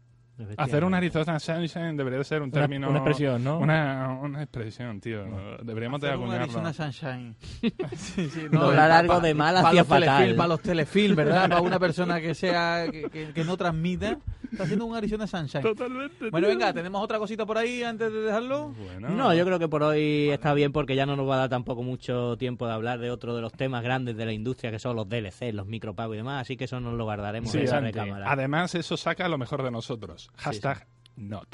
Hacer 0.58 0.84
una 0.84 0.97
Arizona 0.97 1.39
Sunshine 1.39 1.95
debería 1.97 2.19
de 2.19 2.23
ser 2.25 2.41
un 2.41 2.52
término... 2.52 2.89
una 2.89 2.99
expresión, 2.99 3.43
¿no? 3.43 3.60
Una, 3.60 4.17
una 4.21 4.41
expresión, 4.43 4.99
tío. 4.99 5.23
Deberíamos 5.63 5.99
de 6.02 6.08
Hacer 6.08 6.17
un 6.19 6.23
acuñarlo. 6.25 6.43
Arizona 6.60 6.73
Sunshine. 6.73 7.36
sí, 7.95 8.30
sí, 8.30 8.47
Doblar 8.49 8.89
pa- 8.89 8.99
algo 8.99 9.13
pa- 9.15 9.19
de 9.19 9.34
mal 9.34 9.56
telefilm, 9.56 9.86
fatal. 9.86 10.36
Para 10.36 10.47
los 10.47 10.62
telefilm, 10.62 11.15
¿verdad? 11.15 11.49
Para 11.49 11.62
una 11.62 11.80
persona 11.80 12.19
que 12.21 12.34
sea 12.36 12.86
que, 12.91 13.10
que- 13.10 13.34
que 13.34 13.43
no 13.43 13.58
transmita. 13.58 14.17
Está 14.52 14.63
haciendo 14.63 14.86
un 14.86 14.95
Arizona 14.95 15.28
Sunshine. 15.28 15.62
Totalmente. 15.62 16.30
Bueno, 16.32 16.47
tío. 16.47 16.58
venga, 16.58 16.73
¿tenemos 16.73 17.04
otra 17.04 17.19
cosita 17.19 17.45
por 17.45 17.58
ahí 17.58 17.84
antes 17.84 18.12
de 18.12 18.21
dejarlo? 18.21 18.69
Bueno. 18.69 19.10
No, 19.10 19.34
yo 19.36 19.45
creo 19.45 19.60
que 19.60 19.67
por 19.67 19.84
hoy 19.84 20.30
está 20.30 20.54
bien 20.56 20.71
porque 20.71 20.95
ya 20.95 21.06
no 21.06 21.15
nos 21.15 21.30
va 21.30 21.36
a 21.36 21.38
dar 21.39 21.49
tampoco 21.49 21.84
mucho 21.84 22.36
tiempo 22.38 22.65
de 22.65 22.73
hablar 22.73 22.97
de 22.99 23.12
otro 23.12 23.36
de 23.36 23.41
los 23.41 23.52
temas 23.54 23.84
grandes 23.84 24.17
de 24.17 24.25
la 24.25 24.34
industria 24.34 24.71
que 24.71 24.80
son 24.80 24.95
los 24.95 25.08
DLC, 25.08 25.54
los 25.54 25.67
micropagos 25.67 26.15
y 26.15 26.17
demás, 26.17 26.41
así 26.41 26.58
que 26.58 26.63
eso 26.63 26.80
nos 26.80 26.93
lo 26.95 27.04
guardaremos 27.04 27.52
Sí, 27.52 27.60
en 27.60 27.65
la 27.65 27.69
interesante. 27.78 27.99
recámara. 27.99 28.32
Además, 28.32 28.73
eso 28.73 28.97
saca 28.97 29.28
lo 29.30 29.38
mejor 29.38 29.62
de 29.63 29.69
nosotros. 29.71 30.29
Hashtag 30.38 30.86
not. 31.15 31.48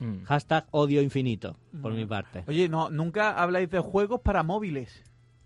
Mm. 0.00 0.24
Hashtag 0.24 0.64
odio 0.70 1.02
infinito, 1.02 1.56
por 1.82 1.92
mi 1.92 2.06
parte. 2.06 2.44
Oye, 2.46 2.68
no, 2.68 2.88
nunca 2.90 3.32
habláis 3.32 3.68
de 3.70 3.80
juegos 3.80 4.20
para 4.20 4.42
móviles. 4.42 5.02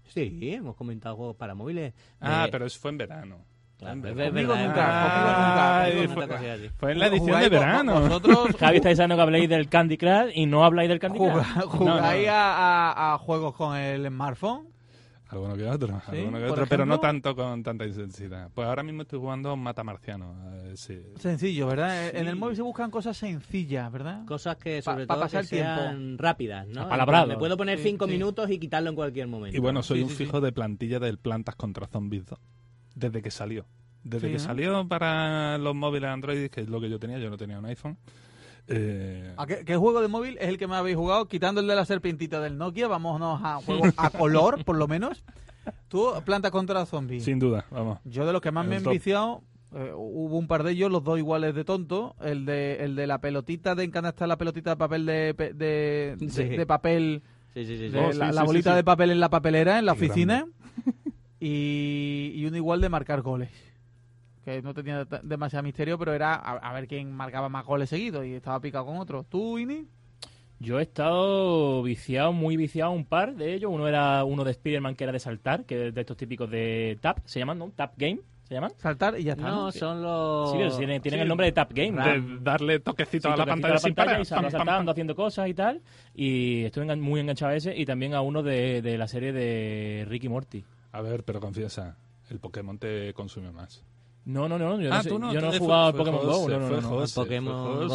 Sí, 0.09 0.51
hemos 0.53 0.77
comentado 0.77 1.16
juegos 1.16 1.37
para 1.37 1.55
móviles. 1.55 1.95
Ah, 2.21 2.47
pero 2.51 2.66
eso 2.66 2.79
fue 2.79 2.90
en 2.90 2.99
verano. 2.99 3.37
Claro, 3.79 4.07
es. 4.07 4.14
Conmigo 4.14 4.55
nunca, 4.55 4.75
conmigo 4.75 5.31
nunca, 5.38 5.83
Ay, 5.83 6.09
fue- 6.79 6.92
en 6.92 6.99
la 7.01 7.07
edición 7.09 7.40
de 7.40 7.49
verano. 7.49 8.01
Vosotros 8.03 8.49
Javi 8.61 8.77
está 8.77 8.90
diciendo 8.90 9.16
que 9.16 9.23
habléis 9.23 9.49
del 9.49 9.68
Candy 9.68 9.97
Crush 9.97 10.31
y 10.35 10.47
no 10.47 10.64
habláis 10.64 10.88
del 10.88 10.99
Candy 11.01 11.18
Crush. 11.18 11.64
jugáis 11.66 12.27
no. 12.27 12.33
A, 12.33 12.92
a- 12.92 13.14
a 13.14 13.18
juegos 13.18 13.55
con 13.57 13.75
el 13.77 14.07
smartphone. 14.07 14.68
Alguno 15.33 15.57
que 15.57 15.64
otro, 15.64 16.01
Sí, 16.11 16.18
alguno 16.18 16.38
que 16.38 16.45
por 16.45 16.53
otro, 16.53 16.66
pero 16.68 16.85
no 16.85 17.01
tanto 17.01 17.35
con 17.35 17.62
tanta 17.62 17.87
intensidad. 17.87 18.51
Pues 18.55 18.68
ahora 18.68 18.83
mismo 18.83 19.03
estoy 19.03 19.18
jugando 19.18 19.49
a 19.49 19.55
un 19.55 19.62
Mata 19.62 19.83
Marciano. 19.83 20.37
eh, 20.64 20.73
sí. 20.77 21.01
Sencillo, 21.18 21.66
¿verdad? 21.66 22.14
En 22.14 22.29
el 22.29 22.37
móvil 22.37 22.55
se 22.55 22.61
buscan 22.62 22.90
cosas 22.90 23.16
sencillas, 23.16 23.90
¿verdad? 23.90 24.27
Cosas 24.27 24.57
que 24.59 24.83
sobre 24.83 25.07
pa 25.07 25.14
todo 25.14 25.25
pasar 25.25 25.40
que 25.42 25.47
sean 25.49 26.18
rápidas, 26.18 26.68
¿no? 26.68 26.83
Apalabrado. 26.83 27.29
Me 27.29 27.37
puedo 27.38 27.57
poner 27.57 27.79
Sí, 27.79 27.85
cinco 27.85 28.05
sí. 28.07 28.12
minutos 28.12 28.51
y 28.51 28.59
quitarlo 28.59 28.90
en 28.90 28.95
cualquier 28.95 29.27
momento. 29.27 29.57
Y 29.57 29.61
bueno, 29.61 29.83
soy 29.83 29.99
Sí, 29.99 30.05
un 30.05 30.11
sí, 30.11 30.16
fijo 30.16 30.40
de 30.42 30.53
plantilla 30.53 31.01
del 31.01 31.18
Plantas 31.18 31.57
contra 31.57 31.87
Zombies 31.87 32.27
2. 32.27 32.38
Desde 32.95 33.23
que 33.23 33.31
salió. 33.31 33.64
Desde 34.05 34.27
Sí, 34.27 34.33
que 34.35 34.38
¿no? 34.38 34.45
salió 34.45 34.87
para 34.87 35.57
los 35.57 35.75
móviles 35.75 36.11
Android, 36.11 36.51
que 36.51 36.61
es 36.61 36.68
lo 36.68 36.79
que 36.79 36.90
yo 36.90 36.99
tenía, 36.99 37.18
yo 37.18 37.31
no 37.31 37.38
tenía 37.38 37.59
un 37.59 37.64
iPhone. 37.64 37.97
Eh, 38.68 39.35
¿A 39.37 39.46
qué, 39.46 39.64
qué 39.64 39.77
juego 39.77 40.01
de 40.01 40.09
móvil 40.09 40.38
es 40.40 40.48
el 40.48 40.57
que 40.59 40.66
me 40.66 40.77
habéis 40.77 40.96
jugado? 40.96 41.27
Quitando 41.27 41.61
el 41.61 41.66
de 41.66 41.75
la 41.75 41.85
serpientita 41.85 42.40
del 42.40 42.57
Nokia, 42.59 42.88
vámonos 42.88 43.40
a 43.42 43.57
juegos 43.57 43.92
a 43.96 44.11
color, 44.11 44.64
por 44.64 44.77
lo 44.77 44.87
menos. 44.88 45.25
Tú, 45.88 46.11
Planta 46.25 46.51
contra 46.51 46.85
Zombies. 46.87 47.25
sin 47.25 47.38
duda, 47.38 47.66
vamos. 47.70 47.98
Yo 48.05 48.25
de 48.27 48.33
los 48.33 48.40
que 48.40 48.51
más 48.51 48.66
me 48.66 48.77
he 48.77 48.79
enviciado, 48.79 49.42
eh, 49.75 49.92
hubo 49.94 50.38
un 50.38 50.46
par 50.46 50.62
de 50.62 50.72
ellos, 50.72 50.90
los 50.90 51.05
dos 51.05 51.18
iguales 51.18 51.55
de 51.55 51.64
tonto. 51.64 52.14
El 52.20 52.44
de, 52.46 52.77
el 52.85 52.96
de 52.96 53.07
la 53.07 53.20
pelotita 53.20 53.75
de 53.75 53.85
encanastar 53.85 54.27
la 54.29 54.38
pelotita 54.38 54.70
de 54.70 54.77
papel 54.77 55.07
de, 55.07 55.35
pe- 55.35 55.53
de, 55.55 56.16
de- 56.18 56.31
Sí. 56.31 56.44
de 56.44 56.66
papel, 56.66 57.22
Sí, 57.55 57.64
sí, 57.66 57.77
sí. 57.77 57.87
sí. 57.87 57.88
de 57.90 57.98
Oh, 58.01 58.12
sí, 58.12 58.18
la, 58.18 58.31
sí, 58.31 58.35
la 58.35 58.40
sí, 58.40 58.46
bolita 58.46 58.70
sí. 58.70 58.77
de 58.77 58.85
papel 58.85 59.11
en 59.11 59.20
la 59.20 59.29
papelera, 59.31 59.79
en 59.79 59.85
la 59.87 59.94
Qué 59.94 60.05
oficina. 60.07 60.46
Y, 61.40 62.33
y 62.37 62.46
uno 62.46 62.57
igual 62.57 62.81
de 62.81 62.88
marcar 62.88 63.20
goles. 63.22 63.51
Que 64.44 64.61
no 64.61 64.74
tenía 64.74 65.05
demasiado 65.22 65.62
misterio, 65.62 65.96
pero 65.98 66.12
era 66.12 66.35
a, 66.35 66.57
a 66.57 66.72
ver 66.72 66.88
quién 66.88 67.12
marcaba 67.12 67.48
más 67.48 67.64
goles 67.64 67.88
seguidos 67.88 68.24
y 68.26 68.35
estaba 68.35 68.61
picado 68.61 68.87
con 68.87 68.96
otro. 68.96 69.24
¿Tú, 69.28 69.59
Ini? 69.59 69.87
Yo 70.59 70.78
he 70.78 70.83
estado 70.83 71.83
viciado, 71.83 72.33
muy 72.33 72.57
viciado 72.57 72.90
un 72.92 73.05
par 73.05 73.35
de 73.35 73.55
ellos. 73.55 73.70
Uno 73.72 73.88
era 73.88 74.24
uno 74.24 74.44
de 74.44 74.52
Spider-Man 74.52 74.94
que 74.94 75.05
era 75.05 75.12
de 75.12 75.18
saltar, 75.18 75.64
que 75.64 75.88
es 75.88 75.94
de 75.94 76.00
estos 76.00 76.16
típicos 76.16 76.48
de 76.50 76.98
Tap, 77.00 77.18
se 77.24 77.38
llaman, 77.40 77.59
¿no? 77.59 77.70
Tap 77.74 77.94
Game, 77.96 78.20
¿se 78.44 78.55
llaman? 78.55 78.72
Saltar 78.78 79.18
y 79.18 79.24
ya 79.24 79.33
está. 79.33 79.48
No, 79.48 79.64
¿no? 79.66 79.72
son 79.72 80.02
los... 80.02 80.50
Sí, 80.52 80.57
pero 80.59 80.76
tienen, 80.76 81.02
tienen 81.02 81.18
sí. 81.18 81.22
el 81.22 81.28
nombre 81.28 81.46
de 81.46 81.52
Tap 81.52 81.72
Game. 81.72 82.00
De 82.02 82.38
darle 82.42 82.78
toquecito 82.78 83.28
Sí, 83.28 83.35
a 83.35 83.37
la 83.37 83.44
toquecito 83.44 83.52
pantalla, 83.62 83.74
a 83.74 83.78
sin 83.78 83.94
parar. 83.94 84.20
y 84.20 84.24
sal- 84.24 84.37
Pam, 84.37 84.42
pam, 84.44 84.50
saltando, 84.52 84.85
pam. 84.87 84.88
haciendo 84.92 85.14
cosas 85.16 85.48
y 85.48 85.55
tal. 85.55 85.83
Y 86.14 86.64
estuve 86.64 86.94
muy 86.96 87.18
enganchado 87.20 87.50
a 87.52 87.57
ese 87.57 87.76
y 87.76 87.85
también 87.85 88.14
a 88.14 88.20
uno 88.20 88.42
de, 88.44 88.83
de 88.83 88.98
la 88.98 89.09
serie 89.09 89.33
de 89.33 90.05
Ricky 90.09 90.28
Morty. 90.28 90.64
A 90.92 91.00
ver, 91.00 91.24
pero 91.24 91.40
confiesa, 91.40 91.96
el 92.31 92.38
Pokémon 92.38 92.78
te 92.78 93.12
consume 93.14 93.50
más. 93.50 93.83
No, 94.24 94.48
no, 94.48 94.56
no, 94.56 94.80
yo 94.80 94.88
no, 94.88 94.94
Ah, 94.94 95.02
sé- 95.02 95.08
tú 95.08 95.18
no, 95.18 95.32
yo 95.32 95.40
no 95.40 95.52
he 95.52 95.58
jugado 95.58 95.87
al 95.87 95.92
fue 95.94 95.98
Pokémon 96.00 96.26
Go. 96.26 96.48
No, 96.48 96.58
no, 96.61 96.68
no, 96.68 96.80
no. 96.80 97.04
Pokémon. 97.14 97.88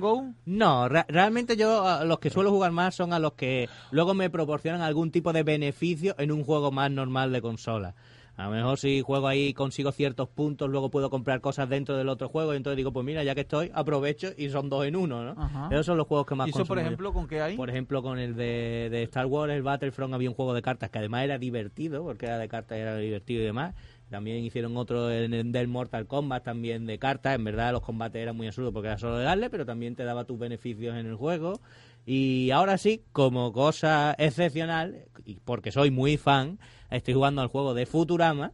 Go. 0.00 0.24
No, 0.44 0.88
re- 0.88 1.04
realmente 1.08 1.56
yo 1.56 1.86
a 1.86 2.04
los 2.04 2.18
que 2.18 2.30
suelo 2.30 2.50
jugar 2.50 2.72
más 2.72 2.94
son 2.94 3.12
a 3.12 3.18
los 3.18 3.32
que 3.32 3.68
luego 3.90 4.14
me 4.14 4.28
proporcionan 4.30 4.82
algún 4.82 5.10
tipo 5.10 5.32
de 5.32 5.42
beneficio 5.42 6.14
en 6.18 6.30
un 6.32 6.44
juego 6.44 6.70
más 6.72 6.90
normal 6.90 7.32
de 7.32 7.40
consola. 7.40 7.94
A 8.38 8.44
lo 8.44 8.50
mejor 8.50 8.78
si 8.78 9.00
juego 9.00 9.28
ahí 9.28 9.54
consigo 9.54 9.92
ciertos 9.92 10.28
puntos, 10.28 10.68
luego 10.68 10.90
puedo 10.90 11.08
comprar 11.08 11.40
cosas 11.40 11.70
dentro 11.70 11.96
del 11.96 12.10
otro 12.10 12.28
juego 12.28 12.52
y 12.52 12.58
entonces 12.58 12.76
digo, 12.76 12.92
pues 12.92 13.06
mira, 13.06 13.24
ya 13.24 13.34
que 13.34 13.40
estoy, 13.40 13.70
aprovecho 13.72 14.28
y 14.36 14.50
son 14.50 14.68
dos 14.68 14.84
en 14.84 14.94
uno, 14.94 15.24
¿no? 15.24 15.42
Ajá. 15.42 15.68
Esos 15.70 15.86
son 15.86 15.96
los 15.96 16.06
juegos 16.06 16.26
que 16.26 16.34
más 16.34 16.48
¿Y 16.48 16.50
eso, 16.50 16.66
por 16.66 16.76
yo. 16.76 16.82
ejemplo, 16.84 17.14
con 17.14 17.26
qué 17.28 17.40
hay? 17.40 17.56
Por 17.56 17.70
ejemplo, 17.70 18.02
con 18.02 18.18
el 18.18 18.36
de, 18.36 18.88
de 18.90 19.02
Star 19.04 19.24
Wars, 19.24 19.50
el 19.54 19.62
Battlefront, 19.62 20.12
había 20.12 20.28
un 20.28 20.36
juego 20.36 20.52
de 20.52 20.60
cartas 20.60 20.90
que 20.90 20.98
además 20.98 21.24
era 21.24 21.38
divertido, 21.38 22.02
porque 22.04 22.26
era 22.26 22.36
de 22.36 22.46
cartas, 22.46 22.76
era 22.76 22.98
divertido 22.98 23.40
y 23.40 23.44
demás. 23.46 23.74
También 24.10 24.44
hicieron 24.44 24.76
otro 24.76 25.10
en 25.10 25.34
el 25.34 25.50
del 25.52 25.66
Mortal 25.68 26.06
Kombat, 26.06 26.44
también 26.44 26.86
de 26.86 26.98
cartas. 26.98 27.34
En 27.34 27.44
verdad, 27.44 27.72
los 27.72 27.82
combates 27.82 28.22
eran 28.22 28.36
muy 28.36 28.46
absurdos 28.46 28.72
porque 28.72 28.88
era 28.88 28.98
solo 28.98 29.16
de 29.18 29.24
darle, 29.24 29.50
pero 29.50 29.66
también 29.66 29.96
te 29.96 30.04
daba 30.04 30.24
tus 30.24 30.38
beneficios 30.38 30.96
en 30.96 31.06
el 31.06 31.16
juego. 31.16 31.60
Y 32.04 32.50
ahora 32.52 32.78
sí, 32.78 33.02
como 33.10 33.52
cosa 33.52 34.14
excepcional, 34.16 35.06
y 35.24 35.40
porque 35.44 35.72
soy 35.72 35.90
muy 35.90 36.16
fan, 36.16 36.58
estoy 36.88 37.14
jugando 37.14 37.42
al 37.42 37.48
juego 37.48 37.74
de 37.74 37.84
Futurama, 37.84 38.52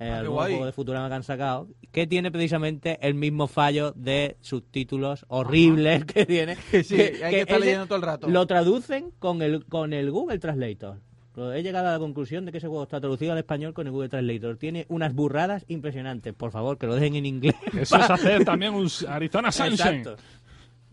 eh, 0.00 0.04
Ah, 0.10 0.18
el 0.18 0.24
nuevo 0.24 0.34
guay. 0.34 0.50
juego 0.52 0.66
de 0.66 0.72
Futurama 0.72 1.08
que 1.08 1.14
han 1.14 1.22
sacado, 1.22 1.68
que 1.92 2.06
tiene 2.08 2.30
precisamente 2.32 2.98
el 3.00 3.14
mismo 3.14 3.46
fallo 3.46 3.92
de 3.92 4.36
subtítulos 4.40 5.24
horribles 5.28 6.04
que 6.06 6.26
tiene. 6.26 6.56
Sí, 6.84 6.96
hay 7.00 7.30
que 7.34 7.40
estar 7.42 7.60
leyendo 7.60 7.86
todo 7.86 7.96
el 7.96 8.02
rato. 8.02 8.28
Lo 8.28 8.46
traducen 8.48 9.12
con 9.20 9.42
el, 9.42 9.64
con 9.66 9.92
el 9.92 10.10
Google 10.10 10.38
Translator. 10.40 10.98
Lo- 11.36 11.52
He 11.52 11.62
llegado 11.62 11.88
a 11.88 11.92
la 11.92 11.98
conclusión 11.98 12.44
de 12.46 12.52
que 12.52 12.58
ese 12.58 12.66
juego 12.68 12.82
está 12.82 13.00
traducido 13.00 13.32
al 13.32 13.38
español 13.38 13.72
con 13.74 13.86
el 13.86 13.92
Google 13.92 14.08
Translator. 14.08 14.56
Tiene 14.56 14.86
unas 14.88 15.14
burradas 15.14 15.64
impresionantes. 15.68 16.34
Por 16.34 16.50
favor, 16.50 16.78
que 16.78 16.86
lo 16.86 16.94
dejen 16.94 17.14
en 17.16 17.26
inglés. 17.26 17.54
Eso 17.78 17.96
es 17.96 18.10
hacer 18.10 18.44
también 18.44 18.74
un 18.74 18.88
Arizona 19.08 19.52
Sunshine. 19.52 19.94
Exacto. 20.00 20.16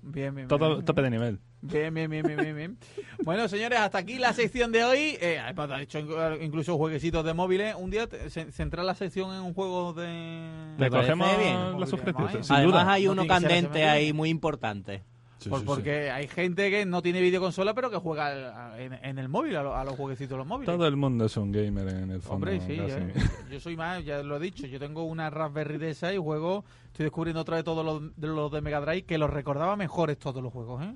Bien, 0.08 0.36
bien, 0.36 0.48
Todo 0.48 0.74
bien. 0.76 0.86
tope 0.86 1.02
de 1.02 1.10
nivel. 1.10 1.40
Bien, 1.62 1.92
bien, 1.92 2.12
bien, 2.12 2.24
bien, 2.28 2.56
bien. 2.56 2.78
Bueno, 3.24 3.48
señores, 3.48 3.80
hasta 3.80 3.98
aquí 3.98 4.20
la 4.20 4.34
sección 4.34 4.72
de 4.72 4.84
hoy. 4.84 5.18
Eh, 5.20 5.42
hemos 5.50 5.82
hecho 5.82 5.98
inc- 6.00 6.38
incluso 6.44 6.78
jueguecitos 6.78 7.26
de 7.26 7.34
móviles. 7.34 7.74
Un 7.76 7.90
día 7.90 8.08
centrar 8.52 8.86
la 8.86 8.94
sección 8.94 9.34
en 9.34 9.42
un 9.42 9.56
juego 9.56 9.94
de... 9.94 10.76
Parece 10.78 10.96
Recogemos 10.98 11.38
bien. 11.40 11.88
suscripciones. 11.88 12.34
bien, 12.34 12.44
sin 12.44 12.56
Además 12.56 12.84
duda. 12.84 12.94
hay 12.94 13.06
No 13.06 13.12
uno 13.14 13.22
la 13.24 13.28
candente 13.28 13.84
ahí 13.86 14.14
muy 14.14 14.30
importante. 14.30 15.02
Sí, 15.38 15.50
Por- 15.50 15.60
sí, 15.60 15.66
sí. 15.66 15.68
porque 15.68 16.10
hay 16.12 16.28
gente 16.28 16.72
que 16.72 16.86
no 16.86 17.02
tiene 17.02 17.20
videoconsola, 17.22 17.74
pero 17.74 17.90
que 17.90 17.98
juega 17.98 18.28
al- 18.74 18.80
en, 18.80 18.94
en 18.94 19.20
el 19.20 19.28
móvil, 19.30 19.56
a, 19.58 19.64
lo- 19.64 19.76
a 19.76 19.84
los 19.84 19.96
jueguecitos 19.96 20.32
de 20.32 20.38
los 20.38 20.48
móviles. 20.48 20.74
Todo 20.74 20.88
el 20.88 20.96
mundo 20.96 21.26
es 21.26 21.36
un 21.38 21.52
gamer 21.52 21.88
en 21.90 22.10
el 22.12 22.22
fondo. 22.22 22.36
Hombre, 22.50 22.62
sí, 22.62 22.78
casi. 22.78 22.92
eh. 23.02 23.14
yo 23.52 23.60
soy 23.60 23.76
más, 23.76 24.04
ya 24.06 24.24
lo 24.24 24.38
he 24.38 24.40
dicho, 24.40 24.66
yo 24.66 24.80
tengo 24.80 25.04
una 25.04 25.30
Raspberry 25.30 25.78
de 25.78 25.90
esa 25.92 26.14
y 26.14 26.18
juego, 26.18 26.64
estoy 26.88 27.04
descubriendo 27.04 27.42
otra 27.42 27.58
de 27.58 27.64
todos 27.64 27.86
los 27.86 28.16
de, 28.16 28.28
los 28.28 28.52
de 28.52 28.62
Mega 28.62 28.80
Drive 28.82 29.04
que 29.04 29.18
los 29.18 29.30
recordaba 29.30 29.76
mejores 29.76 30.18
todos 30.18 30.42
los 30.42 30.52
juegos, 30.54 30.84
¿eh? 30.84 30.96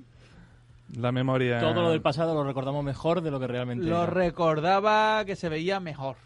La 0.96 1.12
memoria. 1.12 1.60
Todo 1.60 1.82
lo 1.82 1.90
del 1.90 2.02
pasado 2.02 2.34
lo 2.34 2.42
recordamos 2.42 2.82
mejor 2.82 3.20
de 3.20 3.30
lo 3.30 3.38
que 3.38 3.46
realmente 3.46 3.84
Lo 3.86 4.02
era. 4.02 4.06
recordaba 4.06 5.24
que 5.24 5.36
se 5.36 5.48
veía 5.48 5.78
mejor. 5.78 6.16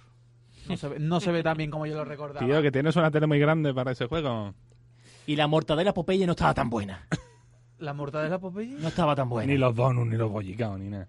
No 0.68 0.76
se, 0.78 0.88
ve, 0.88 0.98
no 0.98 1.20
se 1.20 1.30
ve 1.32 1.42
tan 1.42 1.58
bien 1.58 1.70
como 1.70 1.84
yo 1.84 1.94
lo 1.94 2.06
recordaba. 2.06 2.46
Tío, 2.46 2.62
que 2.62 2.72
tienes 2.72 2.96
una 2.96 3.10
tele 3.10 3.26
muy 3.26 3.38
grande 3.38 3.74
para 3.74 3.90
ese 3.90 4.06
juego. 4.06 4.54
Y 5.26 5.36
la 5.36 5.46
mortadela 5.46 5.92
Popeye 5.92 6.24
no 6.24 6.32
estaba 6.32 6.54
tan 6.54 6.70
buena. 6.70 7.06
¿La 7.79 7.93
mortadela 7.93 8.39
Popeye? 8.39 8.77
No 8.79 8.89
estaba 8.89 9.14
tan 9.14 9.29
buena. 9.29 9.53
Ni 9.53 9.59
los 9.59 9.75
donuts, 9.75 10.09
ni 10.09 10.16
los 10.16 10.31
bollicaos, 10.31 10.79
ni 10.79 10.89
nada. 10.89 11.09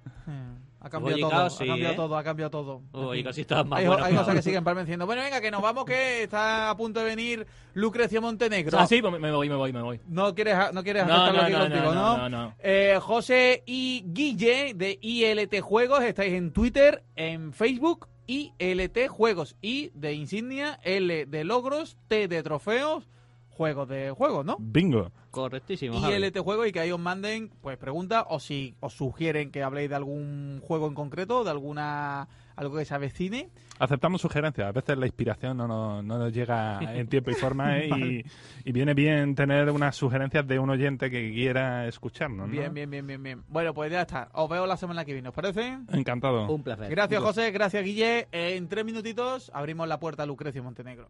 Ha 0.85 0.89
cambiado 0.89 1.29
todo, 1.29 1.49
sí, 1.49 1.63
ha 1.63 1.67
cambiado 1.67 1.93
¿eh? 1.93 1.95
todo, 1.95 2.17
ha 2.17 2.23
cambiado 2.23 2.51
todo. 2.51 2.81
Uy, 2.93 3.23
casi 3.23 3.43
más 3.65 3.79
Hay, 3.79 3.87
bueno 3.87 4.03
hay 4.03 4.11
que 4.11 4.19
cosas 4.19 4.35
que 4.35 4.41
siguen 4.43 4.63
parvenciendo. 4.63 5.07
Bueno, 5.07 5.23
venga, 5.23 5.41
que 5.41 5.49
nos 5.49 5.61
vamos, 5.61 5.83
que 5.85 6.21
está 6.23 6.69
a 6.69 6.77
punto 6.77 6.99
de 6.99 7.07
venir 7.07 7.47
Lucrecia 7.73 8.21
Montenegro. 8.21 8.77
Ah, 8.77 8.85
sí, 8.85 9.01
pues 9.01 9.11
me 9.11 9.17
me 9.17 9.31
voy, 9.31 9.49
me 9.49 9.55
voy, 9.55 9.73
me 9.73 9.81
voy. 9.81 9.99
No 10.07 10.35
quieres, 10.35 10.55
no 10.73 10.83
quieres 10.83 11.07
No, 11.07 11.13
aceptarlo 11.13 11.39
no, 11.39 11.43
aquí 11.43 11.53
no, 11.53 11.59
contigo, 11.59 11.95
no, 11.95 12.17
¿no? 12.17 12.29
no, 12.29 12.29
no. 12.29 12.53
Eh, 12.59 12.99
José 13.01 13.63
y 13.65 14.03
Guille 14.07 14.73
de 14.75 14.99
ILT 15.01 15.59
Juegos 15.61 16.03
estáis 16.03 16.33
en 16.33 16.51
Twitter, 16.51 17.03
en 17.15 17.51
Facebook, 17.51 18.07
ILT 18.27 19.07
Juegos. 19.07 19.55
I 19.63 19.91
de 19.95 20.13
insignia, 20.13 20.79
L 20.83 21.25
de 21.25 21.43
logros, 21.45 21.97
T 22.07 22.27
de 22.27 22.43
trofeos, 22.43 23.07
juegos 23.55 23.87
de 23.87 24.11
juegos, 24.11 24.45
¿no? 24.45 24.57
Bingo. 24.59 25.11
Correctísimo. 25.31 25.99
Javi. 25.99 26.15
ILT 26.15 26.37
Juegos 26.39 26.67
y 26.67 26.71
que 26.71 26.79
ahí 26.81 26.91
os 26.91 26.99
manden 26.99 27.51
pues 27.61 27.77
preguntas 27.77 28.25
o 28.29 28.39
si 28.39 28.75
os 28.81 28.93
sugieren 28.93 29.51
que 29.51 29.63
habléis 29.63 29.89
de 29.89 29.95
algún 29.95 30.59
juego 30.61 30.87
en 30.87 30.93
concreto, 30.93 31.43
de 31.43 31.51
alguna 31.51 32.27
algo 32.55 32.77
que 32.77 32.85
se 32.85 32.93
avecine. 32.93 33.49
Aceptamos 33.79 34.21
sugerencias. 34.21 34.67
A 34.67 34.71
veces 34.71 34.97
la 34.97 35.05
inspiración 35.05 35.57
no 35.57 35.67
nos, 35.67 36.03
no 36.03 36.17
nos 36.17 36.33
llega 36.33 36.79
en 36.95 37.07
tiempo 37.07 37.31
y 37.31 37.33
forma 37.33 37.77
¿eh? 37.77 37.89
y, 37.89 38.69
y 38.69 38.71
viene 38.71 38.93
bien 38.93 39.35
tener 39.35 39.69
unas 39.69 39.95
sugerencias 39.95 40.47
de 40.47 40.59
un 40.59 40.69
oyente 40.69 41.09
que 41.09 41.31
quiera 41.31 41.87
escucharnos. 41.87 42.47
¿no? 42.47 42.51
Bien, 42.51 42.73
bien, 42.73 42.89
bien, 42.89 43.05
bien, 43.05 43.21
bien. 43.21 43.43
Bueno, 43.47 43.73
pues 43.73 43.91
ya 43.91 44.01
está. 44.01 44.29
Os 44.33 44.49
veo 44.49 44.65
la 44.65 44.77
semana 44.77 45.03
que 45.03 45.13
viene, 45.13 45.29
¿os 45.29 45.35
parece? 45.35 45.77
Encantado. 45.91 46.47
Un 46.47 46.63
placer. 46.63 46.89
Gracias, 46.89 47.21
José. 47.21 47.51
Gracias, 47.51 47.83
Guille. 47.83 48.27
En 48.31 48.67
tres 48.67 48.85
minutitos 48.85 49.51
abrimos 49.53 49.87
la 49.87 49.99
puerta 49.99 50.23
a 50.23 50.25
Lucrecio 50.25 50.63
Montenegro. 50.63 51.09